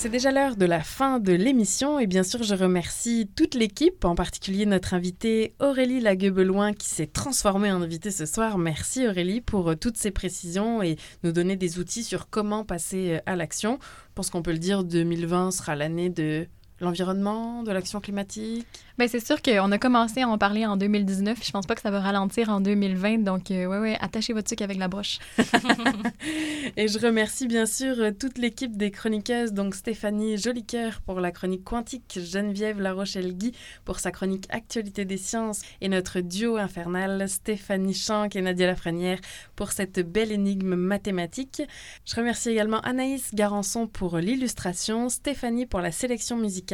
C'est 0.01 0.09
déjà 0.09 0.33
l'heure 0.33 0.57
de 0.57 0.65
la 0.65 0.81
fin 0.81 1.21
de 1.21 1.35
l'émission 1.35 1.99
et 1.99 2.07
bien 2.07 2.23
sûr 2.23 2.43
je 2.43 2.55
remercie 2.55 3.29
toute 3.37 3.55
l'équipe, 3.55 4.03
en 4.07 4.15
particulier 4.15 4.65
notre 4.65 4.95
invitée 4.95 5.53
Aurélie 5.61 6.01
Laguebeloin 6.01 6.73
qui 6.73 6.89
s'est 6.89 7.07
transformée 7.07 7.71
en 7.71 7.83
invitée 7.83 8.11
ce 8.11 8.25
soir. 8.25 8.57
Merci 8.57 9.07
Aurélie 9.07 9.43
pour 9.43 9.69
euh, 9.69 9.75
toutes 9.75 9.99
ces 9.99 10.11
précisions 10.11 10.83
et 10.83 10.97
nous 11.23 11.33
donner 11.33 11.57
des 11.57 11.79
outils 11.79 12.03
sur 12.03 12.31
comment 12.31 12.65
passer 12.65 13.17
euh, 13.17 13.19
à 13.27 13.37
l'action. 13.37 13.79
Je 13.83 14.15
pense 14.15 14.31
qu'on 14.31 14.41
peut 14.41 14.53
le 14.53 14.59
dire, 14.59 14.85
2020 14.85 15.51
sera 15.51 15.77
l'année 15.77 16.09
de 16.09 16.47
l'environnement, 16.81 17.63
de 17.63 17.73
l'action 17.73 18.01
climatique? 18.01 18.67
Bien, 18.99 19.09
c'est 19.09 19.25
sûr 19.25 19.41
qu'on 19.41 19.73
a 19.73 19.79
commencé 19.79 20.23
à 20.23 20.29
en 20.29 20.37
parler 20.37 20.67
en 20.67 20.77
2019. 20.77 21.39
Je 21.43 21.51
pense 21.53 21.67
pas 21.67 21.75
que 21.75 21.81
ça 21.81 21.91
va 21.91 22.01
ralentir 22.01 22.51
en 22.51 22.61
2020. 22.61 23.19
Donc, 23.19 23.51
euh, 23.51 23.67
ouais, 23.67 23.79
ouais, 23.79 23.99
attachez 24.01 24.33
votre 24.33 24.49
sucre 24.49 24.63
avec 24.63 24.79
la 24.79 24.89
broche. 24.89 25.19
Et 26.77 26.89
je 26.89 26.99
remercie 26.99 27.47
bien 27.47 27.67
sûr 27.67 27.99
euh, 27.99 28.11
toute 28.11 28.39
l'équipe 28.39 28.77
des 28.77 28.91
chroniqueuses, 28.91 29.53
donc 29.53 29.75
Stéphanie 29.75 30.39
Jolicoeur 30.39 31.01
pour 31.03 31.21
la 31.21 31.33
chronique 31.33 31.65
quantique, 31.65 32.19
Geneviève 32.23 32.81
Larochelle-Guy 32.81 33.53
pour 33.85 34.01
sa 34.01 34.11
chronique 34.11 34.47
Actualité 34.51 35.05
des 35.05 35.17
sciences 35.17 35.63
et 35.81 35.89
notre 35.89 36.21
duo 36.21 36.57
infernal, 36.57 37.29
Stéphanie 37.29 37.95
Chanck 37.95 38.37
et 38.37 38.43
Nadia 38.43 38.67
Lafrenière 38.67 39.19
pour 39.57 39.73
cette 39.73 40.01
belle 40.01 40.33
énigme 40.33 40.75
mathématique. 40.75 41.63
Je 42.05 42.17
remercie 42.17 42.51
également 42.51 42.81
Anaïs 42.81 43.35
Garançon 43.35 43.87
pour 43.87 44.19
l'illustration, 44.19 45.09
Stéphanie 45.09 45.67
pour 45.67 45.81
la 45.81 45.93
sélection 45.93 46.37
musicale 46.37 46.70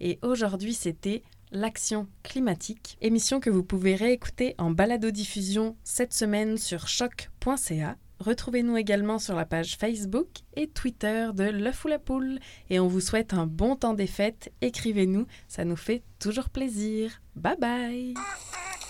et 0.00 0.18
aujourd'hui 0.22 0.74
c'était 0.74 1.22
L'action 1.52 2.06
climatique, 2.22 2.96
émission 3.00 3.40
que 3.40 3.50
vous 3.50 3.64
pouvez 3.64 3.96
réécouter 3.96 4.54
en 4.58 4.70
balado-diffusion 4.70 5.76
cette 5.82 6.14
semaine 6.14 6.56
sur 6.56 6.86
choc.ca. 6.86 7.96
Retrouvez-nous 8.20 8.76
également 8.76 9.18
sur 9.18 9.34
la 9.34 9.46
page 9.46 9.76
Facebook 9.76 10.28
et 10.54 10.68
Twitter 10.68 11.30
de 11.34 11.44
L'œuf 11.44 11.84
ou 11.84 11.88
la 11.88 11.98
poule. 11.98 12.38
Et 12.68 12.78
on 12.78 12.86
vous 12.86 13.00
souhaite 13.00 13.34
un 13.34 13.46
bon 13.46 13.74
temps 13.74 13.94
des 13.94 14.06
fêtes. 14.06 14.52
Écrivez-nous, 14.60 15.26
ça 15.48 15.64
nous 15.64 15.76
fait 15.76 16.04
toujours 16.20 16.50
plaisir. 16.50 17.20
Bye 17.34 17.56
bye 17.58 18.14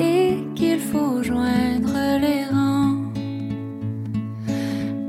Et 0.00 0.44
qu'il 0.54 0.78
faut 0.78 1.22
joindre 1.22 1.98
les 2.20 2.44
rangs. 2.44 3.02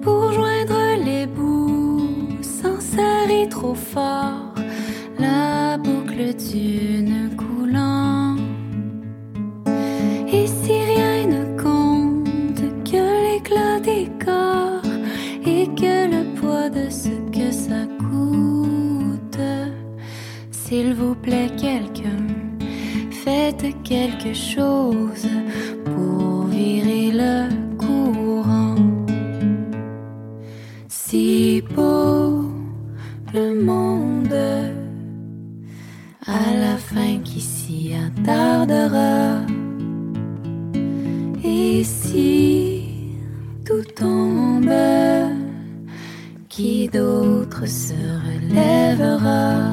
Pour 0.02 0.32
joindre 0.32 0.82
les 1.06 1.26
bouts 1.28 2.02
sans 2.42 2.80
serrer 2.80 3.48
trop 3.50 3.76
fort 3.76 4.54
la 5.20 5.78
boucle 5.78 6.34
d'une 6.36 7.30
coulant. 7.36 8.38
Et 10.28 10.48
si 10.48 10.72
rien 10.72 11.28
ne 11.28 11.62
compte 11.62 12.62
que 12.90 13.04
l'éclat 13.26 13.80
des 13.82 14.08
corps 14.24 14.82
et 15.46 15.68
que 15.68 15.96
le 16.16 16.24
poids 16.40 16.70
de 16.70 16.90
ce 16.90 17.14
que 17.32 17.52
ça 17.52 17.86
coûte, 18.00 19.46
s'il 20.52 20.94
vous 20.94 21.16
plaît 21.16 21.52
quelqu'un, 21.58 22.39
faites 23.30 23.84
quelque 23.84 24.34
chose 24.34 25.28
pour 25.86 26.46
virer 26.46 27.12
le 27.24 27.36
courant. 27.78 28.76
Si 30.88 31.62
beau 31.76 32.46
le 33.34 33.48
monde, 33.70 34.42
à 36.26 36.46
la 36.64 36.76
fin 36.78 37.20
qui 37.24 37.42
s'y 37.42 37.94
attardera. 38.08 39.42
Et 41.44 41.84
si 41.84 43.16
tout 43.66 43.88
tombe, 43.96 44.74
qui 46.48 46.90
d'autre 46.90 47.68
se 47.68 48.00
relèvera? 48.28 49.69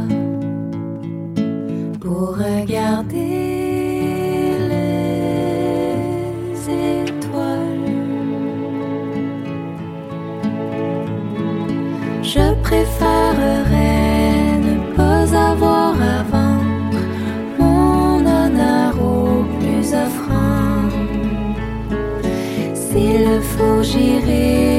J'irai 23.97 24.76